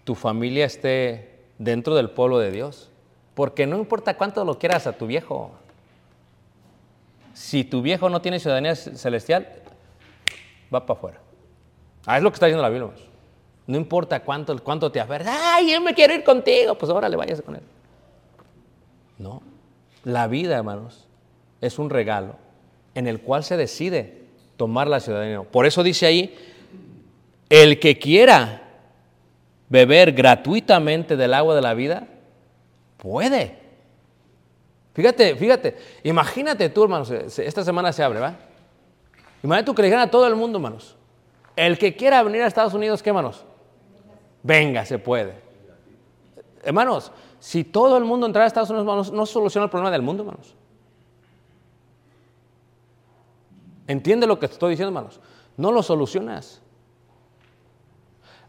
tu 0.05 0.15
familia 0.15 0.65
esté 0.65 1.45
dentro 1.59 1.97
del 1.97 2.09
pueblo 2.09 2.39
de 2.39 2.51
Dios. 2.51 2.91
Porque 3.35 3.67
no 3.67 3.77
importa 3.77 4.17
cuánto 4.17 4.43
lo 4.47 4.59
quieras 4.59 4.87
a 4.87 4.95
tu 4.95 5.07
viejo. 5.07 5.53
Si 7.35 7.65
tu 7.65 7.83
viejo 7.83 8.09
no 8.09 8.23
tiene 8.23 8.41
ciudadanía 8.41 8.75
celestial, 8.75 9.47
va 10.75 10.87
para 10.87 10.99
afuera. 10.99 11.21
Ah, 12.07 12.17
es 12.17 12.23
lo 12.23 12.31
que 12.31 12.37
está 12.37 12.47
diciendo 12.47 12.63
la 12.63 12.71
Biblia. 12.71 13.14
No 13.67 13.77
importa 13.77 14.21
cuánto, 14.21 14.57
cuánto 14.63 14.93
te 14.93 15.01
aferras. 15.01 15.29
Ay, 15.29 15.73
yo 15.73 15.81
me 15.81 15.95
quiero 15.95 16.15
ir 16.15 16.23
contigo. 16.23 16.75
Pues 16.75 16.91
ahora 16.91 17.09
le 17.09 17.17
vayas 17.17 17.41
con 17.41 17.57
él. 17.57 17.63
No. 19.19 19.43
La 20.05 20.27
vida, 20.27 20.57
hermanos, 20.57 21.07
es 21.61 21.79
un 21.79 21.89
regalo 21.89 22.37
en 22.95 23.07
el 23.07 23.21
cual 23.21 23.43
se 23.43 23.57
decide 23.57 24.25
tomar 24.57 24.87
la 24.87 25.01
ciudadanía. 25.01 25.43
Por 25.43 25.67
eso 25.67 25.83
dice 25.83 26.07
ahí, 26.07 26.37
el 27.49 27.81
que 27.81 27.99
quiera 27.99 28.63
beber 29.69 30.13
gratuitamente 30.13 31.17
del 31.17 31.35
agua 31.35 31.55
de 31.55 31.63
la 31.63 31.75
vida, 31.75 32.07
puede. 32.99 33.59
Fíjate, 34.93 35.35
fíjate, 35.35 35.77
imagínate 36.05 36.69
tú, 36.69 36.85
hermanos, 36.85 37.11
esta 37.11 37.65
semana 37.65 37.93
se 37.93 38.03
abre, 38.03 38.21
¿va? 38.21 38.37
Imagínate 39.43 39.67
tú 39.67 39.75
que 39.75 39.83
le 39.83 39.89
dijeran 39.89 40.07
a 40.07 40.11
todo 40.11 40.27
el 40.27 40.37
mundo, 40.37 40.59
hermanos, 40.59 40.97
el 41.57 41.79
que 41.79 41.97
quiera 41.97 42.23
venir 42.23 42.43
a 42.43 42.47
Estados 42.47 42.75
Unidos, 42.75 43.03
¿qué, 43.03 43.11
hermanos? 43.11 43.45
Venga, 44.45 44.85
se 44.85 44.99
puede. 44.99 45.35
Hermanos, 46.63 47.11
si 47.41 47.65
todo 47.65 47.97
el 47.97 48.05
mundo 48.05 48.27
entrara 48.27 48.45
a 48.45 48.47
Estados 48.47 48.69
Unidos, 48.69 48.85
hermanos, 48.85 49.11
no 49.11 49.25
soluciona 49.27 49.65
el 49.65 49.71
problema 49.71 49.91
del 49.91 50.03
mundo, 50.03 50.23
hermanos. 50.23 50.55
¿Entiende 53.87 54.27
lo 54.27 54.39
que 54.39 54.47
te 54.47 54.53
estoy 54.53 54.71
diciendo, 54.71 54.91
hermanos? 54.91 55.19
No 55.57 55.73
lo 55.73 55.83
solucionas. 55.83 56.61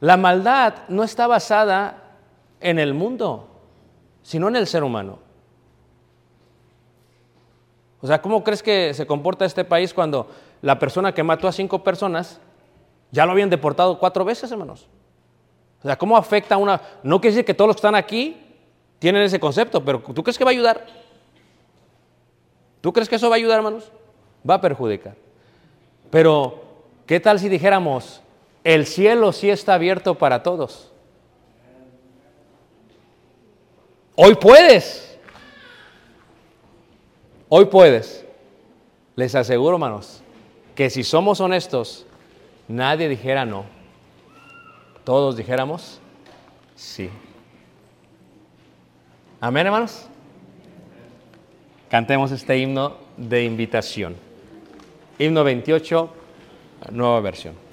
La 0.02 0.18
maldad 0.18 0.84
no 0.90 1.04
está 1.04 1.28
basada 1.28 2.18
en 2.60 2.78
el 2.78 2.94
mundo, 2.94 3.48
sino 4.22 4.50
en 4.50 4.58
el 4.58 4.68
ser 4.68 4.84
humano. 4.84 5.20
O 8.02 8.08
sea, 8.08 8.22
¿cómo 8.22 8.44
crees 8.44 8.62
que 8.62 8.94
se 8.94 9.08
comporta 9.08 9.46
este 9.46 9.64
país 9.64 9.94
cuando 9.94 10.30
la 10.62 10.78
persona 10.78 11.14
que 11.14 11.24
mató 11.24 11.48
a 11.48 11.54
cinco 11.54 11.84
personas 11.86 12.42
ya 13.12 13.26
lo 13.26 13.32
habían 13.32 13.50
deportado 13.50 13.98
cuatro 13.98 14.26
veces, 14.26 14.52
hermanos? 14.52 14.90
O 15.86 15.88
sea, 15.88 15.96
¿cómo 15.96 16.18
afecta 16.18 16.56
a 16.56 16.58
una... 16.58 16.82
No 17.04 17.22
quiere 17.22 17.36
decir 17.36 17.46
que 17.46 17.54
todos 17.54 17.68
los 17.68 17.76
que 17.76 17.82
están 17.82 17.94
aquí 17.94 18.36
tienen 18.98 19.22
ese 19.22 19.40
concepto, 19.40 19.86
pero 19.86 20.00
¿tú 20.00 20.24
crees 20.24 20.36
que 20.36 20.44
va 20.44 20.50
a 20.50 20.54
ayudar? 20.54 20.84
¿Tú 22.82 22.92
crees 22.92 23.08
que 23.08 23.18
eso 23.18 23.30
va 23.30 23.36
a 23.36 23.38
ayudar, 23.38 23.58
hermanos? 23.58 23.92
Va 24.50 24.56
a 24.56 24.62
perjudicar. 24.62 25.14
Pero, 26.10 26.64
¿qué 27.06 27.20
tal 27.20 27.40
si 27.40 27.50
dijéramos, 27.50 28.22
el 28.64 28.88
cielo 28.88 29.32
sí 29.32 29.52
está 29.52 29.76
abierto 29.76 30.16
para 30.16 30.42
todos? 30.42 30.92
Hoy 34.16 34.34
puedes. 34.34 35.20
Hoy 37.48 37.66
puedes. 37.66 38.26
Les 39.16 39.36
aseguro, 39.36 39.76
hermanos, 39.76 40.24
que 40.74 40.90
si 40.90 41.04
somos 41.04 41.40
honestos, 41.42 42.08
nadie 42.68 43.08
dijera 43.08 43.46
no. 43.46 43.75
Todos 45.06 45.38
dijéramos 45.38 46.00
sí. 46.76 47.12
Amén, 49.40 49.68
hermanos. 49.68 50.08
Cantemos 51.92 52.32
este 52.32 52.58
himno 52.58 52.98
de 53.16 53.44
invitación. 53.44 54.16
Himno 55.20 55.44
28, 55.44 56.10
nueva 56.92 57.20
versión. 57.22 57.65